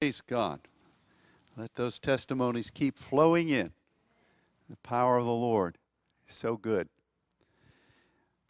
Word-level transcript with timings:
Praise 0.00 0.22
God. 0.22 0.60
Let 1.58 1.74
those 1.74 1.98
testimonies 1.98 2.70
keep 2.70 2.96
flowing 2.96 3.50
in. 3.50 3.72
The 4.70 4.78
power 4.78 5.18
of 5.18 5.26
the 5.26 5.30
Lord 5.30 5.76
is 6.26 6.34
so 6.34 6.56
good. 6.56 6.88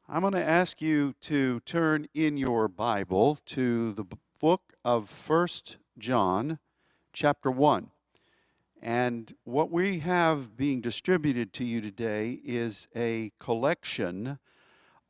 I'm 0.08 0.21
going 0.21 0.34
to 0.34 0.48
ask 0.48 0.80
you 0.80 1.16
to 1.22 1.58
turn 1.66 2.06
in 2.14 2.36
your 2.36 2.68
Bible 2.68 3.36
to 3.46 3.92
the 3.94 4.04
book 4.38 4.74
of 4.84 5.10
First 5.10 5.76
John, 5.98 6.60
chapter 7.12 7.51
1. 7.51 7.90
And 8.80 9.35
what 9.42 9.72
we 9.72 9.98
have 9.98 10.56
being 10.56 10.80
distributed 10.80 11.53
to 11.54 11.64
you 11.64 11.80
today 11.80 12.38
is 12.44 12.87
a 12.94 13.32
collection 13.40 14.38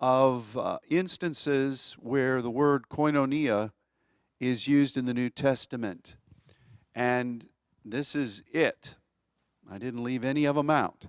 of 0.00 0.56
uh, 0.56 0.78
instances 0.88 1.98
where 2.00 2.40
the 2.40 2.50
word 2.50 2.84
koinonia 2.90 3.72
is 4.38 4.66
used 4.66 4.96
in 4.96 5.04
the 5.04 5.12
New 5.12 5.28
Testament. 5.28 6.14
And 6.94 7.46
this 7.84 8.14
is 8.14 8.42
it. 8.52 8.96
I 9.70 9.78
didn't 9.78 10.04
leave 10.04 10.24
any 10.24 10.44
of 10.44 10.56
them 10.56 10.70
out. 10.70 11.06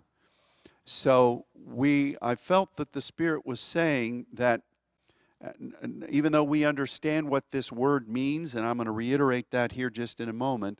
So 0.85 1.45
we 1.53 2.17
I 2.21 2.35
felt 2.35 2.75
that 2.75 2.93
the 2.93 3.01
Spirit 3.01 3.45
was 3.45 3.59
saying 3.59 4.25
that 4.33 4.61
uh, 5.43 5.51
even 6.09 6.31
though 6.31 6.43
we 6.43 6.65
understand 6.65 7.29
what 7.29 7.51
this 7.51 7.71
word 7.71 8.07
means, 8.07 8.55
and 8.55 8.65
I'm 8.65 8.77
going 8.77 8.85
to 8.85 8.91
reiterate 8.91 9.51
that 9.51 9.71
here 9.71 9.89
just 9.89 10.19
in 10.19 10.29
a 10.29 10.33
moment, 10.33 10.79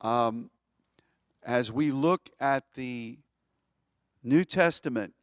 um, 0.00 0.50
as 1.44 1.70
we 1.70 1.92
look 1.92 2.28
at 2.40 2.64
the 2.74 3.18
New 4.22 4.44
Testament, 4.44 5.14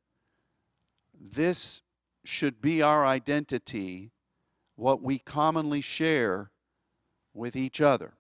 this 1.20 1.82
should 2.24 2.62
be 2.62 2.82
our 2.82 3.06
identity, 3.06 4.12
what 4.76 5.02
we 5.02 5.20
commonly 5.20 5.82
share 5.82 6.52
with 7.34 7.56
each 7.56 7.82
other. 7.82 8.14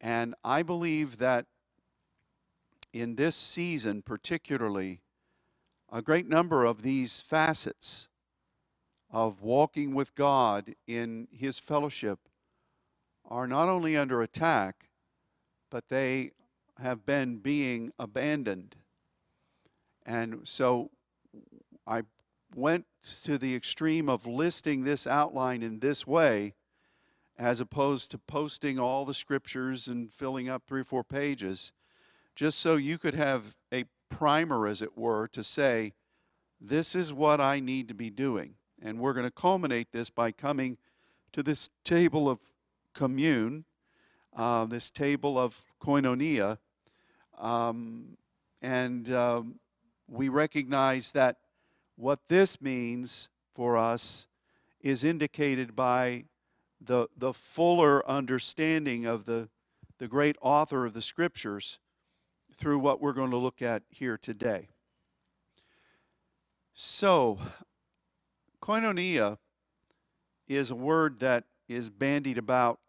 And 0.00 0.34
I 0.42 0.62
believe 0.62 1.18
that 1.18 1.46
in 2.92 3.16
this 3.16 3.36
season, 3.36 4.02
particularly, 4.02 5.02
a 5.92 6.02
great 6.02 6.28
number 6.28 6.64
of 6.64 6.82
these 6.82 7.20
facets 7.20 8.08
of 9.10 9.42
walking 9.42 9.94
with 9.94 10.14
God 10.14 10.74
in 10.86 11.28
His 11.30 11.58
fellowship 11.58 12.20
are 13.24 13.46
not 13.46 13.68
only 13.68 13.96
under 13.96 14.22
attack, 14.22 14.88
but 15.70 15.88
they 15.88 16.32
have 16.78 17.04
been 17.04 17.38
being 17.38 17.92
abandoned. 17.98 18.76
And 20.06 20.40
so 20.44 20.90
I 21.86 22.02
went 22.54 22.86
to 23.24 23.38
the 23.38 23.54
extreme 23.54 24.08
of 24.08 24.26
listing 24.26 24.84
this 24.84 25.06
outline 25.06 25.62
in 25.62 25.80
this 25.80 26.06
way, 26.06 26.54
as 27.40 27.58
opposed 27.58 28.10
to 28.10 28.18
posting 28.18 28.78
all 28.78 29.06
the 29.06 29.14
scriptures 29.14 29.88
and 29.88 30.10
filling 30.10 30.50
up 30.50 30.62
three 30.66 30.82
or 30.82 30.84
four 30.84 31.02
pages, 31.02 31.72
just 32.36 32.58
so 32.58 32.76
you 32.76 32.98
could 32.98 33.14
have 33.14 33.56
a 33.72 33.86
primer, 34.10 34.66
as 34.66 34.82
it 34.82 34.96
were, 34.96 35.26
to 35.26 35.42
say, 35.42 35.94
this 36.60 36.94
is 36.94 37.14
what 37.14 37.40
I 37.40 37.58
need 37.58 37.88
to 37.88 37.94
be 37.94 38.10
doing. 38.10 38.56
And 38.82 39.00
we're 39.00 39.14
going 39.14 39.26
to 39.26 39.30
culminate 39.30 39.90
this 39.90 40.10
by 40.10 40.32
coming 40.32 40.76
to 41.32 41.42
this 41.42 41.70
table 41.82 42.28
of 42.28 42.40
commune, 42.94 43.64
uh, 44.36 44.66
this 44.66 44.90
table 44.90 45.38
of 45.38 45.64
koinonia. 45.82 46.58
Um, 47.38 48.18
and 48.60 49.10
um, 49.14 49.54
we 50.06 50.28
recognize 50.28 51.12
that 51.12 51.38
what 51.96 52.20
this 52.28 52.60
means 52.60 53.30
for 53.54 53.78
us 53.78 54.26
is 54.82 55.04
indicated 55.04 55.74
by 55.74 56.24
the, 56.80 57.08
the 57.16 57.32
fuller 57.32 58.08
understanding 58.08 59.06
of 59.06 59.24
the, 59.26 59.48
the 59.98 60.08
great 60.08 60.36
author 60.40 60.86
of 60.86 60.94
the 60.94 61.02
scriptures 61.02 61.78
through 62.54 62.78
what 62.78 63.00
we're 63.00 63.12
going 63.12 63.30
to 63.30 63.36
look 63.36 63.62
at 63.62 63.82
here 63.88 64.16
today. 64.16 64.68
So, 66.74 67.38
koinonia 68.62 69.38
is 70.48 70.70
a 70.70 70.74
word 70.74 71.20
that 71.20 71.44
is 71.68 71.90
bandied 71.90 72.38
about 72.38 72.80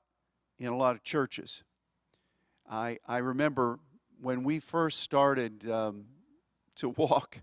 in 0.58 0.68
a 0.68 0.78
lot 0.78 0.96
of 0.96 1.04
churches. 1.04 1.64
I, 2.70 3.00
I 3.08 3.18
remember 3.18 3.80
when 4.22 4.44
we 4.44 4.60
first 4.60 5.00
started 5.00 5.70
um, 5.70 6.06
to 6.76 6.90
walk 6.90 7.40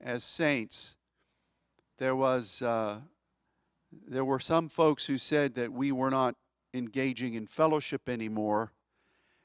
as 0.00 0.22
saints, 0.22 0.96
there 1.98 2.14
was 2.14 2.60
uh, 2.60 2.98
there 4.06 4.24
were 4.24 4.40
some 4.40 4.68
folks 4.68 5.06
who 5.06 5.18
said 5.18 5.54
that 5.54 5.72
we 5.72 5.92
were 5.92 6.10
not 6.10 6.36
engaging 6.74 7.34
in 7.34 7.46
fellowship 7.46 8.08
anymore, 8.08 8.72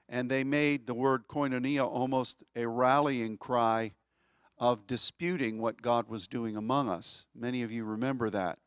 and 0.09 0.29
they 0.29 0.43
made 0.43 0.87
the 0.87 0.93
word 0.93 1.27
koinonia 1.27 1.85
almost 1.85 2.43
a 2.55 2.67
rallying 2.67 3.37
cry 3.37 3.93
of 4.57 4.85
disputing 4.85 5.59
what 5.59 5.81
God 5.81 6.07
was 6.07 6.27
doing 6.27 6.55
among 6.55 6.89
us. 6.89 7.25
Many 7.33 7.63
of 7.63 7.71
you 7.71 7.83
remember 7.83 8.29
that. 8.29 8.59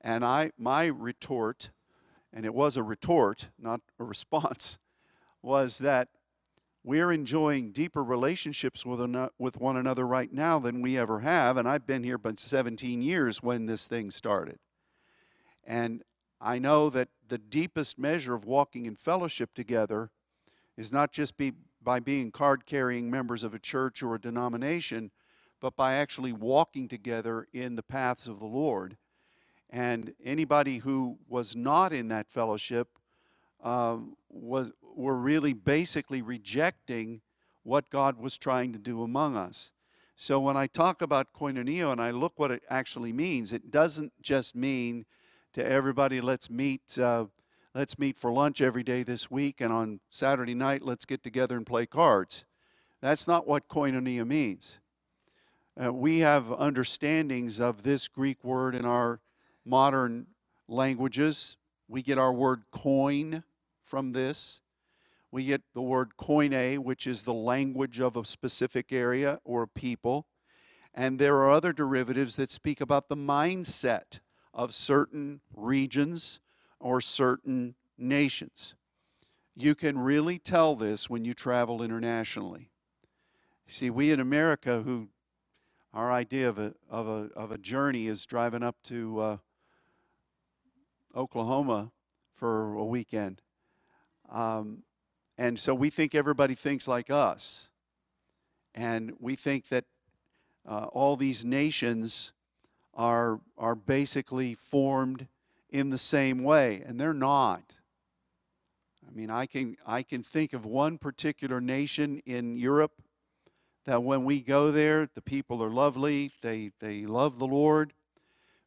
And 0.00 0.24
I 0.24 0.52
my 0.58 0.86
retort, 0.86 1.70
and 2.32 2.44
it 2.44 2.54
was 2.54 2.76
a 2.76 2.82
retort, 2.82 3.48
not 3.58 3.80
a 3.98 4.04
response, 4.04 4.78
was 5.42 5.78
that 5.78 6.08
we're 6.84 7.12
enjoying 7.12 7.72
deeper 7.72 8.02
relationships 8.02 8.86
with, 8.86 9.00
with 9.38 9.60
one 9.60 9.76
another 9.76 10.06
right 10.06 10.32
now 10.32 10.58
than 10.58 10.80
we 10.80 10.96
ever 10.96 11.20
have. 11.20 11.56
And 11.56 11.68
I've 11.68 11.86
been 11.86 12.02
here 12.02 12.18
but 12.18 12.40
17 12.40 13.02
years 13.02 13.42
when 13.42 13.66
this 13.66 13.86
thing 13.86 14.10
started. 14.10 14.58
And 15.64 16.02
I 16.40 16.58
know 16.58 16.90
that 16.90 17.08
the 17.28 17.38
deepest 17.38 17.98
measure 17.98 18.34
of 18.34 18.44
walking 18.44 18.86
in 18.86 18.96
fellowship 18.96 19.54
together 19.54 20.10
is 20.76 20.92
not 20.92 21.12
just 21.12 21.36
be, 21.36 21.52
by 21.82 22.00
being 22.00 22.30
card 22.30 22.64
carrying 22.66 23.10
members 23.10 23.42
of 23.42 23.54
a 23.54 23.58
church 23.58 24.02
or 24.02 24.14
a 24.14 24.20
denomination, 24.20 25.10
but 25.60 25.76
by 25.76 25.94
actually 25.94 26.32
walking 26.32 26.88
together 26.88 27.48
in 27.52 27.74
the 27.74 27.82
paths 27.82 28.28
of 28.28 28.38
the 28.38 28.46
Lord. 28.46 28.96
And 29.70 30.14
anybody 30.24 30.78
who 30.78 31.18
was 31.28 31.56
not 31.56 31.92
in 31.92 32.08
that 32.08 32.30
fellowship 32.30 32.88
uh, 33.62 33.98
was 34.30 34.72
were 34.94 35.16
really 35.16 35.52
basically 35.52 36.22
rejecting 36.22 37.20
what 37.62 37.90
God 37.90 38.18
was 38.18 38.38
trying 38.38 38.72
to 38.72 38.78
do 38.78 39.02
among 39.02 39.36
us. 39.36 39.72
So 40.16 40.40
when 40.40 40.56
I 40.56 40.66
talk 40.66 41.02
about 41.02 41.32
koinonia 41.32 41.92
and 41.92 42.00
I 42.00 42.10
look 42.10 42.32
what 42.36 42.50
it 42.50 42.62
actually 42.68 43.12
means, 43.12 43.52
it 43.52 43.70
doesn't 43.70 44.12
just 44.20 44.56
mean 44.56 45.06
to 45.54 45.64
everybody, 45.64 46.20
let's 46.20 46.50
meet, 46.50 46.98
uh, 46.98 47.26
let's 47.74 47.98
meet 47.98 48.18
for 48.18 48.32
lunch 48.32 48.60
every 48.60 48.82
day 48.82 49.02
this 49.02 49.30
week, 49.30 49.60
and 49.60 49.72
on 49.72 50.00
Saturday 50.10 50.54
night, 50.54 50.82
let's 50.82 51.04
get 51.04 51.22
together 51.22 51.56
and 51.56 51.66
play 51.66 51.86
cards. 51.86 52.44
That's 53.00 53.26
not 53.26 53.46
what 53.46 53.68
koinonia 53.68 54.26
means. 54.26 54.78
Uh, 55.82 55.92
we 55.92 56.20
have 56.20 56.52
understandings 56.52 57.60
of 57.60 57.82
this 57.82 58.08
Greek 58.08 58.42
word 58.42 58.74
in 58.74 58.84
our 58.84 59.20
modern 59.64 60.26
languages. 60.66 61.56
We 61.86 62.02
get 62.02 62.18
our 62.18 62.32
word 62.32 62.64
coin 62.72 63.44
from 63.84 64.12
this 64.12 64.60
we 65.30 65.44
get 65.44 65.62
the 65.74 65.82
word 65.82 66.12
koine, 66.18 66.78
which 66.78 67.06
is 67.06 67.22
the 67.22 67.34
language 67.34 68.00
of 68.00 68.16
a 68.16 68.24
specific 68.24 68.92
area 68.92 69.40
or 69.44 69.66
people. 69.66 70.26
And 70.94 71.18
there 71.18 71.36
are 71.36 71.50
other 71.50 71.72
derivatives 71.72 72.36
that 72.36 72.50
speak 72.50 72.80
about 72.80 73.08
the 73.08 73.16
mindset 73.16 74.20
of 74.58 74.74
certain 74.74 75.40
regions 75.54 76.40
or 76.80 77.00
certain 77.00 77.76
nations. 77.96 78.74
You 79.54 79.76
can 79.76 79.96
really 79.96 80.36
tell 80.38 80.74
this 80.74 81.08
when 81.08 81.24
you 81.24 81.32
travel 81.32 81.80
internationally. 81.80 82.68
See, 83.68 83.88
we 83.88 84.10
in 84.10 84.18
America, 84.18 84.82
who 84.82 85.10
our 85.94 86.10
idea 86.10 86.48
of 86.48 86.58
a, 86.58 86.74
of 86.90 87.06
a, 87.06 87.30
of 87.36 87.52
a 87.52 87.58
journey 87.58 88.08
is 88.08 88.26
driving 88.26 88.64
up 88.64 88.76
to 88.84 89.20
uh, 89.20 89.36
Oklahoma 91.14 91.92
for 92.34 92.74
a 92.74 92.84
weekend. 92.84 93.40
Um, 94.28 94.82
and 95.38 95.58
so 95.58 95.72
we 95.72 95.88
think 95.88 96.16
everybody 96.16 96.56
thinks 96.56 96.88
like 96.88 97.10
us. 97.10 97.68
And 98.74 99.12
we 99.20 99.36
think 99.36 99.68
that 99.68 99.84
uh, 100.66 100.86
all 100.92 101.16
these 101.16 101.44
nations 101.44 102.32
are, 102.98 103.40
are 103.56 103.76
basically 103.76 104.54
formed 104.54 105.28
in 105.70 105.90
the 105.90 105.98
same 105.98 106.42
way, 106.42 106.82
and 106.84 107.00
they're 107.00 107.14
not. 107.14 107.62
I 109.06 109.14
mean, 109.14 109.30
I 109.30 109.46
can, 109.46 109.76
I 109.86 110.02
can 110.02 110.22
think 110.22 110.52
of 110.52 110.66
one 110.66 110.98
particular 110.98 111.60
nation 111.60 112.20
in 112.26 112.56
Europe 112.56 113.00
that 113.86 114.02
when 114.02 114.24
we 114.24 114.42
go 114.42 114.70
there, 114.70 115.08
the 115.14 115.22
people 115.22 115.62
are 115.62 115.70
lovely, 115.70 116.32
they, 116.42 116.72
they 116.80 117.06
love 117.06 117.38
the 117.38 117.46
Lord, 117.46 117.94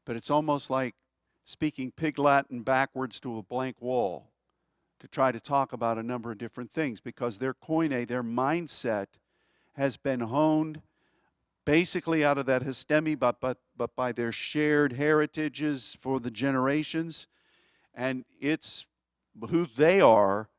but 0.06 0.16
it's 0.16 0.31
almost 0.31 0.69
like 0.69 0.95
speaking 1.44 1.92
pig 1.92 2.18
Latin 2.18 2.62
backwards 2.62 3.19
to 3.19 3.38
a 3.38 3.44
blank 3.44 3.81
wall 3.81 4.30
to 5.00 5.07
try 5.07 5.31
to 5.31 5.39
talk 5.39 5.74
about 5.74 5.98
a 5.98 6.04
number 6.04 6.31
of 6.31 6.38
different 6.38 6.72
things 6.72 7.01
because 7.01 7.38
their 7.38 7.54
koine, 7.54 8.07
their 8.07 8.24
mindset, 8.24 9.07
has 9.74 9.98
been 9.98 10.22
honed 10.22 10.81
basically 11.66 12.24
out 12.24 12.38
of 12.38 12.46
that 12.48 12.63
histemi, 12.63 13.18
but, 13.18 13.40
but, 13.40 13.58
but 13.78 13.96
by 13.96 14.12
their 14.12 14.31
shared 14.31 14.94
heritages 14.94 15.98
for 16.00 16.19
the 16.19 16.31
generations. 16.31 17.28
And 17.94 18.25
it's 18.40 18.86
who 19.50 19.68
they 19.78 20.02
are 20.02 20.50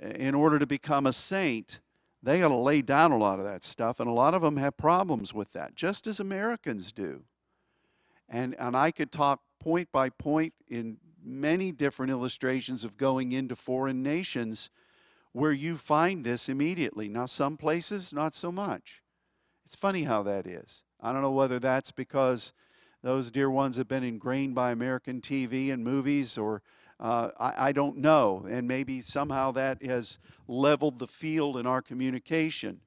eh, 0.00 0.10
in 0.10 0.34
order 0.34 0.58
to 0.58 0.66
become 0.66 1.06
a 1.06 1.12
saint, 1.12 1.80
they 2.22 2.38
got 2.38 2.48
to 2.48 2.56
lay 2.56 2.82
down 2.82 3.10
a 3.10 3.18
lot 3.18 3.38
of 3.38 3.44
that 3.44 3.64
stuff, 3.64 3.98
and 3.98 4.08
a 4.08 4.12
lot 4.12 4.34
of 4.34 4.42
them 4.42 4.56
have 4.56 4.76
problems 4.76 5.34
with 5.34 5.52
that, 5.52 5.74
just 5.74 6.06
as 6.06 6.20
Americans 6.20 6.92
do. 6.92 7.24
And, 8.28 8.54
and 8.58 8.76
I 8.76 8.92
could 8.92 9.10
talk 9.10 9.40
point 9.60 9.88
by 9.92 10.08
point 10.08 10.54
in 10.68 10.98
many 11.24 11.72
different 11.72 12.10
illustrations 12.10 12.84
of 12.84 12.96
going 12.96 13.32
into 13.32 13.56
foreign 13.56 14.02
nations 14.02 14.70
where 15.32 15.52
you 15.52 15.76
find 15.76 16.24
this 16.24 16.48
immediately. 16.48 17.08
Now, 17.08 17.26
some 17.26 17.56
places, 17.56 18.12
not 18.12 18.34
so 18.34 18.52
much. 18.52 19.01
It's 19.64 19.76
funny 19.76 20.04
how 20.04 20.22
that 20.24 20.46
is. 20.46 20.82
I 21.00 21.12
don't 21.12 21.22
know 21.22 21.32
whether 21.32 21.58
that's 21.58 21.90
because 21.90 22.52
those 23.02 23.30
dear 23.30 23.50
ones 23.50 23.76
have 23.76 23.88
been 23.88 24.04
ingrained 24.04 24.54
by 24.54 24.70
American 24.70 25.20
TV 25.20 25.72
and 25.72 25.82
movies, 25.82 26.38
or 26.38 26.62
uh, 27.00 27.30
I, 27.38 27.68
I 27.68 27.72
don't 27.72 27.96
know. 27.96 28.46
And 28.48 28.68
maybe 28.68 29.00
somehow 29.00 29.50
that 29.52 29.82
has 29.82 30.18
leveled 30.46 30.98
the 30.98 31.08
field 31.08 31.56
in 31.56 31.66
our 31.66 31.82
communication. 31.82 32.80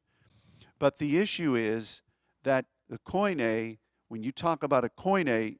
But 0.79 0.99
the 0.99 1.17
issue 1.17 1.55
is 1.55 2.01
that 2.43 2.65
the 2.89 2.99
koine, 2.99 3.77
when 4.07 4.23
you 4.23 4.31
talk 4.31 4.63
about 4.63 4.85
a 4.85 4.89
koine, 4.89 5.57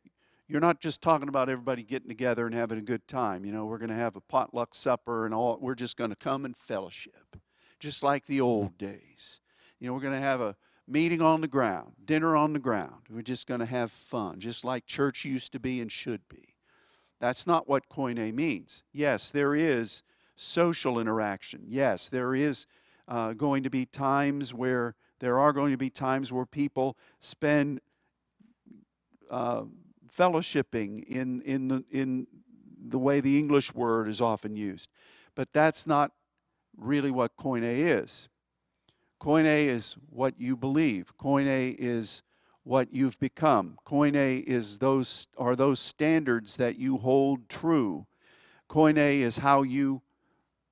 you're 0.47 0.61
not 0.61 0.79
just 0.79 1.01
talking 1.01 1.27
about 1.27 1.49
everybody 1.49 1.83
getting 1.83 2.07
together 2.07 2.45
and 2.45 2.53
having 2.53 2.77
a 2.77 2.81
good 2.81 3.07
time. 3.07 3.45
You 3.45 3.51
know, 3.51 3.65
we're 3.65 3.79
going 3.79 3.89
to 3.89 3.95
have 3.95 4.15
a 4.15 4.21
potluck 4.21 4.75
supper 4.75 5.25
and 5.25 5.33
all. 5.33 5.57
We're 5.59 5.75
just 5.75 5.97
going 5.97 6.11
to 6.11 6.15
come 6.15 6.45
and 6.45 6.55
fellowship, 6.55 7.35
just 7.79 8.03
like 8.03 8.27
the 8.27 8.41
old 8.41 8.77
days. 8.77 9.39
You 9.79 9.87
know, 9.87 9.93
we're 9.93 10.01
going 10.01 10.13
to 10.13 10.19
have 10.19 10.41
a 10.41 10.55
meeting 10.87 11.21
on 11.21 11.41
the 11.41 11.47
ground, 11.47 11.93
dinner 12.03 12.35
on 12.35 12.53
the 12.53 12.59
ground. 12.59 13.03
We're 13.09 13.21
just 13.21 13.47
going 13.47 13.59
to 13.59 13.65
have 13.65 13.91
fun, 13.91 14.39
just 14.39 14.63
like 14.63 14.85
church 14.85 15.25
used 15.25 15.51
to 15.53 15.59
be 15.59 15.81
and 15.81 15.91
should 15.91 16.27
be. 16.29 16.55
That's 17.19 17.47
not 17.47 17.67
what 17.67 17.89
koine 17.89 18.33
means. 18.33 18.83
Yes, 18.93 19.31
there 19.31 19.55
is 19.55 20.03
social 20.35 20.99
interaction. 20.99 21.63
Yes, 21.67 22.07
there 22.07 22.35
is 22.35 22.67
uh, 23.07 23.33
going 23.33 23.63
to 23.63 23.69
be 23.69 23.85
times 23.85 24.53
where 24.53 24.95
there 25.19 25.39
are 25.39 25.53
going 25.53 25.71
to 25.71 25.77
be 25.77 25.89
times 25.89 26.31
where 26.31 26.45
people 26.45 26.97
spend 27.19 27.79
uh, 29.31 29.63
fellowshipping 30.13 31.03
in, 31.05 31.41
in, 31.41 31.67
the, 31.67 31.83
in 31.89 32.27
the 32.87 32.99
way 32.99 33.21
the 33.21 33.39
English 33.39 33.73
word 33.73 34.07
is 34.07 34.21
often 34.21 34.55
used. 34.55 34.89
But 35.35 35.53
that's 35.53 35.87
not 35.87 36.11
really 36.77 37.11
what 37.11 37.37
koine 37.37 37.63
is. 37.63 38.29
Koine 39.19 39.65
is 39.65 39.95
what 40.09 40.35
you 40.37 40.55
believe. 40.55 41.17
Koine 41.17 41.75
is 41.77 42.21
what 42.63 42.93
you've 42.93 43.19
become. 43.19 43.77
Koine 43.85 44.43
is 44.43 44.79
those 44.79 45.27
are 45.37 45.55
those 45.55 45.79
standards 45.79 46.57
that 46.57 46.77
you 46.77 46.97
hold 46.97 47.47
true. 47.49 48.05
Koine 48.69 49.19
is 49.21 49.37
how 49.37 49.61
you 49.61 50.01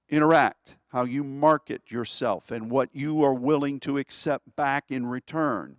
interact, 0.09 0.77
how 0.89 1.03
you 1.03 1.23
market 1.23 1.91
yourself, 1.91 2.51
and 2.51 2.69
what 2.69 2.89
you 2.93 3.23
are 3.23 3.33
willing 3.33 3.79
to 3.81 3.97
accept 3.97 4.55
back 4.55 4.85
in 4.89 5.05
return 5.05 5.77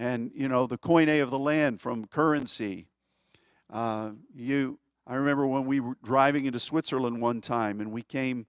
and 0.00 0.30
you 0.34 0.48
know 0.48 0.66
the 0.66 0.78
koine 0.78 1.22
of 1.22 1.30
the 1.30 1.38
land 1.38 1.80
from 1.80 2.06
currency. 2.06 2.86
Uh, 3.68 4.12
you, 4.34 4.78
I 5.06 5.14
remember 5.14 5.46
when 5.46 5.66
we 5.66 5.78
were 5.78 5.96
driving 6.02 6.46
into 6.46 6.58
Switzerland 6.58 7.20
one 7.20 7.40
time, 7.40 7.80
and 7.80 7.92
we 7.92 8.02
came 8.02 8.46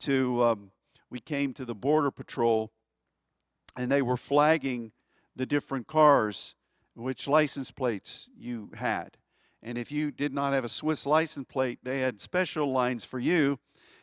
to 0.00 0.42
um, 0.42 0.70
we 1.10 1.20
came 1.20 1.52
to 1.54 1.64
the 1.64 1.74
border 1.74 2.10
patrol, 2.10 2.70
and 3.76 3.90
they 3.90 4.02
were 4.02 4.16
flagging 4.16 4.92
the 5.36 5.46
different 5.46 5.86
cars, 5.86 6.54
which 6.94 7.28
license 7.28 7.70
plates 7.70 8.30
you 8.36 8.70
had, 8.74 9.16
and 9.62 9.76
if 9.76 9.92
you 9.92 10.10
did 10.10 10.32
not 10.32 10.52
have 10.52 10.64
a 10.64 10.68
Swiss 10.68 11.06
license 11.06 11.46
plate, 11.48 11.78
they 11.82 12.00
had 12.00 12.20
special 12.20 12.72
lines 12.72 13.04
for 13.04 13.18
you, 13.18 13.58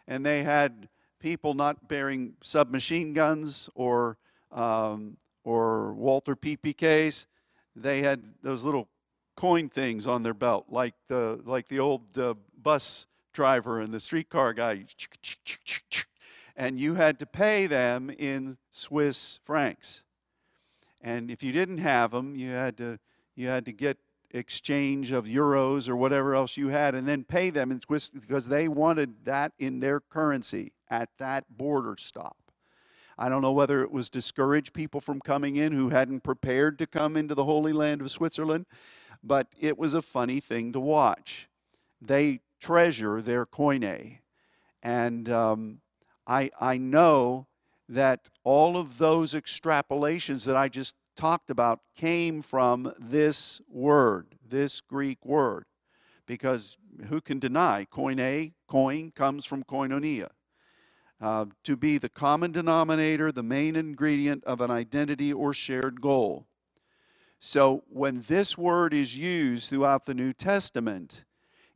and 0.07 0.25
they 0.25 0.43
had 0.43 0.89
people 1.19 1.53
not 1.53 1.87
bearing 1.87 2.33
submachine 2.41 3.13
guns 3.13 3.69
or 3.75 4.17
um, 4.51 5.17
or 5.43 5.93
Walther 5.93 6.35
PPKs, 6.35 7.25
they 7.75 8.01
had 8.01 8.21
those 8.43 8.63
little 8.63 8.87
coin 9.35 9.69
things 9.69 10.05
on 10.07 10.23
their 10.23 10.33
belt, 10.33 10.65
like 10.69 10.93
the 11.07 11.39
like 11.45 11.67
the 11.67 11.79
old 11.79 12.17
uh, 12.17 12.33
bus 12.61 13.07
driver 13.33 13.79
and 13.79 13.93
the 13.93 13.99
streetcar 13.99 14.53
guy. 14.53 14.85
And 16.57 16.77
you 16.77 16.95
had 16.95 17.19
to 17.19 17.25
pay 17.25 17.67
them 17.67 18.09
in 18.09 18.57
Swiss 18.71 19.39
francs. 19.45 20.03
And 21.01 21.31
if 21.31 21.43
you 21.43 21.51
didn't 21.51 21.77
have 21.77 22.11
them, 22.11 22.35
you 22.35 22.49
had 22.49 22.77
to 22.77 22.99
you 23.35 23.47
had 23.47 23.65
to 23.65 23.71
get 23.71 23.97
exchange 24.31 25.11
of 25.11 25.25
euros 25.25 25.87
or 25.87 25.95
whatever 25.95 26.33
else 26.35 26.57
you 26.57 26.69
had, 26.69 26.95
and 26.95 27.07
then 27.07 27.23
pay 27.23 27.49
them 27.51 27.71
in 27.71 27.79
Swiss 27.79 28.09
because 28.09 28.47
they 28.47 28.67
wanted 28.67 29.25
that 29.25 29.53
in 29.59 29.79
their 29.79 29.99
currency 29.99 30.73
at 30.89 31.09
that 31.19 31.45
border 31.55 31.95
stop. 31.97 32.37
I 33.17 33.29
don't 33.29 33.41
know 33.41 33.51
whether 33.51 33.81
it 33.81 33.91
was 33.91 34.09
discouraged 34.09 34.73
people 34.73 35.01
from 35.01 35.21
coming 35.21 35.55
in 35.55 35.71
who 35.71 35.89
hadn't 35.89 36.21
prepared 36.21 36.77
to 36.79 36.87
come 36.87 37.17
into 37.17 37.33
the 37.33 37.45
Holy 37.45 37.73
Land 37.73 38.01
of 38.01 38.11
Switzerland, 38.11 38.65
but 39.23 39.47
it 39.59 39.77
was 39.77 39.93
a 39.93 40.01
funny 40.01 40.39
thing 40.39 40.71
to 40.73 40.79
watch. 40.79 41.49
They 42.01 42.41
treasure 42.59 43.21
their 43.21 43.45
koine. 43.45 44.19
And 44.83 45.29
um, 45.29 45.79
I, 46.27 46.51
I 46.59 46.77
know 46.77 47.47
that 47.89 48.29
all 48.43 48.77
of 48.77 48.97
those 48.97 49.33
extrapolations 49.33 50.43
that 50.45 50.57
I 50.57 50.67
just 50.67 50.93
talked 51.15 51.49
about 51.49 51.79
came 51.95 52.41
from 52.41 52.93
this 52.99 53.61
word, 53.69 54.35
this 54.47 54.81
Greek 54.81 55.25
word. 55.25 55.65
Because 56.25 56.77
who 57.07 57.21
can 57.21 57.39
deny 57.39 57.87
koine, 57.89 58.51
coin 58.67 59.11
comes 59.11 59.45
from 59.45 59.63
koinonia 59.63 60.27
uh, 61.19 61.45
to 61.63 61.75
be 61.75 61.97
the 61.97 62.09
common 62.09 62.51
denominator, 62.51 63.31
the 63.31 63.43
main 63.43 63.75
ingredient 63.75 64.43
of 64.43 64.61
an 64.61 64.69
identity 64.69 65.33
or 65.33 65.53
shared 65.53 66.01
goal. 66.01 66.45
So 67.39 67.83
when 67.87 68.23
this 68.27 68.57
word 68.57 68.93
is 68.93 69.17
used 69.17 69.69
throughout 69.69 70.05
the 70.05 70.13
New 70.13 70.33
Testament, 70.33 71.23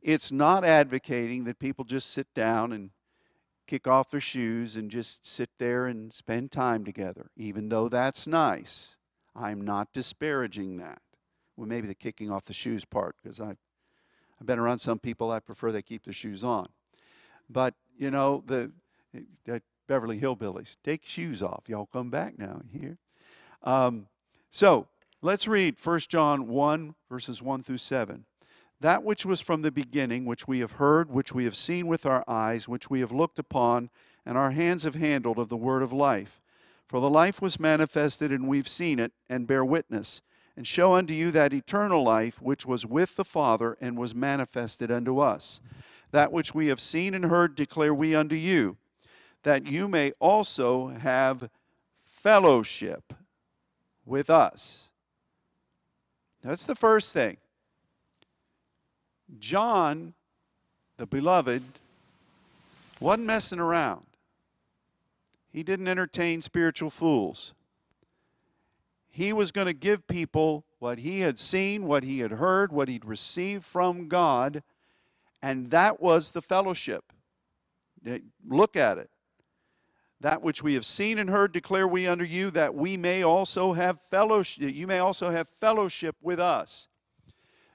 it's 0.00 0.32
not 0.32 0.64
advocating 0.64 1.44
that 1.44 1.58
people 1.58 1.84
just 1.84 2.10
sit 2.10 2.26
down 2.34 2.72
and 2.72 2.90
kick 3.72 3.88
off 3.88 4.10
their 4.10 4.20
shoes 4.20 4.76
and 4.76 4.90
just 4.90 5.26
sit 5.26 5.48
there 5.58 5.86
and 5.86 6.12
spend 6.12 6.52
time 6.52 6.84
together, 6.84 7.30
even 7.38 7.70
though 7.70 7.88
that's 7.88 8.26
nice. 8.26 8.98
I'm 9.34 9.62
not 9.62 9.94
disparaging 9.94 10.76
that. 10.76 11.00
Well, 11.56 11.66
maybe 11.66 11.86
the 11.86 11.94
kicking 11.94 12.30
off 12.30 12.44
the 12.44 12.52
shoes 12.52 12.84
part, 12.84 13.16
because 13.22 13.40
I've, 13.40 13.56
I've 14.38 14.46
been 14.46 14.58
around 14.58 14.80
some 14.80 14.98
people 14.98 15.30
I 15.30 15.40
prefer 15.40 15.72
they 15.72 15.80
keep 15.80 16.04
their 16.04 16.12
shoes 16.12 16.44
on. 16.44 16.68
But, 17.48 17.72
you 17.96 18.10
know, 18.10 18.44
the, 18.46 18.72
that 19.46 19.62
Beverly 19.88 20.20
Hillbillies. 20.20 20.76
Take 20.84 21.08
shoes 21.08 21.42
off. 21.42 21.62
Y'all 21.66 21.88
come 21.90 22.10
back 22.10 22.38
now 22.38 22.60
here. 22.70 22.98
Um, 23.62 24.08
so 24.50 24.86
let's 25.22 25.48
read 25.48 25.76
1 25.82 25.98
John 26.10 26.46
1, 26.46 26.94
verses 27.08 27.40
1 27.40 27.62
through 27.62 27.78
7. 27.78 28.26
That 28.82 29.04
which 29.04 29.24
was 29.24 29.40
from 29.40 29.62
the 29.62 29.70
beginning, 29.70 30.24
which 30.24 30.48
we 30.48 30.58
have 30.58 30.72
heard, 30.72 31.08
which 31.08 31.32
we 31.32 31.44
have 31.44 31.54
seen 31.54 31.86
with 31.86 32.04
our 32.04 32.24
eyes, 32.26 32.66
which 32.66 32.90
we 32.90 32.98
have 32.98 33.12
looked 33.12 33.38
upon, 33.38 33.90
and 34.26 34.36
our 34.36 34.50
hands 34.50 34.82
have 34.82 34.96
handled 34.96 35.38
of 35.38 35.48
the 35.48 35.56
word 35.56 35.84
of 35.84 35.92
life. 35.92 36.42
For 36.88 36.98
the 36.98 37.08
life 37.08 37.40
was 37.40 37.60
manifested, 37.60 38.32
and 38.32 38.48
we've 38.48 38.66
seen 38.66 38.98
it, 38.98 39.12
and 39.28 39.46
bear 39.46 39.64
witness, 39.64 40.20
and 40.56 40.66
show 40.66 40.94
unto 40.94 41.14
you 41.14 41.30
that 41.30 41.52
eternal 41.54 42.02
life 42.02 42.42
which 42.42 42.66
was 42.66 42.84
with 42.84 43.14
the 43.14 43.24
Father 43.24 43.78
and 43.80 43.96
was 43.96 44.16
manifested 44.16 44.90
unto 44.90 45.20
us. 45.20 45.60
That 46.10 46.32
which 46.32 46.52
we 46.52 46.66
have 46.66 46.80
seen 46.80 47.14
and 47.14 47.26
heard 47.26 47.54
declare 47.54 47.94
we 47.94 48.16
unto 48.16 48.34
you 48.34 48.78
that 49.44 49.68
you 49.68 49.86
may 49.86 50.10
also 50.18 50.88
have 50.88 51.50
fellowship 51.96 53.14
with 54.04 54.28
us. 54.28 54.90
That's 56.42 56.64
the 56.64 56.74
first 56.74 57.12
thing. 57.12 57.36
John, 59.38 60.14
the 60.96 61.06
beloved, 61.06 61.62
wasn't 63.00 63.26
messing 63.26 63.58
around. 63.58 64.04
He 65.52 65.62
didn't 65.62 65.88
entertain 65.88 66.40
spiritual 66.42 66.90
fools. 66.90 67.52
He 69.10 69.32
was 69.32 69.52
going 69.52 69.66
to 69.66 69.74
give 69.74 70.06
people 70.06 70.64
what 70.78 70.98
he 70.98 71.20
had 71.20 71.38
seen, 71.38 71.86
what 71.86 72.02
he 72.02 72.20
had 72.20 72.32
heard, 72.32 72.72
what 72.72 72.88
he'd 72.88 73.04
received 73.04 73.64
from 73.64 74.08
God, 74.08 74.62
and 75.42 75.70
that 75.70 76.00
was 76.00 76.30
the 76.30 76.40
fellowship. 76.40 77.04
Look 78.48 78.76
at 78.76 78.98
it. 78.98 79.10
That 80.20 80.40
which 80.40 80.62
we 80.62 80.74
have 80.74 80.86
seen 80.86 81.18
and 81.18 81.28
heard 81.28 81.52
declare 81.52 81.86
we 81.86 82.06
unto 82.06 82.24
you, 82.24 82.50
that 82.52 82.74
we 82.74 82.96
may 82.96 83.22
also 83.22 83.72
have 83.72 84.00
fellowship, 84.00 84.72
you 84.72 84.86
may 84.86 84.98
also 84.98 85.30
have 85.30 85.48
fellowship 85.48 86.16
with 86.22 86.40
us. 86.40 86.88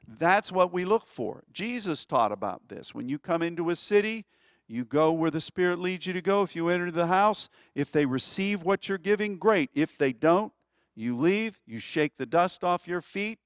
That's 0.07 0.51
what 0.51 0.71
we 0.71 0.85
look 0.85 1.05
for. 1.05 1.43
Jesus 1.51 2.05
taught 2.05 2.31
about 2.31 2.69
this. 2.69 2.95
When 2.95 3.09
you 3.09 3.19
come 3.19 3.41
into 3.41 3.69
a 3.69 3.75
city, 3.75 4.25
you 4.67 4.85
go 4.85 5.11
where 5.11 5.31
the 5.31 5.41
Spirit 5.41 5.79
leads 5.79 6.05
you 6.07 6.13
to 6.13 6.21
go. 6.21 6.43
If 6.43 6.55
you 6.55 6.69
enter 6.69 6.91
the 6.91 7.07
house, 7.07 7.49
if 7.75 7.91
they 7.91 8.05
receive 8.05 8.63
what 8.63 8.87
you're 8.87 8.97
giving, 8.97 9.37
great. 9.37 9.69
If 9.73 9.97
they 9.97 10.13
don't, 10.13 10.53
you 10.95 11.17
leave, 11.17 11.59
you 11.65 11.79
shake 11.79 12.17
the 12.17 12.25
dust 12.25 12.63
off 12.63 12.87
your 12.87 13.01
feet 13.01 13.39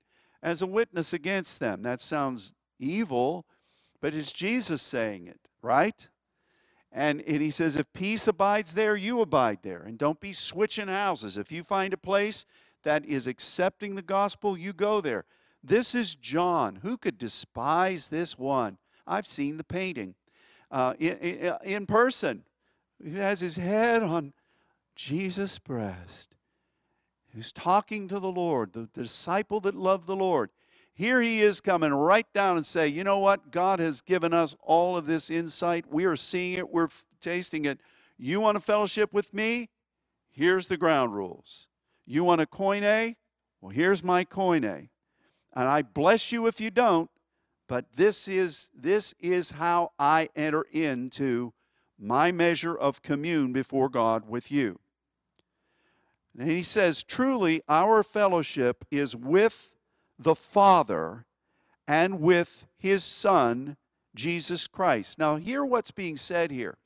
as 0.43 0.61
a 0.61 0.67
witness 0.67 1.13
against 1.13 1.59
them. 1.59 1.81
That 1.81 1.99
sounds 1.99 2.53
evil, 2.79 3.45
but 3.99 4.13
it's 4.13 4.31
Jesus 4.31 4.81
saying 4.81 5.27
it. 5.27 5.39
right? 5.61 6.07
And, 6.91 7.21
and 7.21 7.41
he 7.41 7.51
says, 7.51 7.75
if 7.75 7.91
peace 7.93 8.27
abides 8.27 8.73
there, 8.73 8.95
you 8.95 9.21
abide 9.21 9.59
there. 9.63 9.81
And 9.81 9.97
don't 9.97 10.19
be 10.19 10.33
switching 10.33 10.87
houses. 10.87 11.37
If 11.37 11.51
you 11.51 11.63
find 11.63 11.93
a 11.93 11.97
place 11.97 12.45
that 12.83 13.05
is 13.05 13.27
accepting 13.27 13.95
the 13.95 14.01
gospel, 14.01 14.57
you 14.57 14.73
go 14.73 14.99
there. 14.99 15.25
This 15.63 15.93
is 15.93 16.15
John. 16.15 16.79
Who 16.83 16.97
could 16.97 17.17
despise 17.17 18.09
this 18.09 18.37
one? 18.37 18.77
I've 19.05 19.27
seen 19.27 19.57
the 19.57 19.63
painting 19.63 20.15
uh, 20.69 20.93
in, 20.99 21.17
in, 21.17 21.53
in 21.63 21.85
person. 21.85 22.43
He 23.03 23.15
has 23.15 23.39
his 23.39 23.57
head 23.57 24.03
on 24.03 24.33
Jesus' 24.95 25.59
breast, 25.59 26.35
who's 27.33 27.51
talking 27.51 28.07
to 28.07 28.19
the 28.19 28.31
Lord, 28.31 28.73
the, 28.73 28.89
the 28.93 29.03
disciple 29.03 29.59
that 29.61 29.75
loved 29.75 30.07
the 30.07 30.15
Lord. 30.15 30.49
Here 30.93 31.21
he 31.21 31.41
is 31.41 31.61
coming 31.61 31.93
right 31.93 32.27
down 32.33 32.57
and 32.57 32.65
say, 32.65 32.87
you 32.87 33.03
know 33.03 33.19
what? 33.19 33.51
God 33.51 33.79
has 33.79 34.01
given 34.01 34.33
us 34.33 34.55
all 34.61 34.97
of 34.97 35.05
this 35.05 35.31
insight. 35.31 35.85
We 35.89 36.05
are 36.05 36.15
seeing 36.15 36.57
it. 36.59 36.71
We're 36.71 36.89
tasting 37.21 37.65
it. 37.65 37.79
You 38.17 38.39
want 38.39 38.57
a 38.57 38.61
fellowship 38.61 39.13
with 39.13 39.33
me? 39.33 39.69
Here's 40.29 40.67
the 40.67 40.77
ground 40.77 41.15
rules. 41.15 41.67
You 42.05 42.23
want 42.23 42.41
a 42.41 42.45
koine? 42.45 43.15
Well, 43.61 43.71
here's 43.71 44.03
my 44.03 44.25
koine. 44.25 44.89
And 45.53 45.67
I 45.67 45.81
bless 45.81 46.31
you 46.31 46.47
if 46.47 46.61
you 46.61 46.71
don't, 46.71 47.09
but 47.67 47.85
this 47.95 48.27
is 48.27 48.69
this 48.73 49.13
is 49.19 49.51
how 49.51 49.91
I 49.99 50.29
enter 50.35 50.65
into 50.71 51.53
my 51.99 52.31
measure 52.31 52.75
of 52.75 53.01
commune 53.01 53.53
before 53.53 53.89
God 53.89 54.27
with 54.27 54.51
you. 54.51 54.79
And 56.37 56.49
he 56.49 56.63
says, 56.63 57.03
truly 57.03 57.61
our 57.67 58.03
fellowship 58.03 58.85
is 58.89 59.15
with 59.15 59.73
the 60.17 60.35
Father 60.35 61.25
and 61.87 62.21
with 62.21 62.65
his 62.77 63.03
Son, 63.03 63.75
Jesus 64.15 64.67
Christ. 64.67 65.19
Now, 65.19 65.35
hear 65.35 65.65
what's 65.65 65.91
being 65.91 66.17
said 66.17 66.51
here. 66.51 66.77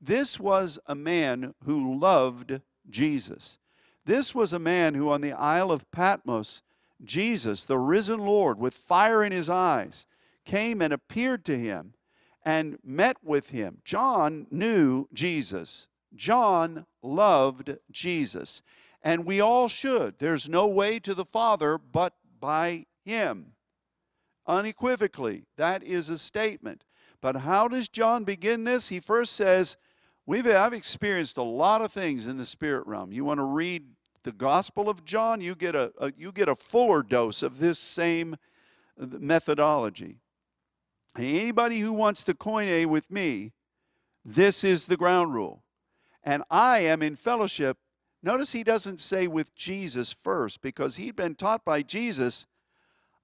This 0.00 0.38
was 0.38 0.78
a 0.86 0.94
man 0.94 1.54
who 1.64 1.98
loved 1.98 2.60
Jesus. 2.88 3.58
This 4.04 4.34
was 4.34 4.52
a 4.52 4.58
man 4.58 4.94
who, 4.94 5.10
on 5.10 5.20
the 5.20 5.32
Isle 5.32 5.70
of 5.70 5.90
Patmos, 5.90 6.62
Jesus, 7.04 7.64
the 7.64 7.78
risen 7.78 8.18
Lord, 8.18 8.58
with 8.58 8.74
fire 8.74 9.22
in 9.22 9.32
his 9.32 9.48
eyes, 9.48 10.06
came 10.44 10.82
and 10.82 10.92
appeared 10.92 11.44
to 11.46 11.58
him 11.58 11.94
and 12.44 12.78
met 12.82 13.16
with 13.22 13.50
him. 13.50 13.78
John 13.84 14.46
knew 14.50 15.08
Jesus. 15.12 15.86
John 16.14 16.86
loved 17.02 17.76
Jesus. 17.90 18.62
And 19.02 19.24
we 19.24 19.40
all 19.40 19.68
should. 19.68 20.18
There's 20.18 20.48
no 20.48 20.66
way 20.66 20.98
to 21.00 21.14
the 21.14 21.24
Father 21.24 21.78
but 21.78 22.14
by 22.40 22.86
him. 23.04 23.52
Unequivocally, 24.46 25.44
that 25.56 25.82
is 25.82 26.08
a 26.08 26.18
statement. 26.18 26.84
But 27.20 27.36
how 27.36 27.68
does 27.68 27.88
John 27.88 28.24
begin 28.24 28.64
this? 28.64 28.88
He 28.88 29.00
first 29.00 29.34
says, 29.34 29.76
We've, 30.24 30.46
I've 30.46 30.74
experienced 30.74 31.38
a 31.38 31.42
lot 31.42 31.80
of 31.80 31.90
things 31.90 32.26
in 32.26 32.36
the 32.36 32.44
spirit 32.44 32.86
realm. 32.86 33.12
You 33.12 33.24
want 33.24 33.38
to 33.38 33.44
read 33.44 33.84
the 34.22 34.32
Gospel 34.32 34.88
of 34.88 35.04
John, 35.04 35.40
you 35.40 35.54
get 35.54 35.74
a, 35.74 35.92
a 35.98 36.12
you 36.16 36.32
get 36.32 36.48
a 36.48 36.56
fuller 36.56 37.02
dose 37.02 37.42
of 37.42 37.58
this 37.58 37.78
same 37.78 38.36
uh, 39.00 39.06
methodology. 39.18 40.16
Anybody 41.16 41.80
who 41.80 41.92
wants 41.92 42.24
to 42.24 42.34
koine 42.34 42.86
with 42.86 43.10
me, 43.10 43.52
this 44.24 44.62
is 44.62 44.86
the 44.86 44.96
ground 44.96 45.34
rule. 45.34 45.62
And 46.22 46.42
I 46.50 46.80
am 46.80 47.02
in 47.02 47.16
fellowship 47.16 47.78
Notice 48.22 48.52
he 48.52 48.64
doesn't 48.64 49.00
say 49.00 49.26
with 49.26 49.54
Jesus 49.54 50.12
first 50.12 50.60
because 50.60 50.96
he'd 50.96 51.16
been 51.16 51.34
taught 51.34 51.64
by 51.64 51.82
Jesus, 51.82 52.46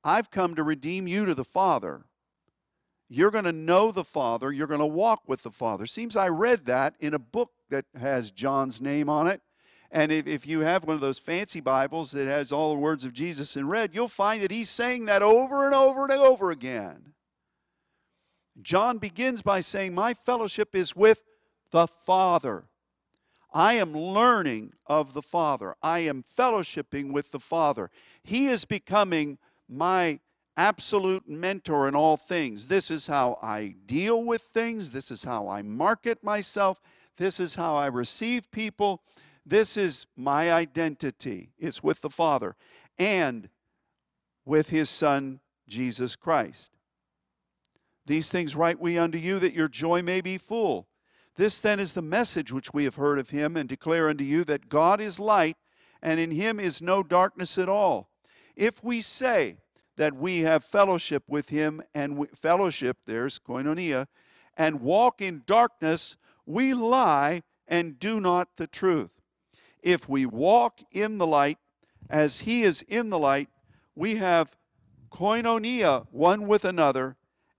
I've 0.05 0.31
come 0.31 0.55
to 0.55 0.63
redeem 0.63 1.09
you 1.09 1.27
to 1.27 1.35
the 1.35 1.45
Father. 1.45 2.05
You're 3.09 3.33
going 3.33 3.45
to 3.45 3.53
know 3.53 3.91
the 3.91 4.05
Father. 4.05 4.53
You're 4.53 4.67
going 4.67 4.81
to 4.81 4.87
walk 4.87 5.23
with 5.27 5.43
the 5.43 5.51
Father. 5.51 5.87
Seems 5.87 6.17
I 6.17 6.29
read 6.29 6.67
that 6.67 6.95
in 7.01 7.13
a 7.13 7.19
book 7.19 7.51
that 7.71 7.87
has 7.99 8.31
John's 8.31 8.81
name 8.81 9.09
on 9.09 9.27
it. 9.27 9.41
And 9.95 10.11
if, 10.11 10.27
if 10.27 10.45
you 10.45 10.61
have 10.61 10.83
one 10.83 10.97
of 10.97 11.01
those 11.01 11.21
fancy 11.21 11.61
Bibles 11.61 12.11
that 12.11 12.27
has 12.27 12.51
all 12.51 12.73
the 12.73 12.81
words 12.81 13.05
of 13.05 13.13
Jesus 13.13 13.57
in 13.57 13.69
red, 13.69 13.95
you'll 13.95 14.09
find 14.09 14.43
that 14.43 14.51
he's 14.51 14.69
saying 14.69 15.05
that 15.05 15.23
over 15.23 15.65
and 15.67 15.75
over 15.75 16.03
and 16.03 16.13
over 16.13 16.51
again. 16.51 17.15
John 18.61 18.99
begins 18.99 19.41
by 19.41 19.61
saying, 19.61 19.95
My 19.95 20.13
fellowship 20.13 20.75
is 20.75 20.97
with 20.97 21.23
the 21.71 21.87
Father. 21.87 22.65
I 23.53 23.75
am 23.75 23.93
learning 23.93 24.73
of 24.89 25.15
the 25.15 25.23
Father. 25.23 25.77
I 25.81 26.01
am 26.01 26.25
fellowshipping 26.37 27.13
with 27.13 27.31
the 27.31 27.39
Father. 27.39 27.89
He 28.25 28.49
is 28.49 28.65
becoming 28.65 29.39
my 29.69 30.19
absolute 30.57 31.29
mentor 31.29 31.87
in 31.87 31.95
all 31.95 32.17
things. 32.17 32.67
This 32.67 32.91
is 32.91 33.07
how 33.07 33.39
I 33.41 33.77
deal 33.87 34.25
with 34.25 34.43
things. 34.43 34.91
This 34.91 35.13
is 35.13 35.23
how 35.23 35.49
I 35.49 35.63
market 35.63 36.25
myself. 36.25 36.81
This 37.17 37.39
is 37.39 37.55
how 37.55 37.77
I 37.77 37.87
receive 37.87 38.51
people. 38.51 39.03
This 39.47 39.77
is 39.77 40.07
my 40.17 40.51
identity. 40.51 41.51
It's 41.59 41.83
with 41.83 42.01
the 42.01 42.11
Father 42.11 42.57
and 42.99 43.49
with 44.45 44.71
His 44.71 44.89
Son, 44.89 45.41
Jesus 45.69 46.17
Christ. 46.17 46.71
These 48.07 48.31
things 48.31 48.57
write 48.57 48.81
we 48.81 48.99
unto 48.99 49.19
you 49.19 49.39
that 49.39 49.55
your 49.55 49.69
joy 49.69 50.03
may 50.03 50.21
be 50.21 50.39
full. 50.39 50.89
This 51.37 51.59
then 51.59 51.81
is 51.81 51.95
the 51.95 52.03
message 52.03 52.53
which 52.53 52.73
we 52.73 52.85
have 52.85 52.95
heard 52.97 53.19
of 53.19 53.31
him 53.31 53.57
and 53.57 53.69
declare 53.69 54.09
unto 54.09 54.25
you 54.25 54.45
that 54.45 54.69
God 54.69 55.01
is 55.01 55.19
light, 55.19 55.57
and 56.03 56.21
in 56.21 56.31
him 56.31 56.61
is 56.61 56.83
no 56.83 57.03
darkness 57.03 57.59
at 57.59 57.69
all. 57.69 58.11
If 58.55 58.85
we 58.85 59.01
say 59.01 59.57
that 59.97 60.15
we 60.15 60.41
have 60.41 60.65
fellowship 60.65 61.25
with 61.27 61.49
him 61.49 61.83
and 61.95 62.17
we, 62.17 62.27
fellowship, 62.29 62.99
there's 63.07 63.39
koinonia, 63.39 64.07
and 64.57 64.81
walk 64.81 65.21
in 65.21 65.43
darkness, 65.47 66.17
we 66.47 66.75
lie 66.75 67.43
and 67.67 67.99
do 67.99 68.21
not 68.21 68.49
the 68.57 68.67
truth. 68.67 69.11
If 69.85 70.09
we 70.09 70.25
walk 70.25 70.81
in 70.91 71.19
the 71.19 71.27
light 71.27 71.59
as 72.09 72.41
he 72.41 72.65
is 72.65 72.83
in 72.89 73.11
the 73.11 73.19
light, 73.19 73.51
we 73.95 74.17
have 74.17 74.57
koinonia 75.13 76.07
one 76.11 76.49
with 76.49 76.65
another, 76.65 77.17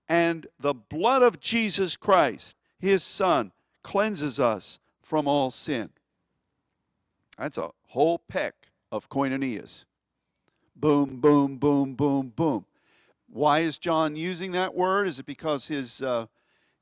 and 0.08 0.48
the 0.58 0.74
blood 0.74 1.22
of 1.22 1.38
Jesus 1.38 1.96
Christ, 1.96 2.56
his 2.78 3.04
Son, 3.04 3.52
cleanses 3.84 4.40
us 4.40 4.80
from 5.00 5.28
all 5.28 5.52
sin. 5.52 5.90
That's 7.38 7.58
a 7.58 7.70
whole 7.86 8.18
peck 8.18 8.54
of 8.90 9.08
koinonias. 9.08 9.84
Boom, 10.74 11.20
boom, 11.20 11.58
boom, 11.58 11.94
boom, 11.94 12.32
boom. 12.34 12.66
Why 13.28 13.60
is 13.60 13.78
John 13.78 14.16
using 14.16 14.50
that 14.52 14.74
word? 14.74 15.06
Is 15.06 15.20
it 15.20 15.26
because 15.26 15.68
his, 15.68 16.02
uh, 16.02 16.26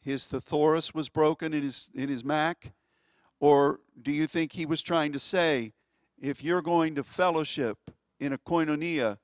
his 0.00 0.26
thesaurus 0.26 0.94
was 0.94 1.10
broken 1.10 1.52
in 1.52 1.62
his, 1.62 1.90
in 1.94 2.08
his 2.08 2.24
Mac? 2.24 2.72
Or 3.44 3.80
do 4.00 4.10
you 4.10 4.26
think 4.26 4.52
he 4.52 4.64
was 4.64 4.82
trying 4.82 5.12
to 5.12 5.18
say, 5.18 5.72
if 6.18 6.42
you're 6.42 6.62
going 6.62 6.94
to 6.94 7.04
fellowship 7.04 7.90
in 8.18 8.32
a 8.32 8.38
koinonia, 8.38 9.18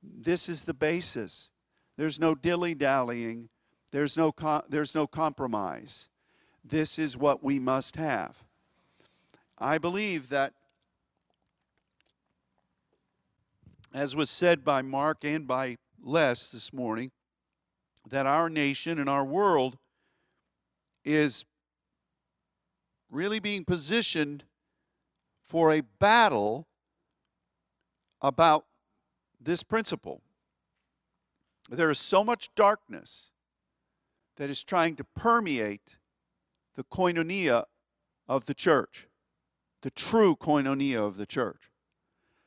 this 0.00 0.48
is 0.48 0.62
the 0.62 0.74
basis. 0.74 1.50
There's 1.96 2.20
no 2.20 2.36
dilly 2.36 2.74
dallying, 2.74 3.48
there's 3.90 4.16
no, 4.16 4.32
there's 4.68 4.94
no 4.94 5.08
compromise 5.08 6.08
this 6.64 6.98
is 6.98 7.16
what 7.16 7.44
we 7.44 7.58
must 7.58 7.96
have. 7.96 8.42
I 9.58 9.78
believe 9.78 10.30
that, 10.30 10.54
as 13.92 14.16
was 14.16 14.30
said 14.30 14.64
by 14.64 14.82
Mark 14.82 15.24
and 15.24 15.46
by 15.46 15.76
Les 16.02 16.50
this 16.50 16.72
morning, 16.72 17.10
that 18.08 18.26
our 18.26 18.48
nation 18.48 18.98
and 18.98 19.10
our 19.10 19.24
world 19.24 19.78
is 21.04 21.44
really 23.10 23.38
being 23.38 23.64
positioned 23.64 24.44
for 25.42 25.72
a 25.72 25.80
battle 25.80 26.66
about 28.20 28.64
this 29.40 29.62
principle. 29.62 30.22
There 31.68 31.90
is 31.90 31.98
so 31.98 32.24
much 32.24 32.50
darkness 32.54 33.30
that 34.36 34.50
is 34.50 34.64
trying 34.64 34.96
to 34.96 35.04
permeate 35.04 35.98
the 36.74 36.84
koinonia 36.84 37.64
of 38.28 38.46
the 38.46 38.54
church, 38.54 39.06
the 39.82 39.90
true 39.90 40.34
koinonia 40.34 41.06
of 41.06 41.16
the 41.16 41.26
church. 41.26 41.70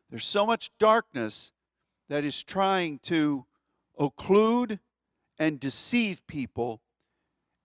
There's 0.09 0.25
so 0.25 0.45
much 0.45 0.71
darkness 0.79 1.51
that 2.09 2.23
is 2.23 2.43
trying 2.43 2.99
to 3.03 3.45
occlude 3.99 4.79
and 5.37 5.59
deceive 5.59 6.25
people, 6.27 6.81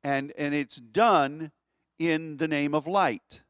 and, 0.02 0.32
and 0.36 0.54
it's 0.54 0.76
done 0.76 1.52
in 2.10 2.36
the 2.38 2.48
name 2.48 2.74
of 2.74 2.86
light. 2.86 3.42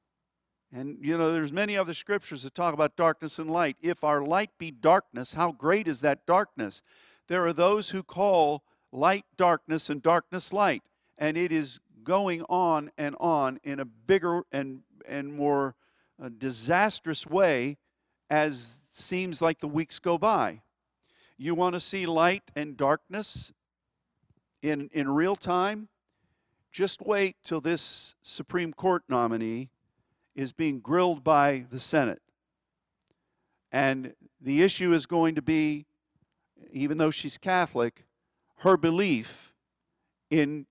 And 0.73 0.99
you 1.01 1.19
know, 1.19 1.33
there's 1.33 1.53
many 1.53 1.77
other 1.77 1.95
scriptures 1.95 2.43
that 2.43 2.55
talk 2.55 2.75
about 2.75 2.97
darkness 2.97 3.39
and 3.39 3.51
light. 3.51 3.77
If 3.81 4.03
our 4.03 4.23
light 4.23 4.51
be 4.59 4.71
darkness, 4.71 5.35
how 5.35 5.53
great 5.53 5.87
is 5.87 6.01
that 6.01 6.27
darkness? 6.27 6.83
There 7.29 7.47
are 7.47 7.53
those 7.53 7.91
who 7.91 8.03
call 8.03 8.63
light 8.91 9.25
darkness 9.37 9.91
and 9.91 10.03
darkness 10.03 10.53
light, 10.53 10.83
and 11.19 11.37
it 11.37 11.53
is 11.53 11.81
going 12.05 12.43
on 12.49 12.91
and 12.99 13.17
on 13.21 13.61
in 13.63 13.81
a 13.81 13.85
bigger 13.85 14.43
and, 14.51 14.81
and 15.07 15.35
more 15.35 15.75
uh, 16.23 16.31
disastrous 16.37 17.27
way 17.27 17.77
as 18.31 18.83
seems 18.91 19.43
like 19.43 19.61
the 19.61 19.69
weeks 19.69 19.99
go 19.99 20.19
by. 20.19 20.63
You 21.37 21.55
want 21.55 21.75
to 21.75 21.81
see 21.81 22.07
light 22.07 22.45
and 22.57 22.77
darkness 22.77 23.53
in, 24.63 24.89
in 24.93 25.09
real 25.09 25.37
time? 25.37 25.89
Just 26.73 27.03
wait 27.03 27.37
till 27.45 27.61
this 27.61 28.15
Supreme 28.23 28.73
Court 28.73 29.03
nominee 29.09 29.69
is 30.35 30.53
being 30.53 30.81
grilled 30.81 31.23
by 31.23 31.67
the 31.71 31.79
Senate. 31.79 32.23
And 33.71 34.15
the 34.41 34.63
issue 34.63 34.93
is 34.93 35.05
going 35.07 35.35
to 35.35 35.43
be, 35.43 35.87
even 36.73 36.97
though 36.97 37.11
she's 37.11 37.37
Catholic, 37.37 38.07
her 38.59 38.77
belief 38.77 39.53
in 40.31 40.67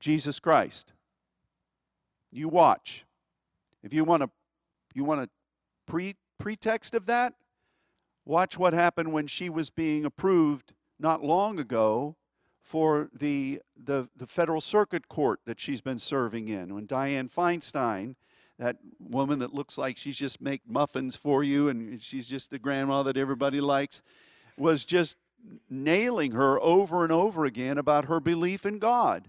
Jesus 0.00 0.40
Christ. 0.40 0.92
You 2.30 2.48
watch. 2.48 3.04
If 3.82 3.92
you 3.92 4.04
want 4.04 4.22
to 4.22 4.30
you 4.94 5.04
want 5.04 5.20
a 5.22 5.28
pre 5.86 6.16
pretext 6.38 6.94
of 6.94 7.06
that, 7.06 7.34
watch 8.24 8.58
what 8.58 8.72
happened 8.72 9.12
when 9.12 9.26
she 9.26 9.50
was 9.50 9.70
being 9.70 10.04
approved 10.04 10.72
not 10.98 11.22
long 11.22 11.58
ago 11.58 12.16
for 12.62 13.10
the, 13.12 13.60
the, 13.76 14.08
the 14.16 14.26
federal 14.26 14.60
circuit 14.60 15.08
court 15.08 15.40
that 15.44 15.58
she's 15.58 15.80
been 15.80 15.98
serving 15.98 16.48
in. 16.48 16.74
When 16.74 16.86
Dianne 16.86 17.30
Feinstein, 17.30 18.14
that 18.58 18.76
woman 19.00 19.40
that 19.40 19.52
looks 19.52 19.76
like 19.76 19.96
she's 19.96 20.16
just 20.16 20.40
make 20.40 20.62
muffins 20.68 21.16
for 21.16 21.42
you 21.42 21.68
and 21.68 22.00
she's 22.00 22.28
just 22.28 22.52
a 22.52 22.58
grandma 22.58 23.02
that 23.02 23.16
everybody 23.16 23.60
likes, 23.60 24.02
was 24.56 24.84
just 24.84 25.16
nailing 25.68 26.32
her 26.32 26.60
over 26.60 27.02
and 27.02 27.12
over 27.12 27.44
again 27.44 27.78
about 27.78 28.04
her 28.04 28.20
belief 28.20 28.64
in 28.64 28.78
God. 28.78 29.28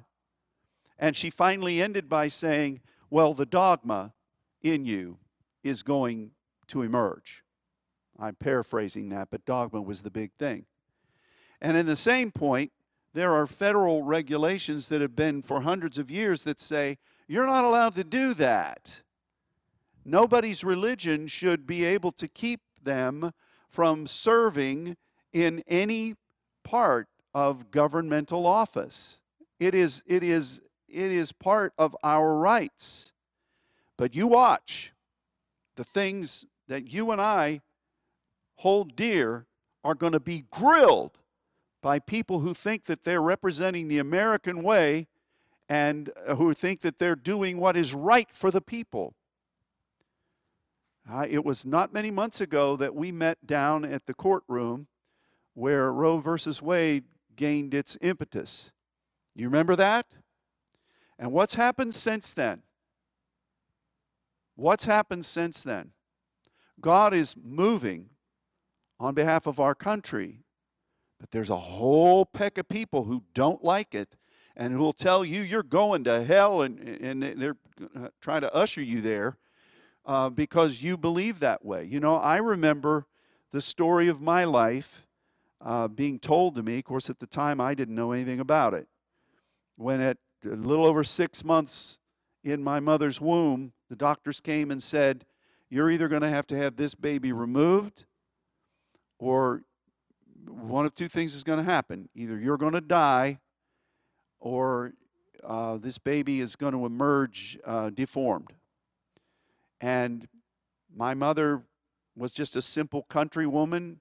And 1.00 1.16
she 1.16 1.30
finally 1.32 1.82
ended 1.82 2.08
by 2.08 2.28
saying, 2.28 2.82
Well, 3.10 3.34
the 3.34 3.48
dogma 3.48 4.14
in 4.62 4.86
you 4.86 5.18
is 5.64 5.82
going 5.82 6.32
to 6.68 6.84
emerge. 6.84 7.44
I'm 8.20 8.36
paraphrasing 8.36 9.10
that, 9.10 9.30
but 9.32 9.46
dogma 9.46 9.82
was 9.82 10.02
the 10.02 10.12
big 10.12 10.32
thing. 10.38 10.66
And 11.60 11.76
in 11.76 11.88
the 11.88 11.96
same 11.96 12.32
point, 12.32 12.72
there 13.14 13.34
are 13.34 13.46
federal 13.46 14.04
regulations 14.04 14.90
that 14.90 15.02
have 15.02 15.16
been 15.16 15.42
for 15.42 15.62
hundreds 15.62 15.98
of 15.98 16.10
years 16.10 16.44
that 16.44 16.60
say 16.60 16.98
you're 17.28 17.46
not 17.46 17.66
allowed 17.66 17.96
to 17.96 18.04
do 18.04 18.34
that. 18.34 19.02
Nobody's 20.04 20.64
religion 20.64 21.28
should 21.28 21.66
be 21.66 21.86
able 21.86 22.12
to 22.14 22.28
keep 22.28 22.62
them 22.82 23.32
from 23.70 24.08
serving 24.08 24.98
in 25.32 25.64
any 25.68 26.16
part 26.64 27.08
of 27.34 27.72
governmental 27.72 28.46
office. 28.46 29.22
It 29.60 29.74
is, 29.74 30.04
it 30.06 30.24
is, 30.24 30.62
it 30.88 31.12
is 31.12 31.32
part 31.32 31.74
of 31.78 31.96
our 32.04 32.36
rights. 32.36 33.14
But 33.98 34.16
you 34.16 34.28
watch 34.28 34.92
the 35.76 35.84
things 35.84 36.46
that 36.68 36.92
you 36.92 37.12
and 37.12 37.22
I 37.22 37.62
hold 38.58 38.96
dear 38.96 39.46
are 39.84 39.96
going 39.96 40.14
to 40.14 40.20
be 40.20 40.46
grilled 40.52 41.18
by 41.84 42.00
people 42.00 42.40
who 42.40 42.56
think 42.56 42.86
that 42.86 43.04
they're 43.04 43.22
representing 43.22 43.90
the 43.90 44.00
American 44.00 44.64
way 44.64 45.08
and 45.70 46.10
uh, 46.26 46.36
who 46.36 46.54
think 46.54 46.82
that 46.82 46.98
they're 46.98 47.16
doing 47.16 47.58
what 47.58 47.78
is 47.78 47.94
right 47.94 48.30
for 48.32 48.50
the 48.50 48.62
people. 48.62 49.14
Uh, 51.12 51.28
it 51.30 51.44
was 51.44 51.66
not 51.66 51.94
many 51.94 52.10
months 52.10 52.40
ago 52.40 52.78
that 52.78 52.96
we 52.96 53.12
met 53.12 53.46
down 53.46 53.84
at 53.84 54.06
the 54.06 54.14
courtroom 54.14 54.88
where 55.54 55.92
Roe 55.92 56.20
versus 56.20 56.62
Wade 56.62 57.04
gained 57.36 57.74
its 57.74 57.98
impetus. 58.02 58.72
You 59.36 59.48
remember 59.48 59.76
that? 59.76 60.06
And 61.20 61.34
what's 61.34 61.56
happened 61.56 61.94
since 61.94 62.34
then? 62.34 62.62
What's 64.56 64.86
happened 64.86 65.26
since 65.26 65.64
then? 65.64 65.92
God 66.80 67.14
is 67.14 67.36
moving 67.42 68.10
on 69.00 69.14
behalf 69.14 69.48
of 69.48 69.60
our 69.60 69.76
country 69.76 70.43
but 71.24 71.32
there's 71.32 71.50
a 71.50 71.56
whole 71.56 72.26
peck 72.26 72.58
of 72.58 72.68
people 72.68 73.06
who 73.06 73.24
don't 73.34 73.64
like 73.64 73.96
it 73.96 74.18
and 74.58 74.74
who 74.74 74.80
will 74.80 74.92
tell 74.92 75.24
you 75.24 75.40
you're 75.40 75.64
going 75.64 76.04
to 76.04 76.22
hell 76.22 76.64
and, 76.64 76.78
and 76.78 77.24
they're 77.42 77.56
trying 78.20 78.42
to 78.42 78.54
usher 78.54 78.82
you 78.82 79.00
there 79.00 79.38
uh, 80.06 80.30
because 80.30 80.82
you 80.82 80.98
believe 80.98 81.40
that 81.40 81.64
way. 81.64 81.86
You 81.86 82.02
know, 82.02 82.16
I 82.16 82.36
remember 82.40 83.06
the 83.54 83.62
story 83.62 84.10
of 84.10 84.20
my 84.20 84.44
life 84.44 85.06
uh, 85.62 85.88
being 85.88 86.20
told 86.20 86.56
to 86.56 86.62
me. 86.62 86.80
Of 86.80 86.84
course, 86.84 87.10
at 87.10 87.20
the 87.20 87.26
time, 87.26 87.62
I 87.62 87.74
didn't 87.74 87.96
know 87.96 88.12
anything 88.12 88.42
about 88.42 88.74
it. 88.74 88.90
When 89.78 90.02
at 90.02 90.18
a 90.44 90.50
little 90.50 90.86
over 90.86 91.06
six 91.06 91.42
months 91.42 92.00
in 92.44 92.62
my 92.62 92.82
mother's 92.82 93.22
womb, 93.22 93.72
the 93.90 93.96
doctors 93.96 94.42
came 94.42 94.72
and 94.72 94.84
said, 94.84 95.24
You're 95.70 95.90
either 95.90 96.10
going 96.10 96.24
to 96.24 96.28
have 96.28 96.48
to 96.48 96.58
have 96.58 96.76
this 96.76 96.96
baby 96.96 97.32
removed 97.32 98.04
or 99.20 99.62
one 100.48 100.86
of 100.86 100.96
two 100.96 101.08
things 101.08 101.36
is 101.36 101.44
going 101.44 101.64
to 101.64 101.72
happen. 101.72 102.10
Either 102.16 102.38
you're 102.40 102.58
going 102.58 102.74
to 102.74 102.82
die, 102.82 103.40
or 104.40 104.94
uh, 105.44 105.78
this 105.78 105.98
baby 105.98 106.42
is 106.42 106.56
going 106.56 106.74
to 106.74 106.86
emerge 106.86 107.58
uh, 107.66 107.90
deformed. 107.90 108.54
And 109.80 110.28
my 110.96 111.14
mother 111.14 111.64
was 112.16 112.32
just 112.32 112.56
a 112.56 112.62
simple 112.62 113.04
country 113.04 113.48
woman. 113.48 114.00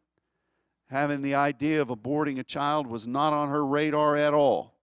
Having 0.90 1.22
the 1.22 1.34
idea 1.34 1.80
of 1.80 1.88
aborting 1.88 2.38
a 2.38 2.44
child 2.44 2.86
was 2.86 3.06
not 3.06 3.32
on 3.32 3.48
her 3.48 3.64
radar 3.64 4.16
at 4.16 4.34
all. 4.34 4.74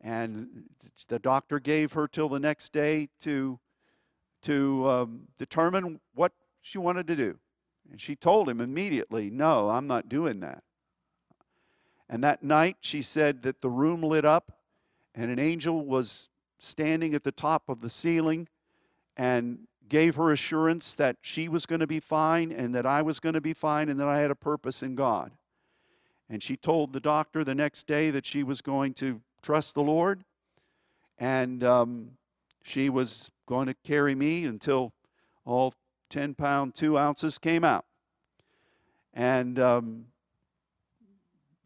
And 0.00 0.64
the 1.08 1.18
doctor 1.18 1.60
gave 1.60 1.92
her 1.92 2.08
till 2.08 2.28
the 2.28 2.40
next 2.40 2.72
day 2.72 3.08
to, 3.20 3.58
to 4.42 4.88
um, 4.88 5.20
determine 5.38 6.00
what 6.14 6.32
she 6.60 6.78
wanted 6.78 7.06
to 7.06 7.16
do. 7.16 7.38
And 7.90 8.00
she 8.00 8.16
told 8.16 8.48
him 8.48 8.60
immediately, 8.60 9.30
No, 9.30 9.70
I'm 9.70 9.86
not 9.86 10.08
doing 10.08 10.40
that. 10.40 10.62
And 12.08 12.22
that 12.22 12.42
night, 12.42 12.76
she 12.80 13.02
said 13.02 13.42
that 13.42 13.62
the 13.62 13.70
room 13.70 14.02
lit 14.02 14.24
up 14.24 14.52
and 15.14 15.30
an 15.30 15.38
angel 15.38 15.84
was 15.84 16.28
standing 16.58 17.14
at 17.14 17.24
the 17.24 17.32
top 17.32 17.68
of 17.68 17.80
the 17.80 17.90
ceiling 17.90 18.48
and 19.16 19.66
gave 19.88 20.16
her 20.16 20.32
assurance 20.32 20.94
that 20.94 21.16
she 21.22 21.48
was 21.48 21.66
going 21.66 21.80
to 21.80 21.86
be 21.86 22.00
fine 22.00 22.52
and 22.52 22.74
that 22.74 22.86
I 22.86 23.02
was 23.02 23.20
going 23.20 23.34
to 23.34 23.40
be 23.40 23.54
fine 23.54 23.88
and 23.88 23.98
that 24.00 24.08
I 24.08 24.18
had 24.18 24.30
a 24.30 24.36
purpose 24.36 24.82
in 24.82 24.94
God. 24.94 25.32
And 26.28 26.42
she 26.42 26.56
told 26.56 26.92
the 26.92 27.00
doctor 27.00 27.44
the 27.44 27.54
next 27.54 27.86
day 27.86 28.10
that 28.10 28.26
she 28.26 28.42
was 28.42 28.60
going 28.60 28.94
to 28.94 29.20
trust 29.42 29.74
the 29.74 29.82
Lord 29.82 30.24
and 31.18 31.62
um, 31.64 32.10
she 32.62 32.88
was 32.88 33.30
going 33.46 33.66
to 33.66 33.74
carry 33.84 34.14
me 34.14 34.44
until 34.44 34.92
all 35.44 35.72
10 36.10 36.34
pound, 36.34 36.74
2 36.74 36.96
ounces 36.96 37.38
came 37.38 37.64
out. 37.64 37.84
And 39.12 39.58
um, 39.58 40.06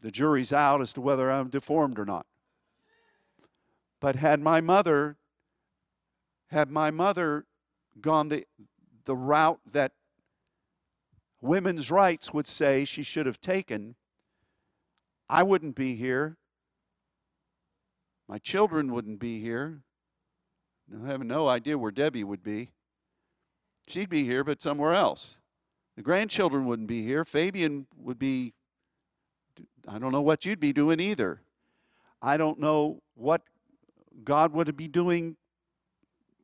the 0.01 0.11
jury's 0.11 0.51
out 0.51 0.81
as 0.81 0.93
to 0.93 1.01
whether 1.01 1.31
I'm 1.31 1.49
deformed 1.49 1.99
or 1.99 2.05
not. 2.05 2.25
But 3.99 4.15
had 4.15 4.39
my 4.39 4.61
mother, 4.61 5.17
had 6.47 6.71
my 6.71 6.91
mother 6.91 7.45
gone 7.99 8.29
the, 8.29 8.45
the 9.05 9.15
route 9.15 9.59
that 9.71 9.91
women's 11.39 11.91
rights 11.91 12.33
would 12.33 12.47
say 12.47 12.85
she 12.85 13.03
should 13.03 13.25
have 13.25 13.39
taken, 13.39 13.95
I 15.29 15.43
wouldn't 15.43 15.75
be 15.75 15.95
here. 15.95 16.37
My 18.27 18.37
children 18.37 18.91
wouldn't 18.91 19.19
be 19.19 19.41
here. 19.41 19.81
I 21.03 21.07
have 21.07 21.23
no 21.23 21.47
idea 21.47 21.77
where 21.77 21.91
Debbie 21.91 22.23
would 22.23 22.43
be. 22.43 22.71
She'd 23.87 24.09
be 24.09 24.23
here, 24.23 24.43
but 24.43 24.61
somewhere 24.61 24.93
else. 24.93 25.37
The 25.95 26.01
grandchildren 26.01 26.65
wouldn't 26.65 26.87
be 26.87 27.03
here. 27.03 27.25
Fabian 27.25 27.87
would 27.97 28.17
be, 28.17 28.53
I 29.87 29.99
don't 29.99 30.11
know 30.11 30.21
what 30.21 30.45
you'd 30.45 30.59
be 30.59 30.73
doing 30.73 30.99
either. 30.99 31.41
I 32.21 32.37
don't 32.37 32.59
know 32.59 33.01
what 33.15 33.41
God 34.23 34.53
would 34.53 34.75
be 34.77 34.87
doing 34.87 35.35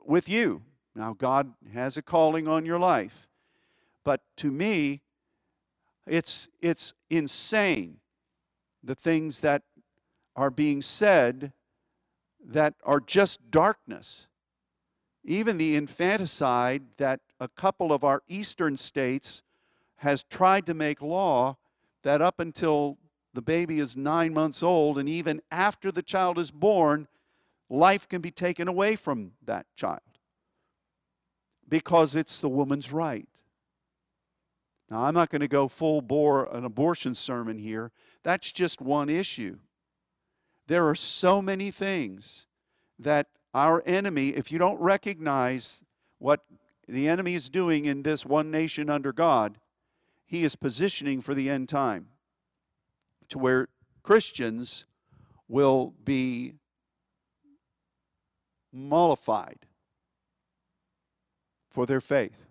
with 0.05 0.27
you. 0.27 0.63
Now, 0.95 1.13
God 1.13 1.53
has 1.73 1.95
a 1.95 2.01
calling 2.01 2.47
on 2.47 2.65
your 2.65 2.79
life. 2.79 3.27
But 4.03 4.21
to 4.37 4.51
me, 4.51 5.01
it's, 6.07 6.49
it's 6.61 6.93
insane 7.09 7.97
the 8.83 8.95
things 8.95 9.41
that 9.41 9.63
are 10.35 10.49
being 10.49 10.81
said 10.81 11.51
that 12.43 12.75
are 12.83 12.99
just 12.99 13.51
darkness. 13.51 14.27
Even 15.23 15.57
the 15.57 15.75
infanticide 15.75 16.83
that 16.97 17.19
a 17.39 17.47
couple 17.47 17.93
of 17.93 18.03
our 18.03 18.23
eastern 18.27 18.77
states 18.77 19.43
has 19.97 20.23
tried 20.23 20.65
to 20.65 20.73
make 20.73 21.01
law 21.01 21.57
that 22.03 22.21
up 22.21 22.39
until 22.39 22.97
the 23.33 23.41
baby 23.41 23.79
is 23.79 23.97
nine 23.97 24.33
months 24.33 24.63
old 24.63 24.97
and 24.97 25.07
even 25.07 25.41
after 25.51 25.91
the 25.91 26.01
child 26.01 26.37
is 26.37 26.51
born, 26.51 27.07
life 27.69 28.07
can 28.07 28.21
be 28.21 28.31
taken 28.31 28.67
away 28.67 28.95
from 28.95 29.31
that 29.45 29.65
child 29.75 29.99
because 31.67 32.15
it's 32.15 32.39
the 32.39 32.49
woman's 32.49 32.91
right. 32.91 33.27
Now, 34.89 35.03
I'm 35.03 35.13
not 35.13 35.29
going 35.29 35.41
to 35.41 35.47
go 35.47 35.67
full 35.67 36.01
bore 36.01 36.45
an 36.55 36.63
abortion 36.63 37.13
sermon 37.13 37.57
here. 37.57 37.91
That's 38.23 38.51
just 38.51 38.81
one 38.81 39.09
issue. 39.09 39.57
There 40.67 40.87
are 40.87 40.95
so 40.95 41.41
many 41.41 41.71
things 41.71 42.47
that 42.99 43.27
our 43.53 43.83
enemy, 43.85 44.29
if 44.29 44.51
you 44.51 44.57
don't 44.59 44.79
recognize 44.79 45.83
what 46.19 46.41
the 46.87 47.07
enemy 47.07 47.35
is 47.35 47.49
doing 47.49 47.85
in 47.85 48.03
this 48.03 48.25
one 48.25 48.49
nation 48.49 48.89
under 48.89 49.11
God, 49.11 49.59
he 50.25 50.43
is 50.43 50.55
positioning 50.55 51.21
for 51.21 51.33
the 51.33 51.49
end 51.49 51.69
time 51.69 52.07
to 53.29 53.37
where 53.37 53.67
Christians 54.03 54.85
will 55.47 55.93
be 56.03 56.53
mollified 58.71 59.59
for 61.69 61.85
their 61.85 62.01
faith. 62.01 62.45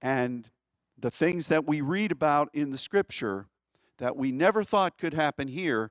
And 0.00 0.50
the 0.98 1.10
things 1.10 1.48
that 1.48 1.66
we 1.66 1.80
read 1.80 2.12
about 2.12 2.48
in 2.52 2.70
the 2.70 2.78
scripture 2.78 3.46
that 3.98 4.16
we 4.16 4.32
never 4.32 4.64
thought 4.64 4.98
could 4.98 5.14
happen 5.14 5.48
here, 5.48 5.90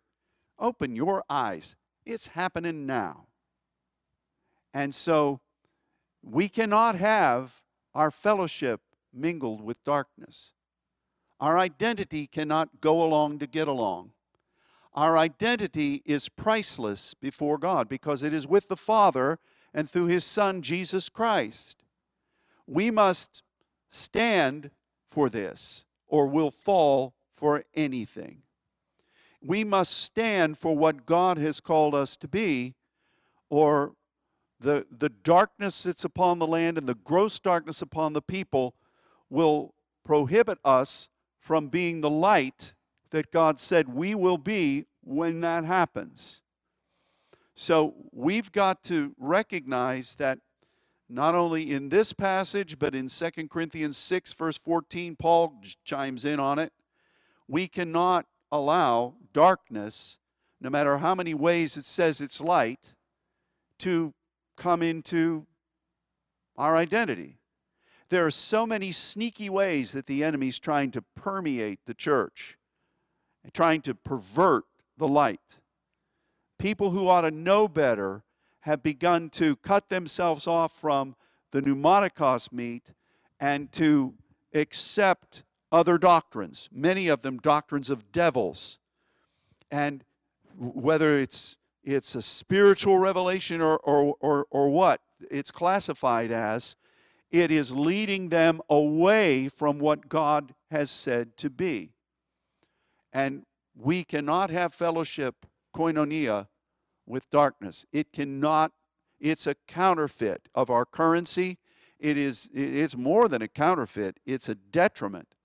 open 0.60 0.96
your 0.96 1.24
eyes. 1.30 1.76
It's 2.06 2.28
happening 2.28 2.86
now. 2.86 3.28
And 4.74 4.94
so 4.94 5.40
we 6.24 6.48
cannot 6.50 6.96
have 6.96 7.62
our 7.94 8.10
fellowship 8.10 8.82
mingled 9.14 9.62
with 9.62 9.84
darkness. 9.84 10.54
Our 11.40 11.58
identity 11.58 12.26
cannot 12.26 12.82
go 12.82 13.04
along 13.04 13.40
to 13.40 13.48
get 13.48 13.68
along. 13.68 14.12
Our 14.94 15.18
identity 15.18 16.02
is 16.06 16.30
priceless 16.30 17.14
before 17.14 17.58
God 17.58 17.90
because 17.90 18.24
it 18.24 18.34
is 18.34 18.48
with 18.48 18.70
the 18.70 18.78
Father 18.78 19.40
and 19.74 19.90
through 19.90 20.06
His 20.06 20.24
Son, 20.24 20.62
Jesus 20.62 21.10
Christ. 21.10 21.84
We 22.66 22.92
must 22.92 23.44
stand 23.90 24.72
for 25.10 25.30
this 25.30 25.84
or 26.08 26.28
we'll 26.28 26.52
fall 26.52 27.16
for 27.32 27.64
anything. 27.74 28.44
We 29.42 29.64
must 29.64 29.92
stand 29.92 30.58
for 30.58 30.78
what 30.78 31.06
God 31.06 31.38
has 31.38 31.60
called 31.60 31.94
us 31.94 32.16
to 32.18 32.28
be, 32.28 32.76
or 33.50 33.94
the, 34.64 34.86
the 34.98 35.10
darkness 35.10 35.84
that's 35.84 36.06
upon 36.06 36.40
the 36.40 36.48
land 36.48 36.78
and 36.78 36.88
the 36.88 36.96
gross 36.96 37.38
darkness 37.38 37.82
upon 37.82 38.14
the 38.14 38.22
people 38.22 38.74
will 39.30 39.74
prohibit 40.06 40.58
us 40.64 41.10
from 41.40 41.68
being 41.68 42.02
the 42.02 42.10
light 42.10 42.74
that 43.12 43.32
God 43.32 43.60
said 43.60 43.94
we 43.94 44.16
will 44.16 44.38
be 44.38 44.86
when 45.04 45.42
that 45.42 45.66
happens. 45.66 46.42
So 47.56 47.94
we've 48.12 48.52
got 48.52 48.84
to 48.86 49.14
recognize 49.20 50.16
that 50.16 50.40
not 51.10 51.36
only 51.36 51.72
in 51.72 51.90
this 51.90 52.14
passage, 52.14 52.80
but 52.80 52.96
in 52.96 53.08
2 53.08 53.30
Corinthians 53.50 53.98
6, 53.98 54.34
verse 54.34 54.58
14, 54.58 55.16
Paul 55.18 55.62
chimes 55.84 56.26
in 56.26 56.40
on 56.40 56.58
it. 56.58 56.72
We 57.48 57.68
cannot 57.68 58.26
allow 58.52 59.16
darkness, 59.34 60.18
no 60.62 60.70
matter 60.70 61.00
how 61.00 61.14
many 61.14 61.34
ways 61.34 61.76
it 61.76 61.86
says 61.86 62.22
it's 62.22 62.42
light, 62.42 62.94
to 63.80 64.14
come 64.56 64.82
into 64.82 65.46
our 66.58 66.76
identity. 66.76 67.38
There 68.10 68.26
are 68.26 68.32
so 68.32 68.68
many 68.68 68.92
sneaky 68.92 69.50
ways 69.50 69.92
that 69.94 70.06
the 70.06 70.24
enemy's 70.24 70.60
trying 70.60 70.92
to 70.92 71.02
permeate 71.02 71.80
the 71.86 71.94
church, 71.94 72.58
trying 73.54 73.82
to 73.82 73.96
pervert 73.96 74.66
the 74.98 75.08
light. 75.08 75.60
People 76.60 76.92
who 76.92 77.08
ought 77.08 77.22
to 77.22 77.32
know 77.32 77.68
better 77.68 78.24
have 78.62 78.84
begun 78.84 79.30
to 79.32 79.56
cut 79.58 79.90
themselves 79.90 80.48
off 80.48 80.72
from 80.72 81.16
the 81.52 81.62
pneumatikos 81.62 82.52
meat 82.52 82.92
and 83.40 83.72
to 83.72 84.14
accept 84.54 85.44
other 85.72 85.98
doctrines, 85.98 86.70
many 86.72 87.08
of 87.08 87.24
them 87.24 87.40
doctrines 87.40 87.90
of 87.90 88.12
devils. 88.12 88.78
And 89.72 90.04
whether 90.58 91.20
it's 91.20 91.58
it's 91.84 92.16
a 92.16 92.22
spiritual 92.22 92.98
revelation 92.98 93.62
or, 93.62 93.78
or, 93.78 94.16
or, 94.20 94.48
or 94.50 94.70
what 94.70 95.02
it's 95.30 95.52
classified 95.52 96.32
as, 96.32 96.76
it 97.32 97.52
is 97.52 97.72
leading 97.72 98.30
them 98.30 98.62
away 98.70 99.50
from 99.50 99.80
what 99.80 100.08
God 100.08 100.54
has 100.72 100.92
said 100.92 101.36
to 101.38 101.50
be. 101.50 101.94
And 103.12 103.46
we 103.76 104.04
cannot 104.04 104.50
have 104.50 104.74
fellowship, 104.74 105.46
koinonia, 105.76 106.48
with 107.06 107.30
darkness. 107.30 107.86
It 107.92 108.14
cannot, 108.14 108.72
it's 109.20 109.48
a 109.48 109.56
counterfeit 109.68 110.48
of 110.56 110.70
our 110.70 110.86
currency. 110.86 111.58
It 112.00 112.18
is 112.18 112.50
it's 112.54 112.98
more 112.98 113.28
than 113.28 113.42
a 113.42 113.48
counterfeit, 113.48 114.20
it's 114.26 114.50
a 114.50 114.56
detriment 114.56 115.36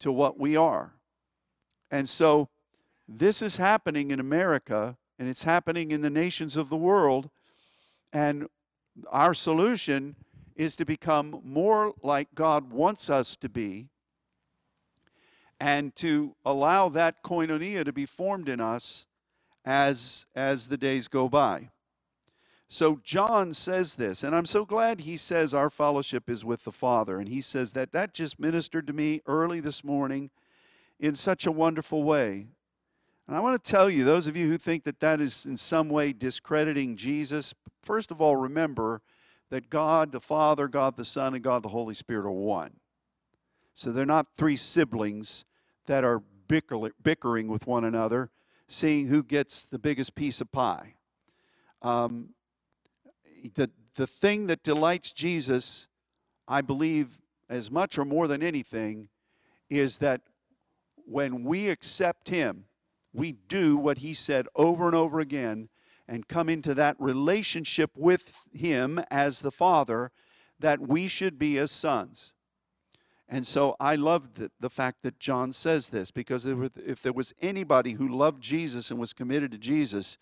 to 0.00 0.12
what 0.12 0.38
we 0.38 0.56
are. 0.56 0.94
And 1.90 2.08
so 2.08 2.48
this 3.08 3.42
is 3.42 3.56
happening 3.56 4.10
in 4.10 4.20
America 4.20 4.96
and 5.18 5.28
it's 5.28 5.44
happening 5.44 5.90
in 5.90 6.02
the 6.02 6.10
nations 6.10 6.56
of 6.56 6.68
the 6.68 6.76
world. 6.76 7.30
And 8.12 8.48
our 9.10 9.34
solution 9.34 10.16
is 10.54 10.76
to 10.76 10.84
become 10.84 11.40
more 11.44 11.94
like 12.02 12.28
God 12.34 12.72
wants 12.72 13.10
us 13.10 13.36
to 13.36 13.48
be 13.48 13.88
and 15.60 15.94
to 15.96 16.34
allow 16.44 16.88
that 16.90 17.22
koinonia 17.22 17.84
to 17.84 17.92
be 17.92 18.06
formed 18.06 18.48
in 18.48 18.60
us 18.60 19.06
as, 19.64 20.26
as 20.34 20.68
the 20.68 20.76
days 20.76 21.08
go 21.08 21.28
by. 21.28 21.70
So 22.68 23.00
John 23.04 23.54
says 23.54 23.96
this, 23.96 24.24
and 24.24 24.34
I'm 24.34 24.44
so 24.44 24.64
glad 24.64 25.00
he 25.00 25.16
says 25.16 25.54
our 25.54 25.70
fellowship 25.70 26.28
is 26.28 26.44
with 26.44 26.64
the 26.64 26.72
Father. 26.72 27.20
And 27.20 27.28
he 27.28 27.40
says 27.40 27.72
that 27.74 27.92
that 27.92 28.12
just 28.12 28.40
ministered 28.40 28.86
to 28.88 28.92
me 28.92 29.22
early 29.26 29.60
this 29.60 29.84
morning 29.84 30.30
in 30.98 31.14
such 31.14 31.46
a 31.46 31.52
wonderful 31.52 32.02
way. 32.02 32.48
And 33.26 33.36
I 33.36 33.40
want 33.40 33.62
to 33.62 33.70
tell 33.70 33.90
you, 33.90 34.04
those 34.04 34.26
of 34.26 34.36
you 34.36 34.46
who 34.48 34.56
think 34.56 34.84
that 34.84 35.00
that 35.00 35.20
is 35.20 35.46
in 35.46 35.56
some 35.56 35.88
way 35.88 36.12
discrediting 36.12 36.96
Jesus, 36.96 37.54
first 37.82 38.10
of 38.10 38.20
all, 38.20 38.36
remember 38.36 39.02
that 39.50 39.68
God 39.68 40.12
the 40.12 40.20
Father, 40.20 40.68
God 40.68 40.96
the 40.96 41.04
Son, 41.04 41.34
and 41.34 41.42
God 41.42 41.62
the 41.62 41.68
Holy 41.68 41.94
Spirit 41.94 42.26
are 42.26 42.30
one. 42.30 42.72
So 43.74 43.90
they're 43.90 44.06
not 44.06 44.28
three 44.36 44.56
siblings 44.56 45.44
that 45.86 46.04
are 46.04 46.22
bickering 46.48 47.48
with 47.48 47.66
one 47.66 47.84
another 47.84 48.30
seeing 48.68 49.06
who 49.06 49.22
gets 49.22 49.66
the 49.66 49.78
biggest 49.78 50.14
piece 50.14 50.40
of 50.40 50.50
pie. 50.50 50.94
Um, 51.82 52.30
the, 53.54 53.70
the 53.94 54.06
thing 54.06 54.46
that 54.46 54.62
delights 54.62 55.12
Jesus, 55.12 55.88
I 56.48 56.60
believe, 56.60 57.20
as 57.48 57.70
much 57.70 57.98
or 57.98 58.04
more 58.04 58.26
than 58.26 58.42
anything, 58.42 59.08
is 59.70 59.98
that 59.98 60.22
when 61.06 61.44
we 61.44 61.68
accept 61.68 62.28
Him, 62.28 62.64
we 63.16 63.32
do 63.32 63.76
what 63.76 63.98
He 63.98 64.14
said 64.14 64.46
over 64.54 64.86
and 64.86 64.94
over 64.94 65.20
again 65.20 65.68
and 66.08 66.28
come 66.28 66.48
into 66.48 66.74
that 66.74 66.96
relationship 66.98 67.90
with 67.96 68.32
Him 68.52 69.00
as 69.10 69.40
the 69.40 69.50
Father 69.50 70.12
that 70.58 70.80
we 70.80 71.08
should 71.08 71.38
be 71.38 71.58
as 71.58 71.70
sons. 71.70 72.32
And 73.28 73.46
so 73.46 73.74
I 73.80 73.96
love 73.96 74.34
the, 74.34 74.52
the 74.60 74.70
fact 74.70 75.02
that 75.02 75.18
John 75.18 75.52
says 75.52 75.88
this 75.88 76.10
because 76.10 76.46
if 76.46 77.02
there 77.02 77.12
was 77.12 77.34
anybody 77.42 77.92
who 77.92 78.08
loved 78.08 78.40
Jesus 78.40 78.90
and 78.90 79.00
was 79.00 79.12
committed 79.12 79.50
to 79.50 79.58
Jesus, 79.58 80.16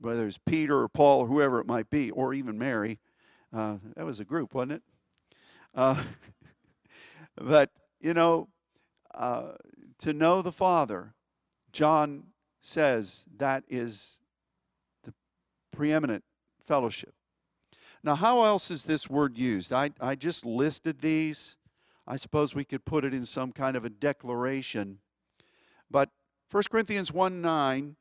whether 0.00 0.26
it's 0.26 0.38
Peter 0.38 0.80
or 0.80 0.88
Paul 0.88 1.20
or 1.20 1.26
whoever 1.28 1.60
it 1.60 1.66
might 1.66 1.90
be, 1.90 2.10
or 2.10 2.34
even 2.34 2.58
Mary, 2.58 2.98
uh, 3.52 3.76
that 3.94 4.04
was 4.04 4.18
a 4.18 4.24
group, 4.24 4.52
wasn't 4.52 4.72
it? 4.72 4.82
Uh, 5.74 6.02
but, 7.40 7.70
you 8.00 8.14
know, 8.14 8.48
uh, 9.14 9.52
to 9.98 10.12
know 10.12 10.42
the 10.42 10.52
Father, 10.52 11.14
John 11.72 12.24
says 12.60 13.24
that 13.38 13.64
is 13.68 14.18
the 15.04 15.12
preeminent 15.72 16.24
fellowship. 16.66 17.14
Now, 18.02 18.14
how 18.14 18.44
else 18.44 18.70
is 18.70 18.84
this 18.84 19.10
word 19.10 19.36
used? 19.36 19.72
I, 19.72 19.90
I 20.00 20.14
just 20.14 20.46
listed 20.46 21.00
these. 21.00 21.56
I 22.06 22.16
suppose 22.16 22.54
we 22.54 22.64
could 22.64 22.84
put 22.84 23.04
it 23.04 23.12
in 23.12 23.24
some 23.24 23.52
kind 23.52 23.76
of 23.76 23.84
a 23.84 23.90
declaration. 23.90 24.98
But 25.90 26.08
1 26.50 26.64
Corinthians 26.70 27.12
1 27.12 27.40
9 27.40 27.96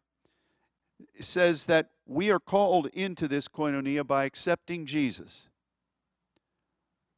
says 1.20 1.66
that 1.66 1.90
we 2.06 2.32
are 2.32 2.40
called 2.40 2.88
into 2.88 3.28
this 3.28 3.48
koinonia 3.48 4.06
by 4.06 4.26
accepting 4.26 4.86
Jesus. 4.86 5.48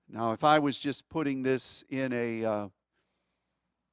Now, 0.10 0.34
if 0.34 0.44
I 0.44 0.60
was 0.60 0.78
just 0.78 1.08
putting 1.08 1.44
this 1.44 1.84
in 1.90 2.12
a 2.12 2.44
uh, 2.44 2.68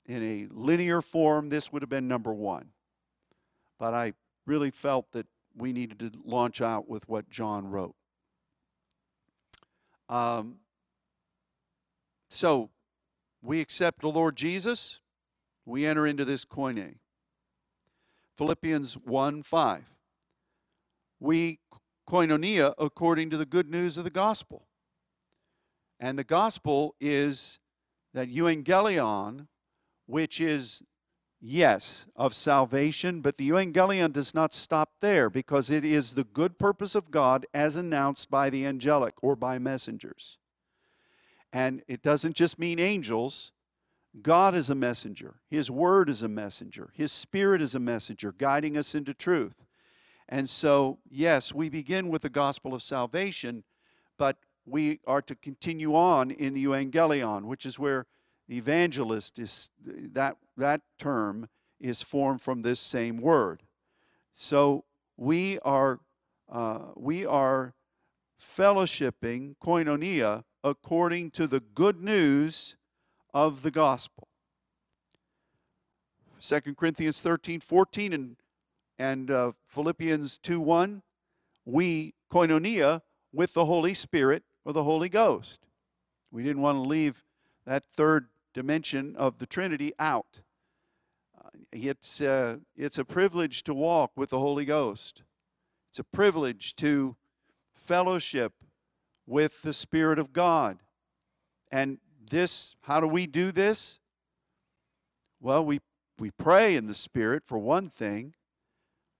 in 0.08 0.22
a 0.22 0.46
linear 0.50 1.02
form, 1.02 1.50
this 1.50 1.70
would 1.70 1.82
have 1.82 1.90
been 1.90 2.08
number 2.08 2.32
one. 2.32 2.70
But 3.78 3.94
I 3.94 4.14
really 4.46 4.70
felt 4.70 5.12
that 5.12 5.26
we 5.54 5.72
needed 5.72 5.98
to 6.00 6.10
launch 6.24 6.60
out 6.60 6.88
with 6.88 7.08
what 7.08 7.28
John 7.28 7.68
wrote. 7.68 7.94
Um, 10.08 10.56
so 12.30 12.70
we 13.42 13.60
accept 13.60 14.00
the 14.00 14.08
Lord 14.08 14.36
Jesus, 14.36 15.00
we 15.66 15.84
enter 15.84 16.06
into 16.06 16.24
this 16.24 16.44
koine. 16.44 16.96
Philippians 18.36 18.94
1 18.94 19.42
5. 19.42 19.84
We 21.20 21.58
koinonia 22.08 22.72
according 22.78 23.28
to 23.30 23.36
the 23.36 23.44
good 23.44 23.68
news 23.68 23.96
of 23.96 24.04
the 24.04 24.10
gospel. 24.10 24.66
And 26.00 26.18
the 26.18 26.24
gospel 26.24 26.94
is 27.00 27.58
that 28.14 28.32
euangelion, 28.32 29.48
which 30.08 30.40
is, 30.40 30.82
yes, 31.38 32.06
of 32.16 32.34
salvation, 32.34 33.20
but 33.20 33.36
the 33.36 33.50
euangelion 33.50 34.10
does 34.10 34.34
not 34.34 34.54
stop 34.54 34.92
there 35.02 35.28
because 35.28 35.68
it 35.68 35.84
is 35.84 36.14
the 36.14 36.24
good 36.24 36.58
purpose 36.58 36.94
of 36.94 37.10
God 37.10 37.44
as 37.52 37.76
announced 37.76 38.30
by 38.30 38.48
the 38.48 38.64
angelic 38.64 39.14
or 39.22 39.36
by 39.36 39.58
messengers. 39.58 40.38
And 41.52 41.82
it 41.86 42.02
doesn't 42.02 42.36
just 42.36 42.58
mean 42.58 42.78
angels. 42.78 43.52
God 44.22 44.54
is 44.54 44.70
a 44.70 44.74
messenger. 44.74 45.36
His 45.50 45.70
word 45.70 46.08
is 46.08 46.22
a 46.22 46.28
messenger. 46.28 46.88
His 46.94 47.12
spirit 47.12 47.60
is 47.60 47.74
a 47.74 47.80
messenger, 47.80 48.32
guiding 48.32 48.78
us 48.78 48.94
into 48.94 49.12
truth. 49.12 49.66
And 50.26 50.48
so, 50.48 50.98
yes, 51.10 51.52
we 51.52 51.68
begin 51.68 52.08
with 52.08 52.22
the 52.22 52.30
gospel 52.30 52.72
of 52.72 52.82
salvation, 52.82 53.64
but 54.16 54.38
we 54.64 55.00
are 55.06 55.22
to 55.22 55.34
continue 55.34 55.94
on 55.94 56.30
in 56.30 56.54
the 56.54 56.64
evangelion, 56.64 57.44
which 57.44 57.66
is 57.66 57.78
where 57.78 58.06
evangelist 58.50 59.38
is 59.38 59.70
that 59.84 60.36
that 60.56 60.82
term 60.98 61.48
is 61.80 62.02
formed 62.02 62.40
from 62.40 62.62
this 62.62 62.80
same 62.80 63.18
word. 63.18 63.62
So 64.32 64.84
we 65.16 65.58
are 65.60 66.00
uh, 66.50 66.92
we 66.96 67.26
are 67.26 67.74
fellowshipping 68.40 69.56
koinonia 69.62 70.44
according 70.64 71.30
to 71.32 71.46
the 71.46 71.60
good 71.60 72.02
news 72.02 72.76
of 73.34 73.62
the 73.62 73.70
gospel. 73.70 74.28
2 76.40 76.74
Corinthians 76.76 77.20
13, 77.20 77.60
14, 77.60 78.12
and, 78.12 78.36
and 78.98 79.30
uh, 79.30 79.52
Philippians 79.66 80.38
2, 80.38 80.60
1, 80.60 81.02
we 81.64 82.14
koinonia 82.32 83.02
with 83.32 83.54
the 83.54 83.66
Holy 83.66 83.94
Spirit 83.94 84.44
or 84.64 84.72
the 84.72 84.84
Holy 84.84 85.08
Ghost. 85.08 85.58
We 86.30 86.42
didn't 86.42 86.62
want 86.62 86.76
to 86.76 86.82
leave 86.82 87.24
that 87.66 87.84
third 87.84 88.28
dimension 88.58 89.14
of 89.14 89.38
the 89.38 89.46
Trinity 89.46 89.92
out. 90.00 90.40
Uh, 91.38 91.50
it's, 91.70 92.20
uh, 92.20 92.56
it's 92.76 92.98
a 92.98 93.04
privilege 93.04 93.62
to 93.62 93.72
walk 93.72 94.10
with 94.16 94.30
the 94.30 94.40
Holy 94.40 94.64
Ghost. 94.64 95.22
It's 95.88 96.00
a 96.00 96.04
privilege 96.04 96.74
to 96.74 97.14
fellowship 97.72 98.52
with 99.28 99.62
the 99.62 99.72
Spirit 99.72 100.18
of 100.18 100.32
God. 100.32 100.78
And 101.70 101.98
this, 102.28 102.74
how 102.80 102.98
do 102.98 103.06
we 103.06 103.28
do 103.28 103.52
this? 103.52 104.00
Well, 105.40 105.64
we, 105.64 105.78
we 106.18 106.32
pray 106.32 106.74
in 106.74 106.86
the 106.86 106.94
Spirit, 106.94 107.44
for 107.46 107.58
one 107.58 107.88
thing. 107.88 108.34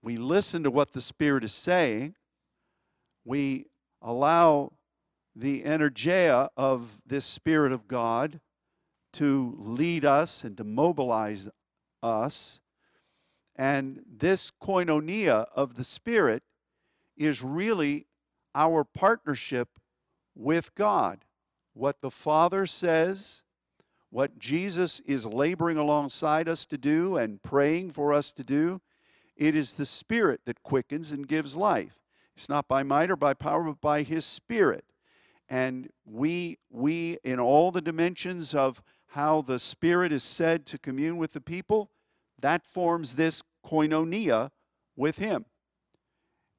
We 0.03 0.17
listen 0.17 0.63
to 0.63 0.71
what 0.71 0.91
the 0.91 1.01
Spirit 1.01 1.45
is 1.45 1.53
saying. 1.53 2.15
We 3.23 3.67
allow 4.01 4.73
the 5.33 5.63
energeia 5.63 6.49
of 6.57 6.99
this 7.07 7.23
Spirit 7.23 7.71
of 7.71 7.87
God 7.87 8.41
to 9.19 9.53
lead 9.57 10.05
us 10.05 10.45
and 10.45 10.55
to 10.55 10.63
mobilize 10.63 11.49
us. 12.01 12.61
And 13.53 14.01
this 14.09 14.49
koinonia 14.49 15.45
of 15.53 15.75
the 15.75 15.83
Spirit 15.83 16.41
is 17.17 17.43
really 17.43 18.05
our 18.55 18.85
partnership 18.85 19.67
with 20.33 20.73
God. 20.73 21.25
What 21.73 21.99
the 21.99 22.09
Father 22.09 22.65
says, 22.65 23.43
what 24.09 24.39
Jesus 24.39 25.01
is 25.01 25.25
laboring 25.25 25.77
alongside 25.77 26.47
us 26.47 26.65
to 26.67 26.77
do 26.77 27.17
and 27.17 27.43
praying 27.43 27.91
for 27.91 28.13
us 28.13 28.31
to 28.31 28.43
do, 28.45 28.79
it 29.35 29.53
is 29.53 29.73
the 29.73 29.85
Spirit 29.85 30.41
that 30.45 30.63
quickens 30.63 31.11
and 31.11 31.27
gives 31.27 31.57
life. 31.57 31.97
It's 32.37 32.47
not 32.47 32.69
by 32.69 32.83
might 32.83 33.11
or 33.11 33.17
by 33.17 33.33
power, 33.33 33.65
but 33.65 33.81
by 33.81 34.03
His 34.03 34.25
Spirit. 34.25 34.85
And 35.49 35.89
we, 36.05 36.57
we 36.69 37.17
in 37.25 37.37
all 37.37 37.71
the 37.71 37.81
dimensions 37.81 38.55
of 38.55 38.81
how 39.09 39.41
the 39.41 39.59
Spirit 39.59 40.11
is 40.11 40.23
said 40.23 40.65
to 40.67 40.77
commune 40.77 41.17
with 41.17 41.33
the 41.33 41.41
people, 41.41 41.91
that 42.39 42.65
forms 42.65 43.13
this 43.13 43.43
koinonia 43.65 44.51
with 44.95 45.17
Him. 45.17 45.45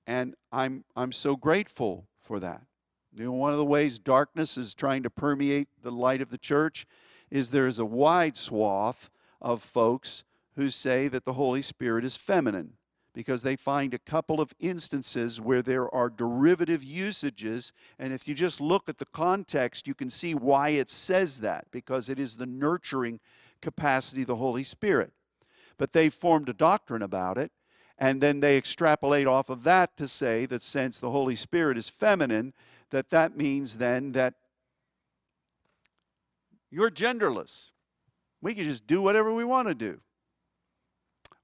And 0.06 0.34
I'm, 0.50 0.84
I'm 0.96 1.12
so 1.12 1.36
grateful 1.36 2.08
for 2.18 2.40
that. 2.40 2.62
You 3.14 3.26
know, 3.26 3.32
one 3.32 3.52
of 3.52 3.58
the 3.58 3.64
ways 3.64 3.98
darkness 3.98 4.56
is 4.56 4.74
trying 4.74 5.02
to 5.02 5.10
permeate 5.10 5.68
the 5.82 5.90
light 5.90 6.20
of 6.20 6.30
the 6.30 6.38
church 6.38 6.86
is 7.30 7.50
there 7.50 7.66
is 7.66 7.78
a 7.78 7.84
wide 7.84 8.36
swath 8.36 9.10
of 9.40 9.62
folks 9.62 10.24
who 10.56 10.70
say 10.70 11.08
that 11.08 11.24
the 11.24 11.34
Holy 11.34 11.62
Spirit 11.62 12.04
is 12.04 12.16
feminine 12.16 12.74
because 13.12 13.42
they 13.42 13.57
find 13.57 13.92
a 13.92 13.99
couple 13.99 14.40
of 14.40 14.55
instances 14.61 15.40
where 15.40 15.62
there 15.62 15.92
are 15.94 16.09
derivative 16.09 16.83
usages. 16.83 17.73
And 17.99 18.12
if 18.12 18.29
you 18.29 18.35
just 18.35 18.61
look 18.61 18.88
at 18.88 18.99
the 18.99 19.07
context, 19.07 19.88
you 19.88 19.94
can 19.94 20.11
see 20.11 20.35
why 20.35 20.70
it 20.70 20.90
says 20.90 21.40
that 21.40 21.66
because 21.70 22.09
it 22.09 22.18
is 22.18 22.37
the 22.37 22.46
nurturing 22.46 23.20
capacity 23.61 24.23
of 24.23 24.29
the 24.29 24.37
Holy 24.37 24.64
Spirit. 24.64 25.12
But 25.77 25.92
they 25.92 26.09
formed 26.09 26.49
a 26.49 26.55
doctrine 26.55 27.03
about 27.03 27.38
it. 27.38 27.53
And 27.99 28.23
then 28.23 28.40
they 28.40 28.57
extrapolate 28.57 29.27
off 29.27 29.51
of 29.51 29.62
that 29.64 29.96
to 29.99 30.09
say 30.09 30.46
that 30.46 30.62
since 30.62 30.99
the 30.99 31.11
Holy 31.11 31.37
Spirit 31.37 31.77
is 31.77 31.90
feminine, 31.90 32.55
that 32.90 33.11
that 33.11 33.37
means 33.37 33.77
then 33.77 34.12
that 34.12 34.35
you're 36.70 36.90
genderless. 36.90 37.73
We 38.40 38.55
can 38.55 38.64
just 38.64 38.87
do 38.87 39.03
whatever 39.03 39.35
we 39.35 39.44
want 39.44 39.68
to 39.68 39.75
do. 39.75 40.01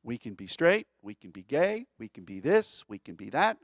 We 0.07 0.19
can 0.19 0.35
be 0.35 0.47
straight, 0.47 0.87
we 1.03 1.17
can 1.17 1.33
be 1.33 1.43
gay, 1.43 1.87
we 1.99 2.07
can 2.07 2.23
be 2.23 2.39
this, 2.39 2.85
we 2.87 3.01
can 3.01 3.17
be 3.17 3.29
that. 3.31 3.57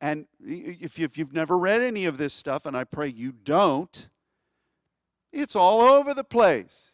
And 0.00 0.26
if 0.40 0.98
you've 0.98 1.32
never 1.32 1.56
read 1.56 1.80
any 1.80 2.06
of 2.06 2.18
this 2.18 2.34
stuff, 2.34 2.66
and 2.66 2.76
I 2.76 2.82
pray 2.82 3.06
you 3.06 3.30
don't, 3.30 4.08
it's 5.32 5.54
all 5.54 5.82
over 5.82 6.12
the 6.12 6.24
place. 6.24 6.90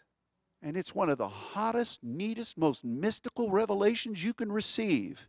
And 0.63 0.77
it's 0.77 0.95
one 0.95 1.09
of 1.09 1.17
the 1.17 1.27
hottest, 1.27 2.05
neatest, 2.05 2.59
most 2.59 2.85
mystical 2.85 3.51
revelations 3.51 4.23
you 4.23 4.35
can 4.35 4.53
receive. 4.53 5.27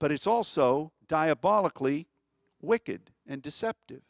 But 0.00 0.10
it's 0.10 0.26
also 0.26 0.90
diabolically 1.06 2.08
wicked 2.60 3.12
and 3.28 3.40
deceptive. 3.40 4.02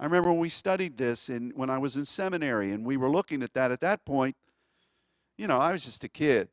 I 0.00 0.04
remember 0.04 0.30
when 0.30 0.40
we 0.40 0.48
studied 0.48 0.96
this 0.96 1.28
in, 1.28 1.52
when 1.54 1.68
I 1.68 1.76
was 1.76 1.94
in 1.94 2.06
seminary 2.06 2.72
and 2.72 2.86
we 2.86 2.96
were 2.96 3.10
looking 3.10 3.42
at 3.42 3.52
that 3.52 3.70
at 3.70 3.82
that 3.82 4.06
point, 4.06 4.34
you 5.36 5.46
know, 5.46 5.58
I 5.58 5.72
was 5.72 5.84
just 5.84 6.04
a 6.04 6.08
kid. 6.08 6.48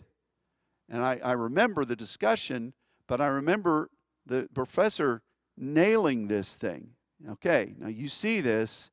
And 0.94 1.02
I, 1.02 1.20
I 1.24 1.32
remember 1.32 1.86
the 1.86 1.96
discussion, 1.96 2.72
but 3.08 3.20
I 3.20 3.26
remember 3.26 3.90
the 4.28 4.48
professor 4.54 5.24
nailing 5.58 6.28
this 6.28 6.54
thing. 6.54 6.92
Okay, 7.28 7.74
now 7.80 7.88
you 7.88 8.08
see 8.08 8.42
this, 8.42 8.92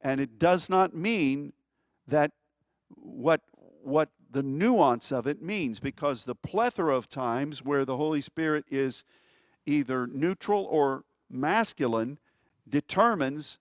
and 0.00 0.18
it 0.18 0.38
does 0.38 0.70
not 0.70 0.94
mean 0.94 1.52
that 2.08 2.30
what, 2.88 3.42
what 3.82 4.08
the 4.30 4.42
nuance 4.42 5.12
of 5.12 5.26
it 5.26 5.42
means, 5.42 5.78
because 5.78 6.24
the 6.24 6.34
plethora 6.34 6.96
of 6.96 7.06
times 7.06 7.62
where 7.62 7.84
the 7.84 7.98
Holy 7.98 8.22
Spirit 8.22 8.64
is 8.70 9.04
either 9.66 10.06
neutral 10.06 10.64
or 10.70 11.04
masculine 11.28 12.18
determines 12.66 13.58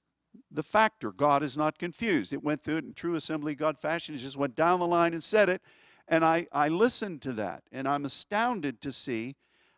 the 0.49 0.63
factor. 0.63 1.11
God 1.11 1.43
is 1.43 1.57
not 1.57 1.77
confused. 1.77 2.31
It 2.31 2.41
went 2.41 2.61
through 2.61 2.77
it 2.77 2.85
in 2.85 2.93
true 2.93 3.15
assembly 3.15 3.53
God 3.53 3.77
fashion. 3.77 4.15
It 4.15 4.19
just 4.19 4.37
went 4.37 4.55
down 4.55 4.79
the 4.79 4.87
line 4.87 5.11
and 5.11 5.21
said 5.21 5.49
it. 5.49 5.61
And 6.07 6.23
I, 6.23 6.47
I 6.51 6.67
listened 6.69 7.21
to 7.23 7.33
that, 7.33 7.63
and 7.71 7.87
I'm 7.87 8.05
astounded 8.05 8.81
to 8.81 8.91
see 8.91 9.35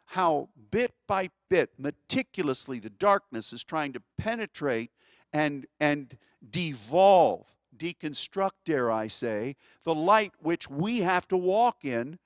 how 0.08 0.50
bit 0.72 0.94
by 1.08 1.30
bit, 1.50 1.72
meticulously, 1.78 2.80
the 2.80 2.90
darkness 2.90 3.54
is 3.54 3.64
trying 3.64 3.94
to 3.94 4.02
penetrate 4.18 4.92
and, 5.34 5.66
and 5.80 6.18
devolve, 6.50 7.46
deconstruct, 7.78 8.52
dare 8.66 8.92
I 8.92 9.08
say, 9.08 9.56
the 9.84 9.96
light 9.96 10.32
which 10.40 10.70
we 10.70 11.02
have 11.02 11.28
to 11.30 11.38
walk 11.38 11.84
in 11.84 12.20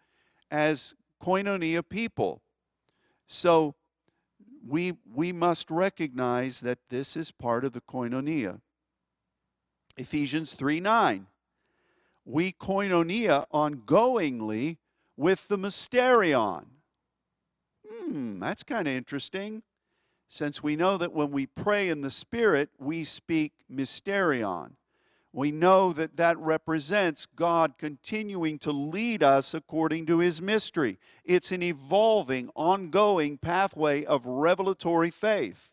as 0.50 0.96
koinonia 1.24 1.88
people. 1.88 2.42
So 3.28 3.76
we, 4.68 4.94
we 5.14 5.32
must 5.32 5.72
recognize 5.72 6.60
that 6.62 6.80
this 6.90 7.16
is 7.16 7.32
part 7.32 7.66
of 7.66 7.74
the 7.74 7.82
koinonia. 7.82 8.62
Ephesians 9.98 10.54
3 10.54 10.80
9. 10.80 11.28
We 12.26 12.52
koinonia 12.54 13.46
ongoingly 13.54 14.78
with 15.18 15.48
the 15.48 15.58
mysterion. 15.58 16.66
Hmm, 17.88 18.40
that's 18.40 18.64
kind 18.64 18.88
of 18.88 18.94
interesting. 18.94 19.64
Since 20.28 20.64
we 20.64 20.76
know 20.76 20.98
that 20.98 21.14
when 21.14 21.32
we 21.32 21.46
pray 21.46 21.90
in 21.90 22.02
the 22.02 22.12
Spirit, 22.12 22.70
we 22.80 23.04
speak 23.04 23.54
mysterion 23.72 24.76
we 25.34 25.52
know 25.52 25.94
that 25.94 26.18
that 26.18 26.38
represents 26.40 27.26
God 27.26 27.78
continuing 27.78 28.60
to 28.60 28.72
lead 28.72 29.24
us 29.24 29.54
according 29.54 30.06
to 30.08 30.20
his 30.20 30.42
mystery. 30.42 30.98
It's 31.24 31.52
an 31.54 31.64
evolving, 31.64 32.50
ongoing 32.54 33.38
pathway 33.38 34.04
of 34.04 34.26
revelatory 34.26 35.10
faith. 35.10 35.70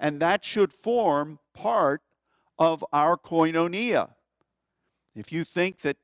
And 0.00 0.20
that 0.20 0.44
should 0.44 0.72
form 0.72 1.38
part 1.54 2.02
of 2.58 2.84
our 2.92 3.16
koinonia. 3.16 4.14
If 5.14 5.32
you 5.32 5.44
think 5.44 5.80
that 5.80 5.96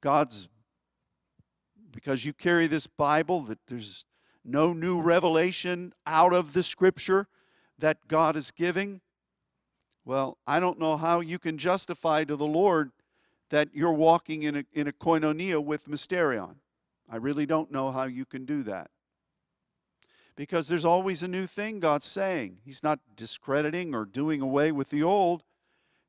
God's, 0.00 0.48
because 1.92 2.24
you 2.24 2.32
carry 2.32 2.66
this 2.66 2.86
Bible, 2.86 3.42
that 3.42 3.58
there's 3.68 4.04
no 4.44 4.72
new 4.72 5.00
revelation 5.00 5.92
out 6.06 6.32
of 6.32 6.52
the 6.52 6.62
scripture 6.62 7.28
that 7.78 8.08
God 8.08 8.36
is 8.36 8.50
giving, 8.50 9.00
well, 10.04 10.38
I 10.46 10.58
don't 10.58 10.78
know 10.78 10.96
how 10.96 11.20
you 11.20 11.38
can 11.38 11.58
justify 11.58 12.24
to 12.24 12.34
the 12.34 12.46
Lord 12.46 12.92
that 13.50 13.68
you're 13.74 13.92
walking 13.92 14.42
in 14.42 14.56
a, 14.56 14.64
in 14.72 14.88
a 14.88 14.92
koinonia 14.92 15.62
with 15.62 15.86
mysterion. 15.86 16.56
I 17.10 17.16
really 17.16 17.46
don't 17.46 17.70
know 17.70 17.90
how 17.90 18.04
you 18.04 18.24
can 18.24 18.44
do 18.44 18.62
that. 18.64 18.90
Because 20.36 20.68
there's 20.68 20.84
always 20.84 21.22
a 21.22 21.28
new 21.28 21.46
thing 21.46 21.80
God's 21.80 22.06
saying. 22.06 22.58
He's 22.64 22.82
not 22.82 23.00
discrediting 23.16 23.94
or 23.94 24.04
doing 24.04 24.40
away 24.40 24.72
with 24.72 24.90
the 24.90 25.02
old. 25.02 25.42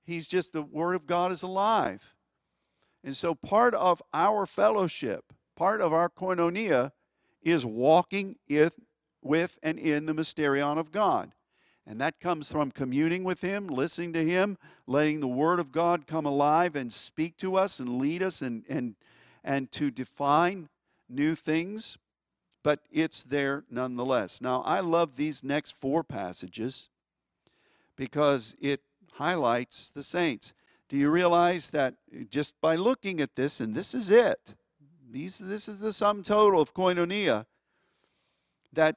He's 0.03 0.27
just 0.27 0.53
the 0.53 0.61
Word 0.61 0.95
of 0.95 1.07
God 1.07 1.31
is 1.31 1.41
alive. 1.41 2.13
And 3.03 3.15
so 3.15 3.35
part 3.35 3.73
of 3.73 4.01
our 4.13 4.45
fellowship, 4.45 5.33
part 5.55 5.81
of 5.81 5.93
our 5.93 6.09
koinonia, 6.09 6.91
is 7.41 7.65
walking 7.65 8.35
with 9.21 9.59
and 9.63 9.79
in 9.79 10.05
the 10.05 10.13
mysterion 10.13 10.77
of 10.77 10.91
God. 10.91 11.31
And 11.87 11.99
that 12.01 12.19
comes 12.19 12.51
from 12.51 12.69
communing 12.69 13.23
with 13.23 13.41
Him, 13.41 13.67
listening 13.67 14.13
to 14.13 14.23
Him, 14.23 14.57
letting 14.85 15.21
the 15.21 15.27
Word 15.27 15.59
of 15.59 15.71
God 15.71 16.05
come 16.05 16.25
alive 16.25 16.75
and 16.75 16.91
speak 16.91 17.37
to 17.37 17.55
us 17.55 17.79
and 17.79 17.97
lead 17.97 18.21
us 18.21 18.41
and, 18.41 18.63
and, 18.69 18.95
and 19.43 19.71
to 19.71 19.89
define 19.89 20.69
new 21.07 21.33
things. 21.33 21.97
But 22.61 22.81
it's 22.91 23.23
there 23.23 23.63
nonetheless. 23.71 24.41
Now, 24.41 24.61
I 24.61 24.81
love 24.81 25.15
these 25.15 25.43
next 25.43 25.71
four 25.71 26.03
passages 26.03 26.89
because 27.95 28.55
it 28.61 28.81
highlights 29.13 29.89
the 29.89 30.03
saints. 30.03 30.53
Do 30.89 30.97
you 30.97 31.11
realize 31.11 31.69
that 31.69 31.93
just 32.29 32.59
by 32.61 32.75
looking 32.75 33.21
at 33.21 33.35
this, 33.35 33.61
and 33.61 33.75
this 33.75 33.93
is 33.93 34.09
it, 34.09 34.55
these, 35.11 35.37
this 35.37 35.67
is 35.67 35.79
the 35.79 35.93
sum 35.93 36.23
total 36.23 36.59
of 36.59 36.73
koinonia, 36.73 37.45
that 38.73 38.95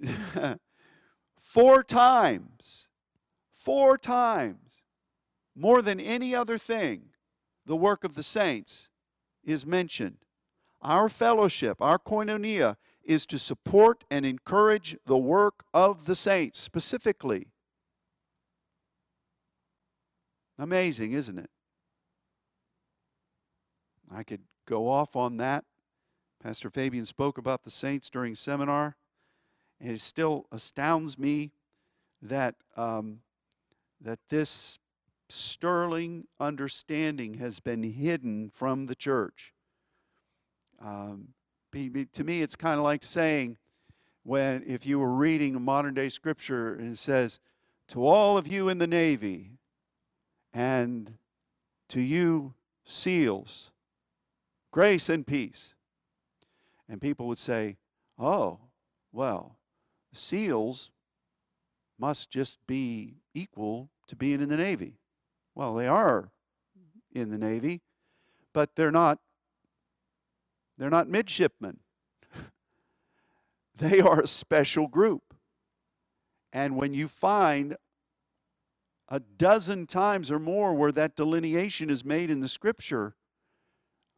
four 1.38 1.84
times, 1.84 2.88
four 3.52 3.96
times, 3.96 4.82
more 5.54 5.82
than 5.82 6.00
any 6.00 6.34
other 6.34 6.58
thing, 6.58 7.10
the 7.64 7.76
work 7.76 8.02
of 8.02 8.14
the 8.14 8.22
saints 8.24 8.90
is 9.44 9.64
mentioned. 9.64 10.18
Our 10.82 11.08
fellowship, 11.08 11.80
our 11.80 11.98
koinonia, 11.98 12.76
is 13.04 13.24
to 13.26 13.38
support 13.38 14.04
and 14.10 14.26
encourage 14.26 14.96
the 15.06 15.18
work 15.18 15.64
of 15.72 16.06
the 16.06 16.16
saints 16.16 16.58
specifically. 16.58 17.49
Amazing, 20.60 21.12
isn't 21.12 21.38
it? 21.38 21.48
I 24.14 24.22
could 24.22 24.42
go 24.66 24.90
off 24.90 25.16
on 25.16 25.38
that. 25.38 25.64
Pastor 26.42 26.68
Fabian 26.68 27.06
spoke 27.06 27.38
about 27.38 27.64
the 27.64 27.70
saints 27.70 28.10
during 28.10 28.34
seminar, 28.34 28.96
and 29.80 29.90
it 29.90 30.02
still 30.02 30.44
astounds 30.52 31.18
me 31.18 31.52
that 32.20 32.56
um, 32.76 33.20
that 34.02 34.18
this 34.28 34.78
sterling 35.30 36.26
understanding 36.38 37.34
has 37.34 37.58
been 37.58 37.82
hidden 37.82 38.50
from 38.50 38.84
the 38.84 38.94
church. 38.94 39.54
Um, 40.78 41.28
to 41.72 42.22
me, 42.22 42.42
it's 42.42 42.56
kind 42.56 42.76
of 42.76 42.84
like 42.84 43.02
saying, 43.02 43.56
when 44.24 44.62
if 44.66 44.84
you 44.84 44.98
were 44.98 45.14
reading 45.14 45.56
a 45.56 45.60
modern 45.60 45.94
day 45.94 46.10
scripture 46.10 46.74
and 46.74 46.92
it 46.92 46.98
says, 46.98 47.40
"To 47.88 48.04
all 48.04 48.36
of 48.36 48.46
you 48.46 48.68
in 48.68 48.76
the 48.76 48.86
Navy, 48.86 49.52
and 50.52 51.14
to 51.88 52.00
you 52.00 52.54
SEALs, 52.84 53.70
grace 54.70 55.08
and 55.08 55.26
peace. 55.26 55.74
And 56.88 57.00
people 57.00 57.26
would 57.28 57.38
say, 57.38 57.76
oh, 58.18 58.58
well, 59.12 59.56
SEALs 60.12 60.90
must 61.98 62.30
just 62.30 62.58
be 62.66 63.16
equal 63.34 63.90
to 64.08 64.16
being 64.16 64.40
in 64.40 64.48
the 64.48 64.56
Navy. 64.56 64.98
Well, 65.54 65.74
they 65.74 65.86
are 65.86 66.30
in 67.12 67.30
the 67.30 67.38
Navy, 67.38 67.82
but 68.52 68.70
they're 68.76 68.90
not 68.90 69.18
they're 70.78 70.88
not 70.88 71.08
midshipmen. 71.08 71.78
they 73.76 74.00
are 74.00 74.20
a 74.20 74.26
special 74.26 74.86
group. 74.88 75.34
And 76.54 76.74
when 76.76 76.94
you 76.94 77.06
find 77.06 77.76
a 79.10 79.20
dozen 79.20 79.86
times 79.86 80.30
or 80.30 80.38
more 80.38 80.72
where 80.72 80.92
that 80.92 81.16
delineation 81.16 81.90
is 81.90 82.04
made 82.04 82.30
in 82.30 82.40
the 82.40 82.48
scripture, 82.48 83.14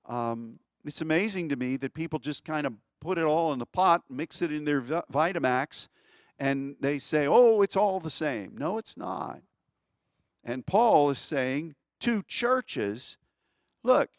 um, 0.07 0.59
it's 0.85 1.01
amazing 1.01 1.49
to 1.49 1.57
me 1.57 1.77
that 1.79 1.95
people 1.95 2.19
just 2.19 2.45
kind 2.45 2.67
of 2.67 2.75
put 3.01 3.19
it 3.19 3.25
all 3.25 3.53
in 3.53 3.59
the 3.59 3.67
pot, 3.67 4.03
mix 4.11 4.43
it 4.43 4.53
in 4.53 4.65
their 4.65 4.83
Vitamix, 4.83 5.89
and 6.39 6.77
they 6.81 6.99
say, 6.99 7.27
oh, 7.27 7.63
it's 7.63 7.77
all 7.77 8.01
the 8.01 8.11
same. 8.11 8.57
No, 8.59 8.79
it's 8.79 8.97
not. 8.97 9.41
And 10.45 10.67
Paul 10.67 11.11
is 11.11 11.19
saying 11.19 11.75
to 12.01 12.23
churches, 12.23 13.17
look, 13.83 14.11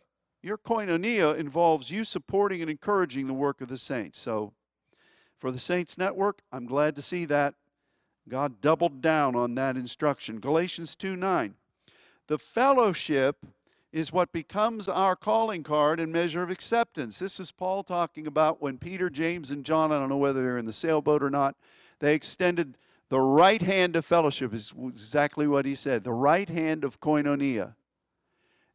your 0.42 0.58
koinonia 0.58 1.38
involves 1.38 1.92
you 1.92 2.04
supporting 2.04 2.62
and 2.62 2.70
encouraging 2.70 3.28
the 3.28 3.34
work 3.34 3.62
of 3.62 3.68
the 3.68 3.78
saints. 3.78 4.20
So 4.20 4.54
for 5.40 5.52
the 5.52 5.60
Saints 5.60 5.98
Network, 5.98 6.42
I'm 6.52 6.66
glad 6.66 6.96
to 6.96 7.02
see 7.02 7.26
that. 7.26 7.56
God 8.30 8.62
doubled 8.62 9.02
down 9.02 9.36
on 9.36 9.56
that 9.56 9.76
instruction. 9.76 10.40
Galatians 10.40 10.96
2 10.96 11.16
9. 11.16 11.56
The 12.28 12.38
fellowship 12.38 13.46
is 13.92 14.12
what 14.12 14.32
becomes 14.32 14.90
our 14.90 15.16
calling 15.16 15.62
card 15.62 16.00
and 16.00 16.12
measure 16.12 16.42
of 16.42 16.50
acceptance. 16.50 17.20
This 17.20 17.40
is 17.40 17.52
Paul 17.52 17.84
talking 17.84 18.26
about 18.26 18.62
when 18.62 18.80
Peter, 18.80 19.10
James, 19.10 19.52
and 19.52 19.64
John, 19.64 19.92
I 19.92 20.00
don't 20.00 20.10
know 20.10 20.18
whether 20.18 20.42
they're 20.42 20.58
in 20.58 20.66
the 20.66 20.74
sailboat 20.74 21.22
or 21.22 21.30
not, 21.30 21.56
they 22.00 22.16
extended 22.16 22.78
the 23.10 23.20
right 23.20 23.62
hand 23.62 23.96
of 23.96 24.04
fellowship, 24.04 24.52
is 24.54 24.74
exactly 24.88 25.48
what 25.48 25.66
he 25.66 25.76
said, 25.76 26.04
the 26.04 26.12
right 26.12 26.50
hand 26.50 26.84
of 26.84 27.00
koinonia. 27.00 27.76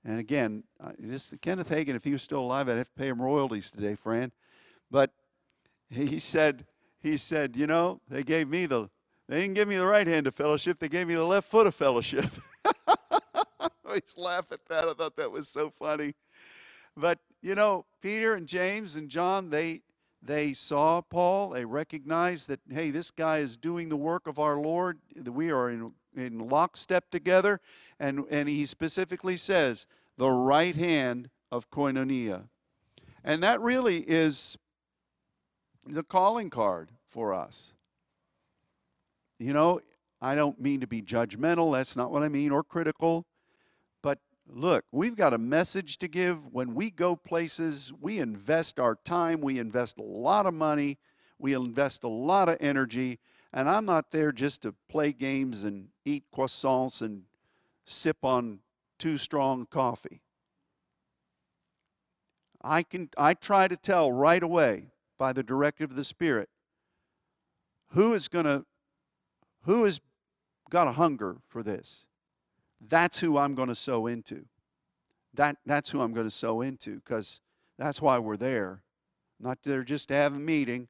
And 0.05 0.21
again, 0.21 0.63
this, 0.99 1.35
Kenneth 1.43 1.69
Hagin, 1.69 1.97
if 1.97 2.05
he 2.05 2.13
was 2.13 2.23
still 2.23 2.41
alive, 2.41 2.69
I'd 2.69 2.79
have 2.79 2.87
to 2.87 2.95
pay 2.95 3.09
him 3.09 3.21
royalties 3.21 3.71
today, 3.71 3.97
Fran. 3.97 4.31
But 4.91 5.11
he 5.91 6.21
said, 6.21 6.65
he 7.01 7.17
said, 7.17 7.57
you 7.57 7.67
know, 7.67 8.01
they 8.09 8.23
gave 8.23 8.49
me 8.49 8.67
the, 8.67 8.89
they 9.29 9.41
didn't 9.43 9.55
give 9.55 9.69
me 9.69 9.77
the 9.77 9.87
right 9.87 10.07
hand 10.07 10.27
of 10.27 10.35
fellowship, 10.35 10.79
they 10.79 10.89
gave 10.89 11.07
me 11.07 11.15
the 11.15 11.25
left 11.25 11.51
foot 11.51 11.67
of 11.67 11.75
fellowship. 11.75 12.31
I 12.65 13.69
always 13.85 14.15
laugh 14.17 14.47
at 14.53 14.65
that. 14.69 14.85
I 14.85 14.95
thought 14.95 15.17
that 15.17 15.31
was 15.31 15.49
so 15.49 15.71
funny. 15.71 16.15
But 16.97 17.19
you 17.43 17.55
know, 17.55 17.87
Peter 18.01 18.35
and 18.35 18.47
James 18.47 18.97
and 18.97 19.09
John, 19.09 19.51
they 19.51 19.83
they 20.23 20.53
saw 20.53 21.01
Paul. 21.01 21.51
They 21.51 21.65
recognized 21.65 22.49
that 22.49 22.61
hey, 22.71 22.91
this 22.91 23.11
guy 23.11 23.39
is 23.39 23.57
doing 23.57 23.89
the 23.89 23.97
work 23.97 24.27
of 24.27 24.39
our 24.39 24.57
Lord. 24.57 24.99
We 25.15 25.51
are 25.51 25.71
in 25.71 25.93
in 26.17 26.49
lockstep 26.49 27.11
together. 27.11 27.61
And 28.01 28.25
and 28.31 28.49
he 28.49 28.65
specifically 28.65 29.37
says 29.37 29.87
the 30.17 30.31
right 30.31 30.75
hand 30.75 31.31
of 31.51 31.71
koinonia, 31.71 32.49
and 33.25 33.43
that 33.43 33.61
really 33.61 33.99
is 34.01 34.57
the 35.87 36.03
calling 36.03 36.51
card 36.51 36.91
for 37.09 37.33
us. 37.33 37.73
You 39.39 39.53
know, 39.53 39.81
I 40.21 40.35
don't 40.35 40.61
mean 40.61 40.81
to 40.81 40.87
be 40.87 41.01
judgmental. 41.01 41.73
That's 41.73 41.97
not 41.97 42.11
what 42.11 42.23
I 42.23 42.29
mean, 42.29 42.51
or 42.51 42.65
critical. 42.65 43.27
But 44.03 44.19
look, 44.49 44.85
we've 44.91 45.17
got 45.17 45.33
a 45.33 45.39
message 45.39 45.99
to 45.99 46.09
give. 46.09 46.53
When 46.53 46.75
we 46.75 46.91
go 46.91 47.15
places, 47.15 47.93
we 48.01 48.19
invest 48.19 48.81
our 48.81 48.97
time, 49.05 49.41
we 49.41 49.59
invest 49.59 49.99
a 49.99 50.03
lot 50.03 50.47
of 50.47 50.55
money, 50.55 50.99
we 51.39 51.55
invest 51.55 52.03
a 52.03 52.09
lot 52.09 52.49
of 52.49 52.57
energy, 52.61 53.21
and 53.53 53.69
I'm 53.69 53.85
not 53.85 54.11
there 54.11 54.33
just 54.33 54.63
to 54.63 54.75
play 54.89 55.13
games 55.13 55.63
and 55.63 55.89
eat 56.05 56.25
croissants 56.35 57.01
and 57.01 57.23
sip 57.87 58.25
on 58.25 58.59
too 58.99 59.19
strong 59.19 59.67
coffee. 59.67 60.23
I 62.61 62.83
can 62.83 63.09
I 63.17 63.35
try 63.35 63.69
to 63.69 63.77
tell 63.77 64.11
right 64.11 64.43
away 64.43 64.89
by 65.17 65.33
the 65.33 65.45
directive 65.45 65.91
of 65.91 65.97
the 65.97 66.05
Spirit 66.05 66.49
who 67.93 68.13
is 68.13 68.29
going 68.29 68.45
to 68.45 68.65
who 69.63 69.85
has 69.85 70.01
got 70.71 70.89
a 70.89 70.93
hunger 70.93 71.39
for 71.49 71.63
this 71.63 72.07
that's 72.87 73.21
who 73.21 73.39
I'm 73.39 73.55
going 73.55 73.69
to 73.69 73.75
sow 73.75 74.07
into. 74.07 74.45
That, 75.35 75.57
that's 75.67 75.91
who 75.91 76.01
I'm 76.01 76.13
going 76.13 76.27
to 76.27 76.35
sow 76.35 76.61
into 76.61 76.97
because 76.97 77.41
that's 77.79 78.01
why 78.01 78.19
we're 78.19 78.37
there. 78.37 78.83
I'm 79.39 79.49
not 79.49 79.59
there 79.63 79.83
just 79.83 80.09
to 80.09 80.15
have 80.15 80.35
a 80.35 80.39
meeting. 80.39 80.89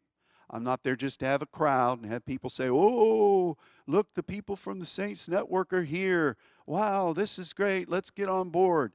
I'm 0.51 0.65
not 0.65 0.83
there 0.83 0.97
just 0.97 1.21
to 1.21 1.27
have 1.27 1.43
a 1.43 1.47
crowd 1.47 2.03
and 2.03 2.11
have 2.11 2.25
people 2.25 2.49
say, 2.49 2.69
oh, 2.71 3.57
look, 3.87 4.15
the 4.15 4.23
people 4.23 4.57
from 4.57 4.81
the 4.81 4.87
Saints 4.87 5.29
Network 5.29 5.73
are 5.73 5.85
here. 5.85 6.37
Wow, 6.67 7.13
this 7.13 7.39
is 7.39 7.53
great. 7.53 7.89
Let's 7.91 8.11
get 8.11 8.29
on 8.29 8.49
board. 8.49 8.93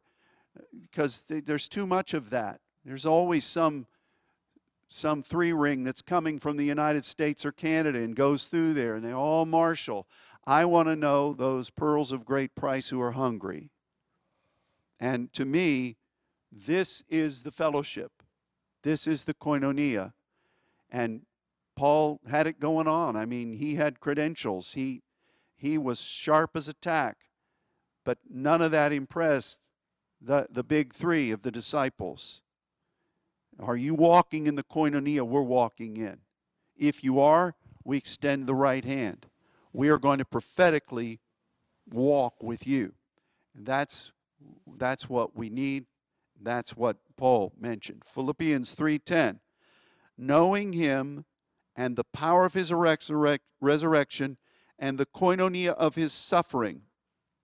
Because 0.82 1.24
there's 1.28 1.68
too 1.68 1.86
much 1.86 2.14
of 2.14 2.32
that. 2.32 2.60
There's 2.84 3.06
always 3.06 3.46
some 3.46 3.86
some 4.94 5.24
three 5.24 5.52
ring 5.52 5.84
that's 5.84 6.04
coming 6.04 6.38
from 6.38 6.56
the 6.56 6.66
United 6.66 7.04
States 7.04 7.44
or 7.44 7.52
Canada 7.52 7.98
and 7.98 8.16
goes 8.16 8.46
through 8.46 8.76
there 8.76 8.94
and 8.94 9.04
they 9.04 9.12
all 9.12 9.44
marshal. 9.44 10.08
I 10.46 10.66
want 10.66 10.88
to 10.88 10.96
know 10.96 11.34
those 11.34 11.72
pearls 11.72 12.12
of 12.12 12.26
great 12.26 12.54
price 12.54 12.90
who 12.90 13.02
are 13.02 13.14
hungry. 13.14 13.72
And 15.00 15.34
to 15.34 15.46
me, 15.46 15.98
this 16.52 17.04
is 17.10 17.42
the 17.42 17.52
fellowship. 17.52 18.12
This 18.84 19.08
is 19.08 19.24
the 19.24 19.34
koinonia. 19.34 20.14
And 20.92 21.24
Paul 21.76 22.20
had 22.30 22.46
it 22.46 22.60
going 22.60 22.88
on. 22.88 23.16
I 23.16 23.26
mean, 23.26 23.54
he 23.54 23.76
had 23.76 24.00
credentials. 24.00 24.74
He 24.74 25.02
he 25.56 25.76
was 25.76 26.02
sharp 26.02 26.52
as 26.56 26.68
a 26.68 26.74
tack. 26.74 27.18
But 28.06 28.20
none 28.30 28.62
of 28.62 28.70
that 28.72 28.94
impressed 28.94 29.60
the, 30.22 30.46
the 30.52 30.64
big 30.64 30.94
three 30.94 31.32
of 31.32 31.42
the 31.42 31.52
disciples. 31.52 32.42
Are 33.60 33.78
you 33.78 33.94
walking 33.94 34.48
in 34.48 34.56
the 34.56 34.64
koinonia 34.64 35.24
we're 35.24 35.42
walking 35.42 35.98
in? 35.98 36.20
If 36.76 37.04
you 37.04 37.20
are, 37.20 37.56
we 37.84 37.98
extend 37.98 38.48
the 38.48 38.56
right 38.56 38.84
hand 38.84 39.28
we 39.74 39.90
are 39.90 39.98
going 39.98 40.20
to 40.20 40.26
prophetically 40.26 41.20
walk 41.92 42.42
with 42.42 42.66
you. 42.66 42.94
That's 43.56 44.14
that's 44.78 45.10
what 45.10 45.36
we 45.36 45.50
need. 45.50 45.86
That's 46.40 46.78
what 46.78 46.98
Paul 47.18 47.54
mentioned. 47.60 48.04
Philippians 48.06 48.76
3:10. 48.76 49.40
Knowing 50.18 50.74
him 50.74 51.26
and 51.76 51.96
the 51.96 52.04
power 52.04 52.46
of 52.46 52.54
his 52.54 52.72
resurrection 52.72 54.38
and 54.78 54.98
the 54.98 55.06
koinonia 55.08 55.74
of 55.74 55.96
his 55.96 56.14
suffering. 56.14 56.84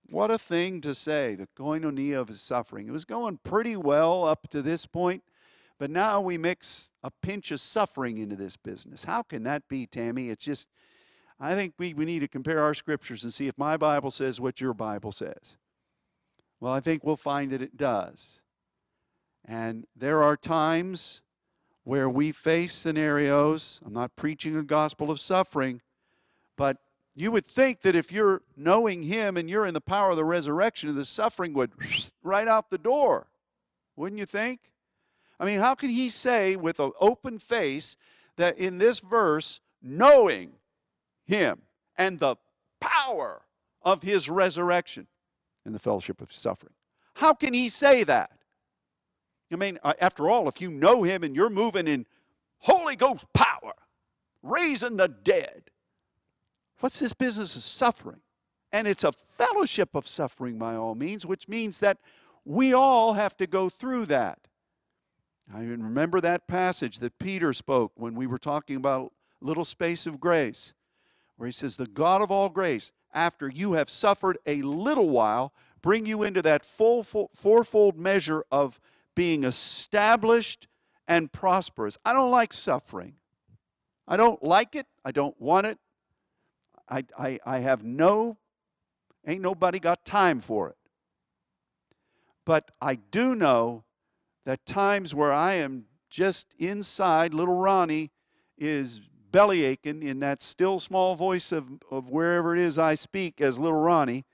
What 0.06 0.30
a 0.30 0.38
thing 0.38 0.80
to 0.82 0.94
say, 0.94 1.34
the 1.34 1.48
koinonia 1.56 2.20
of 2.20 2.28
his 2.28 2.42
suffering. 2.42 2.88
It 2.88 2.92
was 2.92 3.04
going 3.04 3.38
pretty 3.38 3.76
well 3.76 4.24
up 4.24 4.48
to 4.50 4.62
this 4.62 4.86
point, 4.86 5.24
but 5.80 5.90
now 5.90 6.20
we 6.20 6.36
mix 6.36 6.92
a 7.02 7.10
pinch 7.10 7.50
of 7.50 7.58
suffering 7.58 8.18
into 8.18 8.36
this 8.36 8.54
business. 8.54 9.04
How 9.04 9.22
can 9.22 9.44
that 9.44 9.66
be, 9.66 9.86
Tammy? 9.86 10.28
It's 10.28 10.44
just, 10.44 10.68
I 11.40 11.54
think 11.54 11.72
we, 11.78 11.94
we 11.94 12.04
need 12.04 12.18
to 12.18 12.28
compare 12.28 12.62
our 12.62 12.74
scriptures 12.74 13.24
and 13.24 13.32
see 13.32 13.48
if 13.48 13.56
my 13.56 13.78
Bible 13.78 14.10
says 14.10 14.38
what 14.38 14.60
your 14.60 14.74
Bible 14.74 15.10
says. 15.10 15.56
Well, 16.60 16.70
I 16.70 16.80
think 16.80 17.02
we'll 17.02 17.16
find 17.16 17.50
that 17.52 17.62
it 17.62 17.78
does. 17.78 18.42
And 19.42 19.86
there 19.96 20.22
are 20.22 20.36
times 20.36 21.22
where 21.84 22.10
we 22.10 22.30
face 22.30 22.74
scenarios. 22.74 23.80
I'm 23.82 23.94
not 23.94 24.14
preaching 24.16 24.58
a 24.58 24.62
gospel 24.62 25.10
of 25.10 25.18
suffering, 25.18 25.80
but 26.58 26.76
you 27.14 27.32
would 27.32 27.46
think 27.46 27.80
that 27.80 27.96
if 27.96 28.12
you're 28.12 28.42
knowing 28.54 29.04
Him 29.04 29.38
and 29.38 29.48
you're 29.48 29.64
in 29.64 29.72
the 29.72 29.80
power 29.80 30.10
of 30.10 30.18
the 30.18 30.26
resurrection, 30.26 30.94
the 30.94 31.06
suffering 31.06 31.54
would 31.54 31.72
right 32.22 32.46
out 32.46 32.68
the 32.68 32.76
door. 32.76 33.28
Wouldn't 33.96 34.18
you 34.18 34.26
think? 34.26 34.60
I 35.40 35.46
mean, 35.46 35.58
how 35.58 35.74
can 35.74 35.90
He 35.90 36.10
say 36.10 36.54
with 36.54 36.78
an 36.78 36.92
open 37.00 37.38
face 37.40 37.96
that 38.36 38.58
in 38.58 38.78
this 38.78 39.00
verse, 39.00 39.60
knowing 39.82 40.52
Him 41.24 41.62
and 41.96 42.18
the 42.18 42.36
power 42.80 43.42
of 43.82 44.02
His 44.02 44.28
resurrection 44.28 45.08
in 45.66 45.72
the 45.72 45.78
fellowship 45.80 46.20
of 46.20 46.32
suffering? 46.32 46.74
How 47.14 47.34
can 47.34 47.54
He 47.54 47.68
say 47.68 48.04
that? 48.04 48.30
I 49.52 49.56
mean, 49.56 49.78
uh, 49.82 49.94
after 50.00 50.28
all, 50.28 50.48
if 50.48 50.60
you 50.60 50.70
know 50.70 51.02
him 51.02 51.24
and 51.24 51.34
you're 51.34 51.50
moving 51.50 51.88
in 51.88 52.06
Holy 52.58 52.96
Ghost 52.96 53.24
power, 53.32 53.74
raising 54.42 54.96
the 54.96 55.08
dead, 55.08 55.70
what's 56.80 57.00
this 57.00 57.12
business 57.12 57.56
of 57.56 57.62
suffering? 57.62 58.20
And 58.72 58.86
it's 58.86 59.02
a 59.02 59.12
fellowship 59.12 59.94
of 59.94 60.06
suffering 60.06 60.58
by 60.58 60.76
all 60.76 60.94
means, 60.94 61.26
which 61.26 61.48
means 61.48 61.80
that 61.80 61.98
we 62.44 62.72
all 62.72 63.14
have 63.14 63.36
to 63.38 63.46
go 63.46 63.68
through 63.68 64.06
that. 64.06 64.38
I 65.52 65.62
remember 65.62 66.20
that 66.20 66.46
passage 66.46 67.00
that 67.00 67.18
Peter 67.18 67.52
spoke 67.52 67.92
when 67.96 68.14
we 68.14 68.26
were 68.26 68.38
talking 68.38 68.76
about 68.76 69.12
little 69.40 69.64
space 69.64 70.06
of 70.06 70.20
grace, 70.20 70.74
where 71.36 71.46
he 71.46 71.52
says, 71.52 71.76
The 71.76 71.86
God 71.86 72.22
of 72.22 72.30
all 72.30 72.48
grace, 72.48 72.92
after 73.12 73.48
you 73.48 73.72
have 73.72 73.90
suffered 73.90 74.38
a 74.46 74.62
little 74.62 75.08
while, 75.08 75.52
bring 75.82 76.06
you 76.06 76.22
into 76.22 76.42
that 76.42 76.64
full, 76.64 77.02
full 77.02 77.30
fourfold 77.34 77.96
measure 77.96 78.44
of 78.52 78.78
being 79.16 79.42
established 79.42 80.68
and 81.08 81.32
prosperous. 81.32 81.98
I 82.04 82.12
don't 82.12 82.30
like 82.30 82.52
suffering. 82.52 83.14
I 84.06 84.16
don't 84.16 84.42
like 84.42 84.76
it. 84.76 84.86
I 85.04 85.10
don't 85.10 85.40
want 85.40 85.66
it. 85.66 85.78
I, 86.88 87.04
I, 87.18 87.40
I 87.44 87.58
have 87.60 87.82
no, 87.82 88.38
ain't 89.26 89.42
nobody 89.42 89.80
got 89.80 90.04
time 90.04 90.40
for 90.40 90.68
it. 90.68 90.76
But 92.44 92.70
I 92.80 92.96
do 92.96 93.34
know 93.34 93.84
that 94.44 94.64
times 94.66 95.14
where 95.14 95.32
I 95.32 95.54
am 95.54 95.84
just 96.08 96.54
inside, 96.58 97.34
little 97.34 97.56
Ronnie 97.56 98.10
is 98.58 99.00
belly 99.30 99.64
aching 99.64 100.02
in 100.02 100.20
that 100.20 100.42
still 100.42 100.80
small 100.80 101.14
voice 101.14 101.52
of, 101.52 101.68
of 101.90 102.10
wherever 102.10 102.54
it 102.54 102.60
is 102.60 102.78
I 102.78 102.94
speak 102.94 103.40
as 103.40 103.58
little 103.58 103.78
Ronnie, 103.78 104.24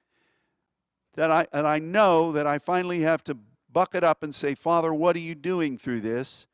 that 1.14 1.30
I, 1.30 1.46
and 1.52 1.66
I 1.66 1.78
know 1.78 2.32
that 2.32 2.46
I 2.46 2.59
finally 2.59 3.00
have 3.00 3.22
to 3.24 3.36
bucket 3.72 4.04
up 4.04 4.22
and 4.22 4.34
say, 4.34 4.54
Father, 4.54 4.92
what 4.92 5.16
are 5.16 5.20
you 5.20 5.34
doing 5.34 5.76
through 5.76 6.00
this? 6.00 6.46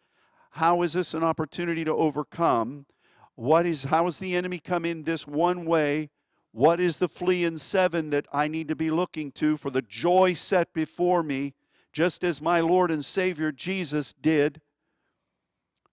How 0.50 0.82
is 0.82 0.92
this 0.92 1.14
an 1.14 1.22
opportunity 1.22 1.84
to 1.84 1.94
overcome? 1.94 2.86
What 3.34 3.64
is 3.64 3.84
how 3.84 4.04
has 4.04 4.18
the 4.18 4.36
enemy 4.36 4.58
come 4.58 4.84
in 4.84 5.04
this 5.04 5.26
one 5.26 5.64
way? 5.64 6.10
What 6.52 6.80
is 6.80 6.98
the 6.98 7.08
flea 7.08 7.44
in 7.44 7.56
seven 7.58 8.10
that 8.10 8.26
I 8.32 8.48
need 8.48 8.68
to 8.68 8.76
be 8.76 8.90
looking 8.90 9.32
to 9.32 9.56
for 9.56 9.70
the 9.70 9.82
joy 9.82 10.34
set 10.34 10.72
before 10.74 11.22
me, 11.22 11.54
just 11.92 12.24
as 12.24 12.40
my 12.40 12.60
Lord 12.60 12.90
and 12.90 13.04
Savior 13.04 13.52
Jesus 13.52 14.12
did? 14.12 14.60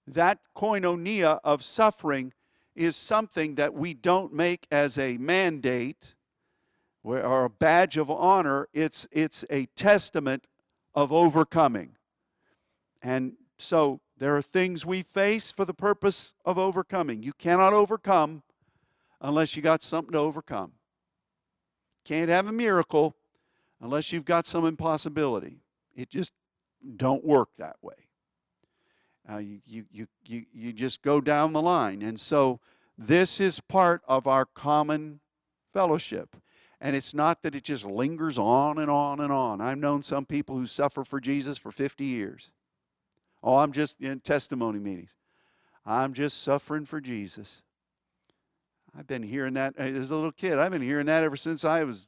That 0.07 0.39
koinonia 0.55 1.39
of 1.43 1.63
suffering 1.63 2.33
is 2.75 2.95
something 2.95 3.55
that 3.55 3.73
we 3.73 3.93
don't 3.93 4.33
make 4.33 4.65
as 4.71 4.97
a 4.97 5.17
mandate 5.17 6.15
or 7.03 7.45
a 7.45 7.49
badge 7.49 7.97
of 7.97 8.09
honor. 8.09 8.67
It's, 8.73 9.07
it's 9.11 9.45
a 9.49 9.65
testament 9.75 10.45
of 10.95 11.11
overcoming. 11.11 11.95
And 13.01 13.33
so 13.57 14.01
there 14.17 14.35
are 14.35 14.41
things 14.41 14.85
we 14.85 15.01
face 15.01 15.51
for 15.51 15.65
the 15.65 15.73
purpose 15.73 16.33
of 16.45 16.57
overcoming. 16.57 17.23
You 17.23 17.33
cannot 17.33 17.73
overcome 17.73 18.43
unless 19.21 19.55
you 19.55 19.61
got 19.61 19.83
something 19.83 20.13
to 20.13 20.19
overcome. 20.19 20.73
Can't 22.05 22.29
have 22.29 22.47
a 22.47 22.51
miracle 22.51 23.15
unless 23.81 24.11
you've 24.11 24.25
got 24.25 24.47
some 24.47 24.65
impossibility. 24.65 25.57
It 25.95 26.09
just 26.09 26.31
don't 26.95 27.25
work 27.25 27.49
that 27.57 27.77
way. 27.81 27.93
Uh, 29.31 29.37
you, 29.37 29.59
you, 29.65 29.85
you, 29.91 30.07
you, 30.25 30.45
you 30.53 30.73
just 30.73 31.01
go 31.01 31.21
down 31.21 31.53
the 31.53 31.61
line. 31.61 32.01
And 32.01 32.19
so 32.19 32.59
this 32.97 33.39
is 33.39 33.59
part 33.59 34.01
of 34.07 34.27
our 34.27 34.45
common 34.45 35.19
fellowship. 35.73 36.35
And 36.81 36.95
it's 36.95 37.13
not 37.13 37.43
that 37.43 37.55
it 37.55 37.63
just 37.63 37.85
lingers 37.85 38.37
on 38.39 38.79
and 38.79 38.89
on 38.89 39.19
and 39.19 39.31
on. 39.31 39.61
I've 39.61 39.77
known 39.77 40.01
some 40.01 40.25
people 40.25 40.55
who 40.55 40.65
suffer 40.65 41.03
for 41.03 41.19
Jesus 41.19 41.57
for 41.57 41.71
50 41.71 42.05
years. 42.05 42.51
Oh, 43.43 43.57
I'm 43.57 43.71
just 43.71 43.99
in 44.01 44.19
testimony 44.21 44.79
meetings. 44.79 45.15
I'm 45.85 46.13
just 46.13 46.41
suffering 46.41 46.85
for 46.85 47.01
Jesus. 47.01 47.61
I've 48.97 49.07
been 49.07 49.23
hearing 49.23 49.53
that 49.53 49.77
as 49.77 50.11
a 50.11 50.15
little 50.15 50.31
kid. 50.31 50.57
I've 50.57 50.71
been 50.71 50.81
hearing 50.81 51.05
that 51.05 51.23
ever 51.23 51.35
since 51.35 51.63
I 51.63 51.83
was 51.83 52.07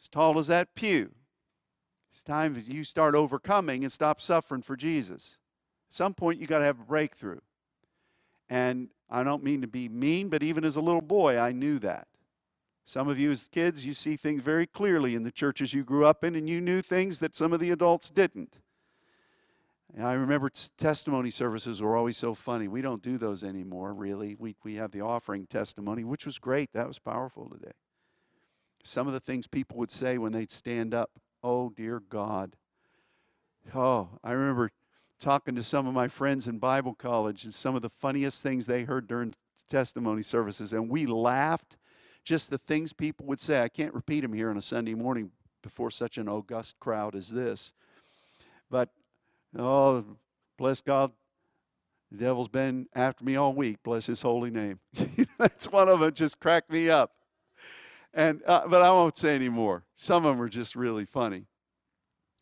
as 0.00 0.08
tall 0.08 0.38
as 0.38 0.48
that 0.48 0.74
pew. 0.74 1.12
It's 2.16 2.22
time 2.22 2.54
that 2.54 2.66
you 2.66 2.82
start 2.82 3.14
overcoming 3.14 3.84
and 3.84 3.92
stop 3.92 4.22
suffering 4.22 4.62
for 4.62 4.74
Jesus. 4.74 5.36
At 5.90 5.92
some 5.92 6.14
point, 6.14 6.40
you 6.40 6.46
got 6.46 6.60
to 6.60 6.64
have 6.64 6.80
a 6.80 6.84
breakthrough. 6.84 7.40
And 8.48 8.88
I 9.10 9.22
don't 9.22 9.44
mean 9.44 9.60
to 9.60 9.66
be 9.66 9.90
mean, 9.90 10.30
but 10.30 10.42
even 10.42 10.64
as 10.64 10.76
a 10.76 10.80
little 10.80 11.02
boy, 11.02 11.38
I 11.38 11.52
knew 11.52 11.78
that. 11.80 12.08
Some 12.86 13.06
of 13.08 13.18
you, 13.18 13.30
as 13.30 13.50
kids, 13.52 13.84
you 13.84 13.92
see 13.92 14.16
things 14.16 14.40
very 14.40 14.66
clearly 14.66 15.14
in 15.14 15.24
the 15.24 15.30
churches 15.30 15.74
you 15.74 15.84
grew 15.84 16.06
up 16.06 16.24
in, 16.24 16.34
and 16.34 16.48
you 16.48 16.58
knew 16.58 16.80
things 16.80 17.18
that 17.18 17.36
some 17.36 17.52
of 17.52 17.60
the 17.60 17.68
adults 17.68 18.08
didn't. 18.08 18.60
And 19.94 20.06
I 20.06 20.14
remember 20.14 20.50
testimony 20.78 21.28
services 21.28 21.82
were 21.82 21.98
always 21.98 22.16
so 22.16 22.32
funny. 22.32 22.66
We 22.66 22.80
don't 22.80 23.02
do 23.02 23.18
those 23.18 23.44
anymore, 23.44 23.92
really. 23.92 24.34
We, 24.36 24.56
we 24.64 24.76
have 24.76 24.90
the 24.90 25.02
offering 25.02 25.46
testimony, 25.48 26.02
which 26.02 26.24
was 26.24 26.38
great. 26.38 26.72
That 26.72 26.88
was 26.88 26.98
powerful 26.98 27.50
today. 27.50 27.72
Some 28.84 29.06
of 29.06 29.12
the 29.12 29.20
things 29.20 29.46
people 29.46 29.76
would 29.76 29.90
say 29.90 30.16
when 30.16 30.32
they'd 30.32 30.50
stand 30.50 30.94
up, 30.94 31.10
oh, 31.46 31.70
dear 31.70 32.00
God. 32.00 32.56
Oh, 33.72 34.08
I 34.24 34.32
remember 34.32 34.72
talking 35.20 35.54
to 35.54 35.62
some 35.62 35.86
of 35.86 35.94
my 35.94 36.08
friends 36.08 36.48
in 36.48 36.58
Bible 36.58 36.92
college, 36.92 37.44
and 37.44 37.54
some 37.54 37.76
of 37.76 37.82
the 37.82 37.90
funniest 38.00 38.42
things 38.42 38.66
they 38.66 38.82
heard 38.82 39.06
during 39.06 39.32
testimony 39.70 40.22
services, 40.22 40.72
and 40.72 40.90
we 40.90 41.06
laughed 41.06 41.76
just 42.24 42.50
the 42.50 42.58
things 42.58 42.92
people 42.92 43.26
would 43.26 43.38
say. 43.38 43.62
I 43.62 43.68
can't 43.68 43.94
repeat 43.94 44.20
them 44.22 44.32
here 44.32 44.50
on 44.50 44.56
a 44.56 44.62
Sunday 44.62 44.94
morning 44.94 45.30
before 45.62 45.92
such 45.92 46.18
an 46.18 46.28
august 46.28 46.80
crowd 46.80 47.14
as 47.14 47.28
this. 47.28 47.72
But, 48.68 48.88
oh, 49.56 50.04
bless 50.58 50.80
God, 50.80 51.12
the 52.10 52.18
devil's 52.18 52.48
been 52.48 52.88
after 52.92 53.24
me 53.24 53.36
all 53.36 53.54
week. 53.54 53.78
Bless 53.84 54.06
his 54.06 54.22
holy 54.22 54.50
name. 54.50 54.80
That's 55.38 55.70
one 55.70 55.88
of 55.88 56.00
them 56.00 56.12
just 56.12 56.40
cracked 56.40 56.72
me 56.72 56.90
up. 56.90 57.12
And, 58.16 58.42
uh, 58.46 58.66
but 58.66 58.80
I 58.80 58.90
won't 58.90 59.18
say 59.18 59.34
any 59.34 59.50
more. 59.50 59.84
Some 59.94 60.24
of 60.24 60.34
them 60.34 60.42
are 60.42 60.48
just 60.48 60.74
really 60.74 61.04
funny. 61.04 61.44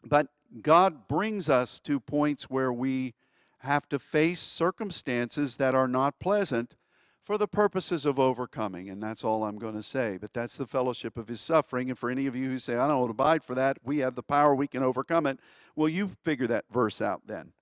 But 0.05 0.29
God 0.63 1.09
brings 1.09 1.51
us 1.51 1.81
to 1.81 1.99
points 1.99 2.45
where 2.45 2.73
we 2.73 3.15
have 3.59 3.89
to 3.89 3.99
face 3.99 4.41
circumstances 4.41 5.57
that 5.57 5.75
are 5.75 5.89
not 5.89 6.21
pleasant 6.21 6.77
for 7.25 7.37
the 7.37 7.49
purposes 7.49 8.07
of 8.07 8.21
overcoming. 8.21 8.89
And 8.89 9.03
that's 9.03 9.25
all 9.25 9.43
I'm 9.43 9.59
going 9.59 9.75
to 9.75 9.83
say. 9.83 10.17
But 10.21 10.33
that's 10.33 10.57
the 10.57 10.67
fellowship 10.67 11.17
of 11.17 11.27
his 11.27 11.41
suffering. 11.41 11.91
And 11.91 11.99
for 11.99 12.09
any 12.09 12.27
of 12.27 12.37
you 12.37 12.51
who 12.51 12.59
say, 12.61 12.77
I 12.77 12.87
don't 12.87 13.01
want 13.01 13.09
to 13.09 13.23
abide 13.23 13.43
for 13.43 13.57
that, 13.57 13.79
we 13.83 13.99
have 13.99 14.15
the 14.15 14.23
power, 14.23 14.55
we 14.55 14.69
can 14.69 14.85
overcome 14.85 15.27
it. 15.27 15.41
Well, 15.75 15.89
you 15.89 16.13
figure 16.23 16.47
that 16.47 16.67
verse 16.71 17.03
out 17.03 17.23
then. 17.27 17.53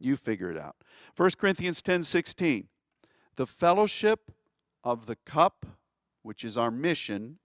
You 0.00 0.16
figure 0.16 0.50
it 0.50 0.58
out. 0.58 0.74
1 1.16 1.30
Corinthians 1.38 1.82
10 1.82 2.02
16. 2.02 2.66
The 3.36 3.46
fellowship 3.46 4.32
of 4.82 5.06
the 5.06 5.16
cup, 5.16 5.66
which 6.22 6.44
is 6.44 6.56
our 6.56 6.70
mission, 6.70 7.38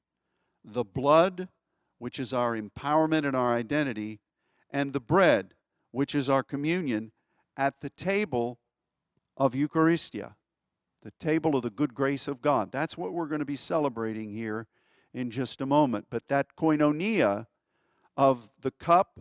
the 0.63 0.83
blood, 0.83 1.49
which 1.99 2.19
is 2.19 2.33
our 2.33 2.57
empowerment 2.59 3.25
and 3.25 3.35
our 3.35 3.53
identity, 3.53 4.19
and 4.69 4.93
the 4.93 4.99
bread, 4.99 5.53
which 5.91 6.15
is 6.15 6.29
our 6.29 6.43
communion, 6.43 7.11
at 7.55 7.81
the 7.81 7.89
table 7.89 8.59
of 9.37 9.53
Eucharistia 9.53 10.35
the 11.03 11.11
table 11.19 11.55
of 11.55 11.63
the 11.63 11.69
good 11.69 11.93
grace 11.93 12.27
of 12.27 12.41
God. 12.41 12.71
That's 12.71 12.97
what 12.97 13.13
we're 13.13 13.27
going 13.27 13.39
to 13.39 13.45
be 13.45 13.57
celebrating 13.57 14.31
here 14.31 14.67
in 15.13 15.29
just 15.29 15.61
a 15.61 15.65
moment. 15.65 16.07
But 16.09 16.27
that 16.29 16.55
koinonia 16.57 17.45
of 18.15 18.49
the 18.61 18.71
cup, 18.71 19.19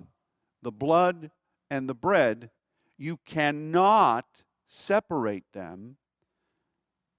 the 0.62 0.70
blood, 0.70 1.30
and 1.70 1.88
the 1.88 1.94
bread, 1.94 2.50
you 2.96 3.18
cannot 3.26 4.44
separate 4.66 5.53
them 5.53 5.96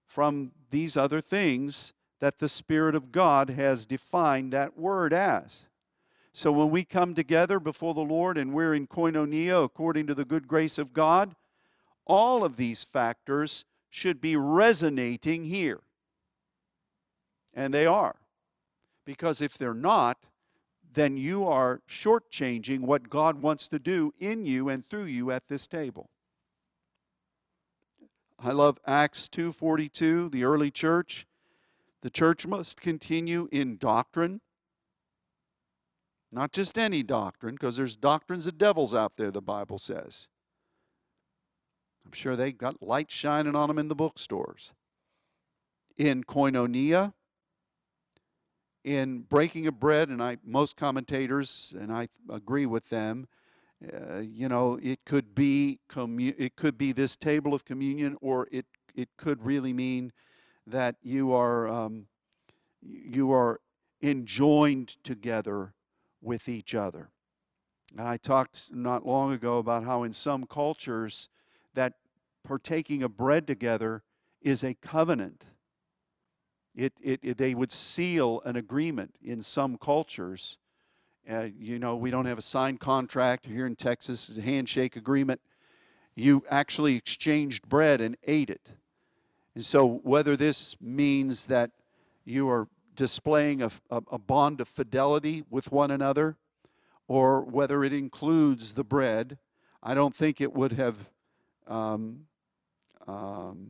from 0.06 0.54
these 0.70 0.96
other 0.96 1.20
things 1.20 1.94
that 2.24 2.40
the 2.40 2.48
Spirit 2.48 2.96
of 2.96 3.12
God 3.12 3.50
has 3.50 3.86
defined 3.86 4.54
that 4.54 4.78
word 4.78 5.12
as. 5.12 5.66
So 6.32 6.54
when 6.54 6.70
we 6.70 6.86
come 6.86 7.14
together 7.14 7.60
before 7.60 7.94
the 7.94 8.00
Lord 8.00 8.38
and 8.38 8.54
we're 8.54 8.74
in 8.74 8.88
koinonia 8.88 9.62
according 9.62 10.08
to 10.08 10.16
the 10.16 10.24
good 10.24 10.48
grace 10.48 10.78
of 10.78 10.94
God, 10.94 11.36
all 12.06 12.46
of 12.46 12.56
these 12.56 12.82
factors 12.82 13.66
should 13.90 14.22
be 14.22 14.38
resonating 14.38 15.44
here. 15.44 15.82
And 17.54 17.74
they 17.74 17.86
are. 17.86 18.16
Because 19.04 19.42
if 19.42 19.58
they're 19.58 19.74
not, 19.74 20.20
then 20.94 21.18
you 21.18 21.46
are 21.46 21.82
shortchanging 21.90 22.80
what 22.84 23.10
God 23.10 23.42
wants 23.42 23.68
to 23.68 23.80
do 23.80 24.14
in 24.18 24.46
you 24.46 24.70
and 24.70 24.86
through 24.86 25.08
you 25.08 25.30
at 25.30 25.50
this 25.50 25.68
table. 25.68 26.10
I 28.40 28.54
love 28.54 28.80
Acts 28.88 29.28
2:42, 29.28 30.30
the 30.30 30.46
early 30.46 30.72
church. 30.72 31.28
The 32.04 32.10
church 32.10 32.46
must 32.46 32.82
continue 32.82 33.48
in 33.50 33.78
doctrine, 33.78 34.42
not 36.34 36.52
just 36.52 36.78
any 36.78 37.02
doctrine, 37.02 37.56
because 37.56 37.78
there's 37.78 37.96
doctrines 37.96 38.46
of 38.46 38.58
devils 38.58 38.94
out 38.94 39.14
there, 39.16 39.32
the 39.32 39.42
Bible 39.42 39.80
says. 39.80 40.28
I'm 42.06 42.12
sure 42.12 42.36
they 42.36 42.52
got 42.52 42.84
light 42.84 43.10
shining 43.10 43.56
on 43.56 43.70
them 43.70 43.80
in 43.80 43.88
the 43.88 43.96
bookstores. 43.96 44.74
In 45.96 46.26
koinonia, 46.26 47.14
in 48.84 49.22
breaking 49.22 49.66
of 49.68 49.80
bread, 49.80 50.10
and 50.10 50.22
I 50.22 50.40
most 50.44 50.76
commentators, 50.76 51.74
and 51.80 51.90
I 51.90 52.10
agree 52.30 52.66
with 52.66 52.90
them, 52.90 53.30
uh, 53.82 54.18
you 54.18 54.50
know, 54.50 54.78
it 54.84 55.06
could 55.06 55.34
be 55.34 55.80
commu- 55.90 56.36
it 56.38 56.58
could 56.58 56.78
be 56.78 56.92
this 56.92 57.16
table 57.16 57.54
of 57.54 57.64
communion, 57.64 58.18
or 58.20 58.50
it 58.52 58.66
it 58.94 59.08
could 59.16 59.46
really 59.46 59.72
mean 59.72 60.12
that 60.68 60.96
you 61.02 61.34
are 61.34 61.68
um, 61.68 62.08
you 62.82 63.32
are 63.32 63.60
enjoined 64.02 64.98
together 65.04 65.74
with 66.22 66.50
each 66.50 66.76
other. 66.76 67.10
And 67.98 68.08
I 68.08 68.18
talked 68.18 68.70
not 68.74 69.06
long 69.06 69.32
ago 69.34 69.58
about 69.60 69.84
how 69.84 70.04
in 70.04 70.14
some 70.14 70.46
cultures 70.46 71.30
that 71.74 71.94
partaking 72.44 73.04
of 73.04 73.16
bread 73.16 73.48
together 73.48 74.04
is 74.42 74.64
a 74.64 74.74
covenant. 74.74 75.46
It, 76.76 76.94
it, 77.02 77.20
it, 77.22 77.38
they 77.38 77.54
would 77.54 77.72
seal 77.72 78.42
an 78.46 78.56
agreement 78.56 79.16
in 79.22 79.42
some 79.42 79.78
cultures. 79.78 80.58
Uh, 81.30 81.48
you 81.58 81.78
know, 81.78 81.96
we 81.96 82.10
don't 82.10 82.26
have 82.26 82.40
a 82.40 82.44
signed 82.44 82.80
contract 82.80 83.46
here 83.46 83.66
in 83.66 83.76
Texas, 83.76 84.32
a 84.36 84.42
handshake 84.42 84.96
agreement. 84.96 85.40
You 86.16 86.44
actually 86.50 86.96
exchanged 86.96 87.70
bread 87.70 88.02
and 88.02 88.18
ate 88.24 88.50
it. 88.50 88.72
And 89.56 89.64
so, 89.64 90.00
whether 90.04 90.36
this 90.36 90.76
means 90.82 91.48
that 91.48 91.72
you 92.26 92.50
are 92.50 92.68
displaying 92.96 93.62
a, 93.62 93.72
a, 93.90 94.20
bond 94.20 94.62
of 94.62 94.68
fidelity 94.68 95.44
with 95.50 95.72
one 95.72 95.92
another, 95.92 96.38
or 97.08 97.42
whether 97.42 97.84
it 97.84 97.94
includes 97.94 98.74
the 98.74 98.84
bread, 98.84 99.38
I 99.82 99.94
don't 99.94 100.16
think 100.16 100.40
it 100.40 100.54
would 100.54 100.74
have 100.74 101.10
um, 101.68 102.26
um, 103.08 103.70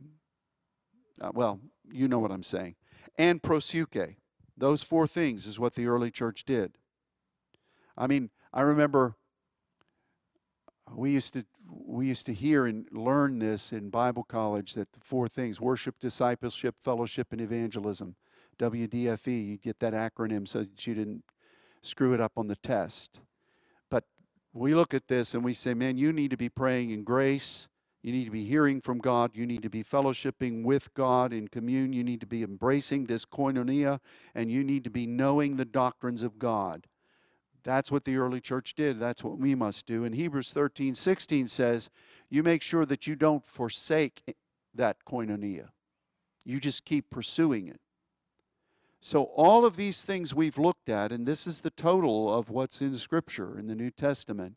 uh, 1.20 1.30
well, 1.34 1.60
you 1.90 2.08
know 2.08 2.18
what 2.18 2.30
I'm 2.30 2.42
saying, 2.42 2.76
and 3.18 3.42
proseuche. 3.42 4.16
Those 4.56 4.82
four 4.84 5.08
things 5.08 5.46
is 5.46 5.58
what 5.58 5.74
the 5.74 5.86
early 5.86 6.12
church 6.12 6.44
did. 6.44 6.78
I 7.96 8.06
mean, 8.06 8.30
I 8.52 8.62
remember 8.62 9.16
we 10.94 11.10
used 11.10 11.32
to 11.32 11.44
we 11.84 12.06
used 12.06 12.26
to 12.26 12.34
hear 12.34 12.66
and 12.66 12.86
learn 12.90 13.38
this 13.38 13.72
in 13.72 13.90
Bible 13.90 14.24
college 14.24 14.74
that 14.74 14.92
the 14.92 15.00
four 15.00 15.28
things 15.28 15.60
worship, 15.60 15.98
discipleship, 16.00 16.76
fellowship, 16.82 17.28
and 17.32 17.40
evangelism. 17.40 18.16
WDFE, 18.58 19.46
you 19.46 19.56
get 19.56 19.80
that 19.80 19.92
acronym 19.92 20.46
so 20.46 20.60
that 20.60 20.86
you 20.86 20.94
didn't 20.94 21.24
screw 21.82 22.14
it 22.14 22.20
up 22.20 22.32
on 22.36 22.46
the 22.46 22.56
test. 22.56 23.20
But 23.90 24.04
we 24.52 24.74
look 24.74 24.94
at 24.94 25.08
this 25.08 25.34
and 25.34 25.44
we 25.44 25.54
say, 25.54 25.74
man, 25.74 25.96
you 25.98 26.12
need 26.12 26.30
to 26.30 26.36
be 26.36 26.48
praying 26.48 26.90
in 26.90 27.04
grace 27.04 27.68
you 28.04 28.12
need 28.12 28.26
to 28.26 28.30
be 28.30 28.44
hearing 28.44 28.82
from 28.82 28.98
God. 28.98 29.30
You 29.32 29.46
need 29.46 29.62
to 29.62 29.70
be 29.70 29.82
fellowshipping 29.82 30.62
with 30.62 30.92
God 30.92 31.32
in 31.32 31.48
commune. 31.48 31.94
You 31.94 32.04
need 32.04 32.20
to 32.20 32.26
be 32.26 32.42
embracing 32.42 33.06
this 33.06 33.24
koinonia, 33.24 33.98
and 34.34 34.52
you 34.52 34.62
need 34.62 34.84
to 34.84 34.90
be 34.90 35.06
knowing 35.06 35.56
the 35.56 35.64
doctrines 35.64 36.22
of 36.22 36.38
God. 36.38 36.86
That's 37.64 37.90
what 37.90 38.04
the 38.04 38.16
early 38.16 38.40
church 38.40 38.74
did. 38.74 39.00
That's 39.00 39.24
what 39.24 39.38
we 39.38 39.54
must 39.54 39.86
do. 39.86 40.04
And 40.04 40.14
Hebrews 40.14 40.52
13 40.52 40.94
16 40.94 41.48
says, 41.48 41.90
You 42.28 42.42
make 42.42 42.62
sure 42.62 42.86
that 42.86 43.06
you 43.06 43.16
don't 43.16 43.44
forsake 43.44 44.22
that 44.74 44.98
koinonia, 45.08 45.70
you 46.44 46.60
just 46.60 46.84
keep 46.84 47.10
pursuing 47.10 47.68
it. 47.68 47.80
So, 49.00 49.24
all 49.24 49.64
of 49.64 49.76
these 49.76 50.02
things 50.02 50.34
we've 50.34 50.58
looked 50.58 50.88
at, 50.88 51.12
and 51.12 51.26
this 51.26 51.46
is 51.46 51.60
the 51.60 51.70
total 51.70 52.32
of 52.32 52.48
what's 52.48 52.80
in 52.80 52.96
Scripture 52.96 53.58
in 53.58 53.66
the 53.66 53.74
New 53.74 53.90
Testament, 53.90 54.56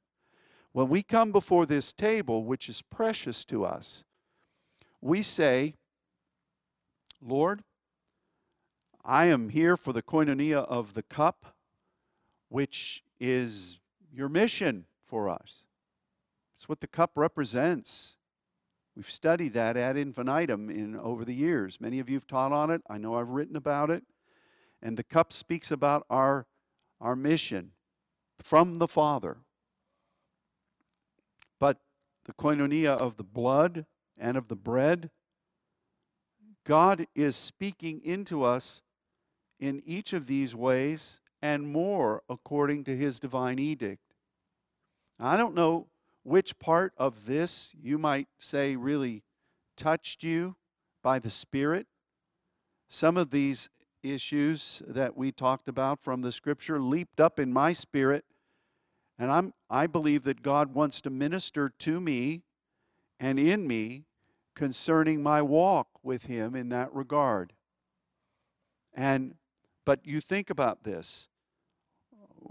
when 0.72 0.90
we 0.90 1.02
come 1.02 1.32
before 1.32 1.66
this 1.66 1.92
table, 1.92 2.44
which 2.44 2.70
is 2.70 2.82
precious 2.82 3.44
to 3.46 3.66
us, 3.66 4.04
we 5.02 5.22
say, 5.22 5.76
Lord, 7.22 7.64
I 9.04 9.26
am 9.26 9.50
here 9.50 9.76
for 9.78 9.94
the 9.94 10.02
koinonia 10.02 10.66
of 10.66 10.94
the 10.94 11.04
cup, 11.04 11.57
which 12.50 13.04
is 13.20 13.80
your 14.12 14.30
mission 14.30 14.86
for 15.06 15.30
us. 15.30 15.64
It's 16.56 16.68
what 16.68 16.82
the 16.82 16.88
cup 16.88 17.12
represents. 17.16 18.18
We've 18.96 19.10
studied 19.10 19.54
that 19.54 19.78
ad 19.78 19.96
infinitum 19.96 20.70
in 20.70 20.96
over 20.96 21.24
the 21.24 21.36
years. 21.36 21.80
Many 21.80 22.00
of 22.00 22.10
you 22.10 22.16
have 22.16 22.26
taught 22.28 22.52
on 22.52 22.72
it. 22.72 22.82
I 22.90 22.98
know 22.98 23.16
I've 23.16 23.30
written 23.30 23.56
about 23.56 23.92
it. 23.92 24.04
And 24.82 24.98
the 24.98 25.04
cup 25.04 25.32
speaks 25.34 25.72
about 25.72 26.06
our, 26.10 26.48
our 27.00 27.16
mission 27.16 27.72
from 28.40 28.76
the 28.76 28.88
Father 28.88 29.38
But 31.60 31.80
the 32.26 32.34
koinonia 32.34 32.98
of 32.98 33.18
the 33.18 33.24
blood 33.24 33.86
and 34.18 34.38
of 34.38 34.48
the 34.48 34.56
bread. 34.56 35.10
God 36.66 37.08
is 37.16 37.36
speaking 37.36 38.02
into 38.04 38.44
us 38.44 38.82
in 39.60 39.82
each 39.86 40.14
of 40.14 40.28
these 40.28 40.54
ways 40.54 41.22
and 41.42 41.68
more 41.68 42.24
according 42.30 42.84
to 42.86 42.96
his 42.96 43.20
divine 43.20 43.60
edict. 43.60 44.14
I 45.20 45.38
don't 45.38 45.56
know 45.56 45.88
which 46.24 46.60
part 46.60 46.94
of 46.98 47.26
this 47.26 47.74
you 47.82 47.98
might 47.98 48.28
say 48.38 48.76
really 48.76 49.24
touched 49.76 50.24
you 50.24 50.56
by 51.02 51.20
the 51.20 51.30
Spirit. 51.30 51.88
Some 52.90 53.18
of 53.18 53.32
these 53.32 53.70
issues 54.04 54.82
that 54.88 55.18
we 55.18 55.32
talked 55.32 55.68
about 55.68 56.02
from 56.02 56.22
the 56.22 56.32
scripture 56.32 56.80
leaped 56.80 57.20
up 57.20 57.40
in 57.40 57.52
my 57.52 57.74
spirit 57.74 58.26
and 59.20 59.32
I'm, 59.32 59.54
I 59.70 59.88
believe 59.88 60.24
that 60.24 60.44
God 60.44 60.74
wants 60.74 61.02
to 61.02 61.10
minister 61.10 61.70
to 61.70 62.00
me 62.00 62.44
and 63.20 63.40
in 63.40 63.68
me 63.68 64.06
concerning 64.56 65.24
my 65.24 65.42
walk 65.42 65.88
with 66.04 66.24
Him 66.24 66.56
in 66.56 66.70
that 66.70 66.94
regard. 66.94 67.54
And, 68.94 69.36
but 69.88 70.06
you 70.06 70.20
think 70.20 70.50
about 70.50 70.84
this. 70.84 71.30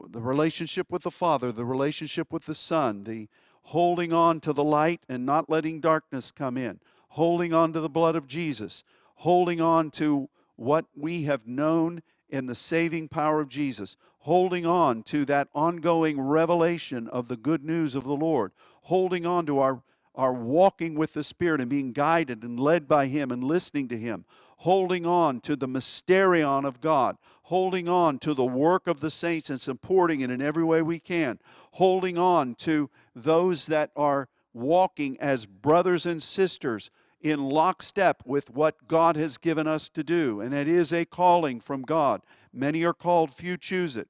The 0.09 0.23
relationship 0.23 0.91
with 0.91 1.03
the 1.03 1.11
Father, 1.11 1.53
the 1.53 1.67
relationship 1.67 2.33
with 2.33 2.47
the 2.47 2.55
Son, 2.55 3.05
the 3.05 3.29
holding 3.65 4.11
on 4.11 4.41
to 4.41 4.55
the 4.55 4.65
light 4.65 5.03
and 5.07 5.27
not 5.27 5.51
letting 5.51 5.83
darkness 5.83 6.33
come 6.33 6.57
in, 6.57 6.81
holding 7.09 7.53
on 7.53 7.75
to 7.75 7.81
the 7.81 7.91
blood 7.91 8.17
of 8.17 8.27
Jesus, 8.27 8.85
holding 9.17 9.61
on 9.61 9.91
to 9.91 10.31
what 10.57 10.87
we 10.97 11.25
have 11.25 11.47
known 11.47 12.03
in 12.31 12.47
the 12.47 12.55
saving 12.55 13.07
power 13.07 13.43
of 13.43 13.51
Jesus, 13.51 13.99
holding 14.21 14.65
on 14.65 15.03
to 15.03 15.27
that 15.27 15.49
ongoing 15.55 16.19
revelation 16.19 17.07
of 17.07 17.29
the 17.29 17.37
good 17.37 17.63
news 17.63 17.95
of 17.95 18.05
the 18.05 18.17
Lord, 18.17 18.53
holding 18.85 19.27
on 19.27 19.45
to 19.45 19.59
our, 19.59 19.83
our 20.15 20.33
walking 20.33 20.95
with 20.95 21.13
the 21.13 21.23
Spirit 21.23 21.61
and 21.61 21.69
being 21.69 21.93
guided 21.93 22.43
and 22.45 22.59
led 22.59 22.89
by 22.89 23.09
Him 23.09 23.31
and 23.31 23.45
listening 23.45 23.89
to 23.89 23.99
Him, 23.99 24.25
holding 24.57 25.07
on 25.07 25.41
to 25.41 25.57
the 25.57 25.69
mysterion 25.69 26.65
of 26.65 26.81
God, 26.81 27.17
holding 27.45 27.89
on 27.89 28.19
to 28.19 28.35
the 28.35 28.45
work 28.45 28.87
of 28.87 29.01
the 29.01 29.11
saints 29.11 29.51
and 29.51 29.61
supporting 29.61 30.21
it 30.21 30.31
in 30.31 30.41
every 30.41 30.65
way 30.65 30.83
we 30.83 30.99
can, 30.99 31.39
holding 31.73 32.19
on 32.19 32.55
to 32.55 32.91
those 33.15 33.67
that 33.67 33.91
are 33.97 34.29
walking 34.53 35.19
as 35.21 35.47
brothers 35.47 36.07
and 36.07 36.23
sisters 36.23 36.91
in 37.21 37.41
lockstep 37.49 38.23
with 38.25 38.51
what 38.51 38.89
God 38.89 39.17
has 39.17 39.39
given 39.39 39.67
us 39.67 39.89
to 39.91 40.03
do. 40.03 40.41
And 40.41 40.55
it 40.55 40.69
is 40.69 40.93
a 40.93 41.05
calling 41.05 41.61
from 41.61 41.83
God. 41.83 42.23
Many 42.53 42.85
are 42.85 42.95
called, 42.95 43.33
few 43.33 43.57
choose 43.57 43.97
it 43.97 44.09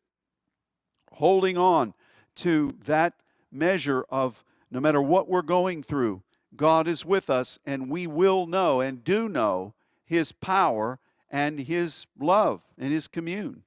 holding 1.17 1.57
on 1.57 1.95
to 2.35 2.75
that 2.85 3.15
measure 3.51 4.05
of 4.11 4.45
no 4.71 4.81
matter 4.81 5.01
what 5.01 5.29
we're 5.29 5.43
going 5.43 5.83
through, 5.83 6.23
God 6.55 6.87
is 6.87 7.05
with 7.05 7.31
us, 7.31 7.59
and 7.65 7.91
we 7.91 8.07
will 8.07 8.47
know 8.47 8.81
and 8.81 9.03
do 9.03 9.29
know 9.29 9.75
His 10.07 10.33
power 10.33 10.99
and 11.31 11.61
His 11.61 12.07
love 12.19 12.63
and 12.79 12.93
His 12.93 13.09
commune. 13.09 13.65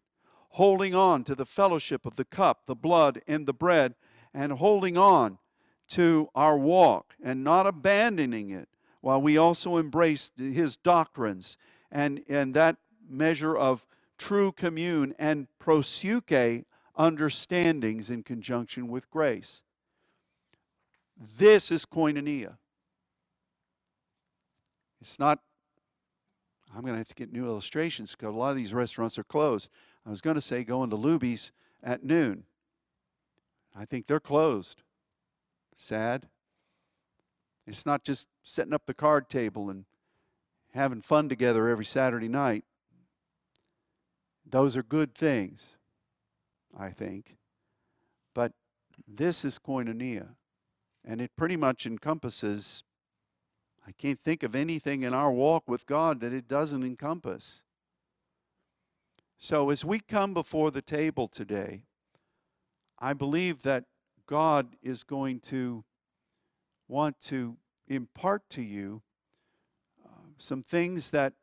Holding 0.54 0.96
on 0.96 1.24
to 1.26 1.36
the 1.36 1.46
fellowship 1.46 2.08
of 2.08 2.16
the 2.16 2.26
cup, 2.26 2.66
the 2.66 2.76
blood, 2.76 3.22
and 3.28 3.46
the 3.46 3.54
bread, 3.54 3.94
and 4.34 4.54
holding 4.54 4.98
on 4.98 5.38
to 5.90 6.30
our 6.34 6.58
walk 6.58 7.16
and 7.22 7.44
not 7.44 7.68
abandoning 7.68 8.50
it, 8.50 8.68
while 9.02 9.22
we 9.22 9.38
also 9.38 9.78
embrace 9.78 10.32
his 10.38 10.76
doctrines 10.76 11.58
and, 11.92 12.24
and 12.28 12.54
that 12.54 12.78
measure 13.08 13.56
of 13.56 13.86
true 14.18 14.52
commune 14.52 15.16
and 15.18 15.48
proseuche 15.60 16.66
understandings 16.98 18.10
in 18.10 18.22
conjunction 18.24 18.88
with 18.88 19.10
grace. 19.10 19.64
This 21.38 21.72
is 21.72 21.86
koinonia. 21.86 22.58
It's 25.02 25.18
not, 25.18 25.40
I'm 26.74 26.82
going 26.82 26.94
to 26.94 27.00
have 27.00 27.08
to 27.08 27.16
get 27.16 27.34
new 27.34 27.46
illustrations 27.46 28.12
because 28.12 28.34
a 28.34 28.38
lot 28.38 28.52
of 28.52 28.58
these 28.58 28.74
restaurants 28.74 29.18
are 29.18 29.24
closed. 29.24 29.70
I 30.06 30.10
was 30.10 30.22
going 30.22 30.36
to 30.36 30.42
say 30.42 30.64
going 30.64 30.90
to 30.92 30.98
Luby's 30.98 31.52
at 31.84 32.04
noon. 32.04 32.44
I 33.76 33.86
think 33.86 34.08
they're 34.08 34.20
closed. 34.20 34.84
Sad. 35.76 36.28
It's 37.66 37.86
not 37.86 38.04
just 38.04 38.28
setting 38.44 38.74
up 38.74 38.86
the 38.86 38.94
card 38.94 39.30
table 39.30 39.70
and 39.70 39.86
having 40.74 41.02
fun 41.02 41.30
together 41.30 41.68
every 41.68 41.86
Saturday 41.86 42.28
night. 42.28 42.64
Those 44.46 44.76
are 44.76 44.84
good 44.84 45.16
things, 45.16 45.76
I 46.78 46.90
think. 46.90 47.38
But 48.34 48.54
this 49.08 49.46
is 49.46 49.60
koinonia. 49.60 50.30
And 51.06 51.22
it 51.22 51.32
pretty 51.38 51.56
much 51.56 51.86
encompasses, 51.86 52.84
I 53.90 53.92
can't 53.98 54.22
think 54.22 54.44
of 54.44 54.54
anything 54.54 55.02
in 55.02 55.16
our 55.16 55.32
walk 55.32 55.68
with 55.68 55.88
God 55.88 56.20
that 56.20 56.32
it 56.32 56.48
doesn't 56.48 56.84
encompass. 56.84 57.64
So 59.40 59.72
as 59.72 59.84
we 59.84 60.00
come 60.00 60.32
before 60.32 60.70
the 60.70 60.84
table 60.84 61.28
today, 61.28 61.86
I 63.00 63.14
believe 63.14 63.64
that 63.64 63.86
God 64.28 64.76
is 64.84 65.04
going 65.04 65.40
to 65.40 65.84
want 66.88 67.20
to 67.22 67.58
impart 67.88 68.48
to 68.52 68.62
you 68.62 69.02
uh, 70.06 70.28
some 70.38 70.62
things 70.62 71.10
that 71.10 71.34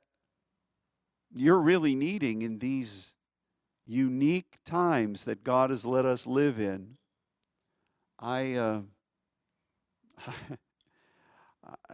you're 1.35 1.59
really 1.59 1.97
needing 1.97 2.43
in 2.43 2.61
these 2.61 3.17
unique 3.89 4.59
times 4.65 5.25
that 5.25 5.43
God 5.43 5.71
has 5.71 5.85
let 5.85 6.05
us 6.05 6.29
live 6.29 6.61
in. 6.61 6.97
I, 8.21 8.55
uh, 8.55 8.83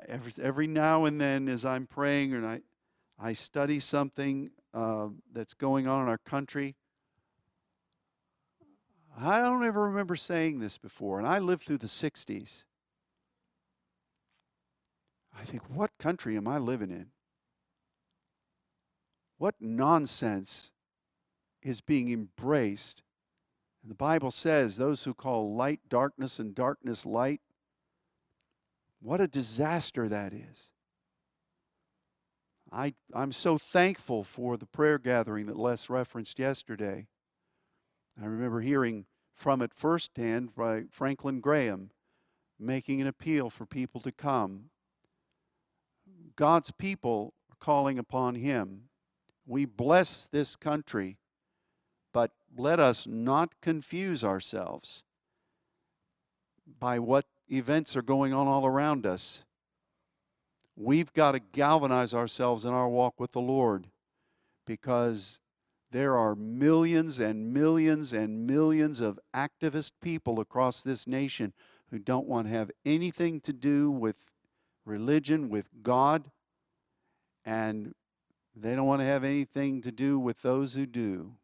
every, 0.08 0.32
every 0.42 0.66
now 0.66 1.04
and 1.04 1.20
then, 1.20 1.48
as 1.48 1.64
I'm 1.64 1.86
praying 1.86 2.34
and 2.34 2.46
I, 2.46 2.60
I 3.18 3.32
study 3.32 3.80
something 3.80 4.50
uh, 4.74 5.08
that's 5.32 5.54
going 5.54 5.86
on 5.86 6.02
in 6.02 6.08
our 6.08 6.18
country, 6.18 6.76
I 9.18 9.40
don't 9.40 9.64
ever 9.64 9.82
remember 9.82 10.16
saying 10.16 10.58
this 10.58 10.78
before, 10.78 11.18
and 11.18 11.26
I 11.26 11.38
lived 11.38 11.64
through 11.64 11.78
the 11.78 11.86
60s. 11.86 12.64
I 15.38 15.44
think, 15.44 15.62
what 15.68 15.90
country 15.98 16.36
am 16.36 16.48
I 16.48 16.58
living 16.58 16.90
in? 16.90 17.08
What 19.38 19.56
nonsense 19.60 20.72
is 21.62 21.80
being 21.80 22.10
embraced? 22.10 23.02
And 23.82 23.90
the 23.90 23.96
Bible 23.96 24.30
says 24.30 24.76
those 24.76 25.04
who 25.04 25.14
call 25.14 25.54
light 25.54 25.80
darkness 25.88 26.38
and 26.38 26.54
darkness 26.54 27.04
light, 27.04 27.40
what 29.02 29.20
a 29.20 29.26
disaster 29.26 30.08
that 30.08 30.32
is. 30.32 30.70
I, 32.70 32.94
I'm 33.12 33.32
so 33.32 33.58
thankful 33.58 34.24
for 34.24 34.56
the 34.56 34.66
prayer 34.66 34.98
gathering 34.98 35.46
that 35.46 35.58
Les 35.58 35.90
referenced 35.90 36.38
yesterday. 36.38 37.08
I 38.20 38.24
remember 38.24 38.60
hearing 38.60 39.06
from 39.34 39.60
it 39.60 39.74
firsthand 39.74 40.54
by 40.54 40.84
Franklin 40.90 41.40
Graham 41.40 41.90
making 42.58 43.00
an 43.00 43.06
appeal 43.06 43.50
for 43.50 43.66
people 43.66 44.00
to 44.00 44.12
come. 44.12 44.70
God's 46.36 46.70
people 46.70 47.34
are 47.50 47.56
calling 47.58 47.98
upon 47.98 48.36
him. 48.36 48.84
We 49.46 49.64
bless 49.64 50.26
this 50.26 50.54
country, 50.54 51.18
but 52.12 52.30
let 52.56 52.78
us 52.78 53.06
not 53.06 53.60
confuse 53.60 54.22
ourselves 54.22 55.02
by 56.78 56.98
what 56.98 57.26
events 57.52 57.96
are 57.96 58.02
going 58.02 58.32
on 58.32 58.48
all 58.48 58.66
around 58.66 59.06
us. 59.06 59.44
We've 60.74 61.12
got 61.12 61.32
to 61.32 61.40
galvanize 61.40 62.14
ourselves 62.14 62.64
in 62.64 62.72
our 62.72 62.88
walk 62.88 63.20
with 63.20 63.32
the 63.32 63.40
Lord 63.40 63.88
because 64.66 65.38
there 65.90 66.16
are 66.16 66.34
millions 66.34 67.18
and 67.18 67.52
millions 67.52 68.14
and 68.14 68.46
millions 68.46 69.00
of 69.00 69.20
activist 69.36 69.92
people 70.00 70.40
across 70.40 70.80
this 70.80 71.06
nation 71.06 71.52
who 71.90 71.98
don't 71.98 72.26
want 72.26 72.46
to 72.46 72.54
have 72.54 72.70
anything 72.86 73.40
to 73.42 73.52
do 73.52 73.90
with 73.90 74.16
religion, 74.86 75.50
with 75.50 75.68
God, 75.82 76.30
and 77.44 77.94
they 78.56 78.74
don't 78.74 78.86
want 78.86 79.02
to 79.02 79.06
have 79.06 79.24
anything 79.24 79.82
to 79.82 79.92
do 79.92 80.18
with 80.18 80.40
those 80.40 80.74
who 80.74 80.86
do. 80.86 81.34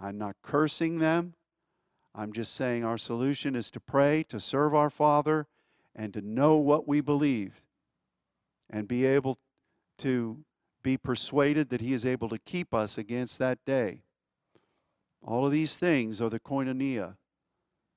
I'm 0.00 0.16
not 0.16 0.36
cursing 0.42 0.98
them. 0.98 1.34
I'm 2.18 2.32
just 2.32 2.54
saying 2.54 2.84
our 2.84 2.98
solution 2.98 3.54
is 3.54 3.70
to 3.70 3.78
pray, 3.78 4.24
to 4.24 4.40
serve 4.40 4.74
our 4.74 4.90
Father, 4.90 5.46
and 5.94 6.12
to 6.14 6.20
know 6.20 6.56
what 6.56 6.88
we 6.88 7.00
believe, 7.00 7.68
and 8.68 8.88
be 8.88 9.06
able 9.06 9.38
to 9.98 10.38
be 10.82 10.96
persuaded 10.96 11.68
that 11.70 11.80
he 11.80 11.92
is 11.92 12.04
able 12.04 12.28
to 12.30 12.38
keep 12.40 12.74
us 12.74 12.98
against 12.98 13.38
that 13.38 13.64
day. 13.64 14.02
All 15.22 15.46
of 15.46 15.52
these 15.52 15.78
things 15.78 16.20
are 16.20 16.28
the 16.28 16.40
koinonia 16.40 17.14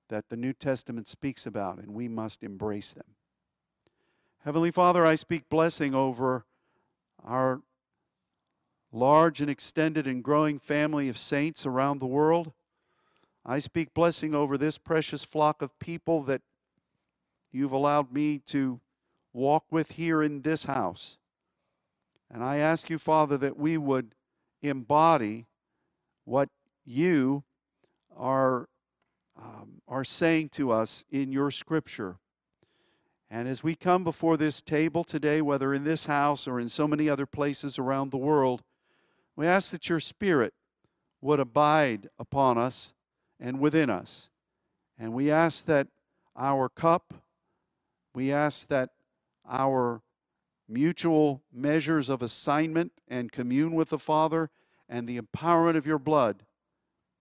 that 0.10 0.30
the 0.30 0.38
New 0.38 0.54
Testament 0.54 1.08
speaks 1.08 1.48
about, 1.48 1.80
and 1.80 1.96
we 1.96 2.08
must 2.08 2.44
embrace 2.44 2.94
them. 2.94 3.16
Heavenly 4.44 4.70
Father, 4.70 5.04
I 5.04 5.16
speak 5.16 5.50
blessing 5.50 5.96
over 5.96 6.46
our 7.24 7.62
large 8.92 9.42
and 9.42 9.50
extended 9.50 10.06
and 10.06 10.24
growing 10.24 10.60
family 10.60 11.10
of 11.10 11.18
saints 11.18 11.66
around 11.66 11.98
the 11.98 12.06
world. 12.06 12.54
I 13.46 13.60
speak 13.60 13.94
blessing 13.94 14.36
over 14.36 14.58
this 14.58 14.78
precious 14.78 15.24
flock 15.24 15.62
of 15.62 15.78
people 15.80 16.22
that 16.24 16.42
you've 17.52 17.72
allowed 17.72 18.12
me 18.12 18.40
to 18.48 18.80
walk 19.34 19.66
with 19.72 19.92
here 19.92 20.22
in 20.22 20.42
this 20.42 20.66
house. 20.66 21.18
And 22.30 22.44
I 22.44 22.58
ask 22.58 22.90
you, 22.90 22.98
Father, 22.98 23.38
that 23.40 23.58
we 23.58 23.78
would 23.78 24.14
embody 24.62 25.48
what 26.24 26.50
you 26.86 27.44
are, 28.16 28.70
um, 29.42 29.82
are 29.88 30.04
saying 30.04 30.50
to 30.50 30.72
us 30.72 31.04
in 31.12 31.32
your 31.32 31.52
scripture. 31.52 32.18
And 33.30 33.48
as 33.48 33.64
we 33.64 33.76
come 33.76 34.04
before 34.04 34.38
this 34.38 34.62
table 34.62 35.04
today, 35.04 35.42
whether 35.42 35.74
in 35.74 35.84
this 35.84 36.06
house 36.06 36.48
or 36.48 36.60
in 36.60 36.70
so 36.70 36.88
many 36.88 37.10
other 37.10 37.26
places 37.26 37.80
around 37.80 38.12
the 38.12 38.18
world, 38.18 38.62
we 39.36 39.48
ask 39.48 39.72
that 39.72 39.90
your 39.90 40.00
Spirit 40.00 40.54
would 41.22 41.40
abide 41.40 42.10
upon 42.20 42.58
us 42.58 42.94
and 43.42 43.60
within 43.60 43.90
us. 43.90 44.30
And 44.98 45.14
we 45.14 45.32
ask 45.32 45.66
that 45.66 45.88
our 46.38 46.70
cup, 46.70 47.14
we 48.14 48.32
ask 48.32 48.68
that 48.68 48.92
our 49.50 50.02
mutual 50.70 51.42
measures 51.52 52.08
of 52.08 52.22
assignment 52.22 52.92
and 53.08 53.32
commune 53.32 53.74
with 53.74 53.90
the 53.90 54.00
Father 54.00 54.50
and 54.88 55.08
the 55.08 55.20
empowerment 55.20 55.76
of 55.76 55.88
your 55.88 56.00
blood 56.00 56.44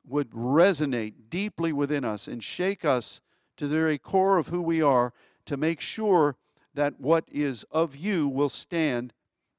would 0.07 0.31
resonate 0.31 1.14
deeply 1.29 1.73
within 1.73 2.05
us 2.05 2.29
and 2.29 2.45
shake 2.45 2.85
us 2.85 3.21
to 3.57 3.66
the 3.66 3.77
very 3.77 3.99
core 3.99 4.39
of 4.39 4.49
who 4.49 4.61
we 4.61 4.81
are 4.83 5.12
to 5.47 5.57
make 5.57 5.81
sure 5.81 6.37
that 6.75 7.01
what 7.01 7.25
is 7.31 7.64
of 7.71 7.97
you 7.97 8.29
will 8.29 8.49
stand 8.49 9.12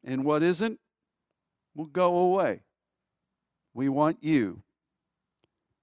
and 0.04 0.24
what 0.24 0.42
isn't 0.42 0.80
will 1.76 1.86
go 1.86 2.18
away. 2.18 2.62
We 3.74 3.90
want 3.90 4.18
you. 4.22 4.64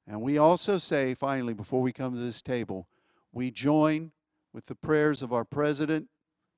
And 0.08 0.22
we 0.22 0.38
also 0.38 0.78
say, 0.78 1.14
finally, 1.14 1.52
before 1.52 1.82
we 1.82 1.92
come 1.92 2.14
to 2.14 2.20
this 2.20 2.40
table, 2.40 2.88
we 3.30 3.50
join 3.50 4.12
with 4.54 4.66
the 4.66 4.74
prayers 4.74 5.20
of 5.20 5.32
our 5.32 5.44
president 5.44 6.08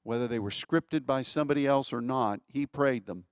whether 0.03 0.27
they 0.27 0.39
were 0.39 0.51
scripted 0.51 1.05
by 1.05 1.23
somebody 1.23 1.67
else 1.67 1.93
or 1.93 2.01
not, 2.01 2.41
he 2.49 2.67
prayed 2.67 3.07
them. 3.07 3.25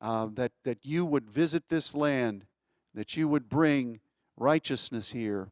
Uh, 0.00 0.28
that, 0.32 0.52
that 0.64 0.78
you 0.84 1.04
would 1.04 1.28
visit 1.28 1.68
this 1.68 1.94
land, 1.94 2.46
that 2.94 3.16
you 3.16 3.28
would 3.28 3.48
bring 3.48 4.00
righteousness 4.36 5.10
here, 5.10 5.50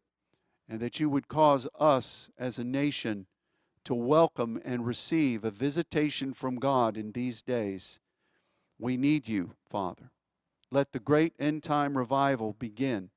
and 0.68 0.80
that 0.80 1.00
you 1.00 1.10
would 1.10 1.28
cause 1.28 1.66
us 1.78 2.30
as 2.38 2.58
a 2.58 2.64
nation 2.64 3.26
to 3.84 3.94
welcome 3.94 4.60
and 4.64 4.86
receive 4.86 5.44
a 5.44 5.50
visitation 5.50 6.32
from 6.32 6.56
God 6.56 6.96
in 6.96 7.12
these 7.12 7.42
days. 7.42 8.00
We 8.78 8.96
need 8.96 9.28
you, 9.28 9.54
Father. 9.68 10.10
Let 10.70 10.92
the 10.92 11.00
great 11.00 11.34
end 11.38 11.62
time 11.62 11.96
revival 11.96 12.54
begin, 12.58 13.10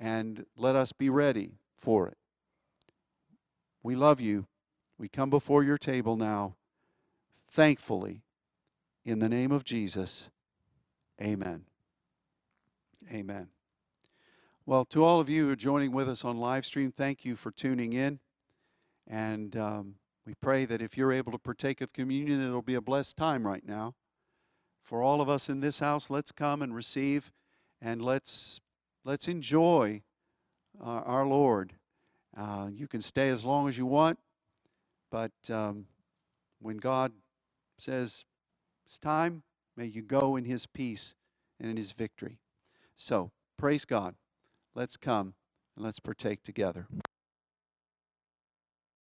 and 0.00 0.46
let 0.56 0.74
us 0.74 0.92
be 0.92 1.10
ready 1.10 1.58
for 1.76 2.08
it. 2.08 2.16
We 3.82 3.94
love 3.94 4.20
you. 4.20 4.46
We 4.98 5.08
come 5.08 5.30
before 5.30 5.62
your 5.62 5.78
table 5.78 6.16
now, 6.16 6.56
thankfully, 7.50 8.22
in 9.04 9.18
the 9.18 9.28
name 9.28 9.52
of 9.52 9.62
Jesus. 9.62 10.30
Amen. 11.22 11.66
Amen. 13.12 13.48
Well, 14.66 14.84
to 14.86 15.04
all 15.04 15.20
of 15.20 15.28
you 15.28 15.46
who 15.46 15.52
are 15.52 15.56
joining 15.56 15.92
with 15.92 16.08
us 16.08 16.24
on 16.24 16.38
live 16.38 16.64
stream, 16.64 16.92
thank 16.92 17.24
you 17.24 17.36
for 17.36 17.50
tuning 17.50 17.92
in. 17.92 18.20
And 19.06 19.56
um, 19.56 19.96
We 20.30 20.34
pray 20.34 20.64
that 20.64 20.80
if 20.80 20.96
you're 20.96 21.12
able 21.12 21.32
to 21.32 21.38
partake 21.38 21.80
of 21.80 21.92
communion, 21.92 22.40
it'll 22.40 22.62
be 22.62 22.76
a 22.76 22.80
blessed 22.80 23.16
time 23.16 23.44
right 23.44 23.66
now. 23.66 23.94
For 24.80 25.02
all 25.02 25.20
of 25.20 25.28
us 25.28 25.48
in 25.48 25.58
this 25.58 25.80
house, 25.80 26.08
let's 26.08 26.30
come 26.30 26.62
and 26.62 26.72
receive 26.72 27.32
and 27.80 28.00
let's, 28.00 28.60
let's 29.04 29.28
enjoy 29.28 30.02
uh, 30.80 31.02
our 31.04 31.26
Lord. 31.26 31.74
Uh, 32.36 32.68
you 32.72 32.86
can 32.86 33.00
stay 33.00 33.28
as 33.28 33.44
long 33.44 33.68
as 33.68 33.76
you 33.76 33.86
want, 33.86 34.18
but 35.10 35.32
um, 35.48 35.86
when 36.60 36.76
God 36.76 37.12
says 37.78 38.24
it's 38.86 38.98
time, 38.98 39.42
may 39.76 39.86
you 39.86 40.02
go 40.02 40.36
in 40.36 40.44
His 40.44 40.66
peace 40.66 41.14
and 41.58 41.70
in 41.70 41.76
His 41.76 41.92
victory. 41.92 42.38
So, 42.96 43.30
praise 43.56 43.84
God. 43.84 44.14
Let's 44.74 44.96
come 44.96 45.34
and 45.76 45.84
let's 45.84 46.00
partake 46.00 46.42
together. 46.42 46.86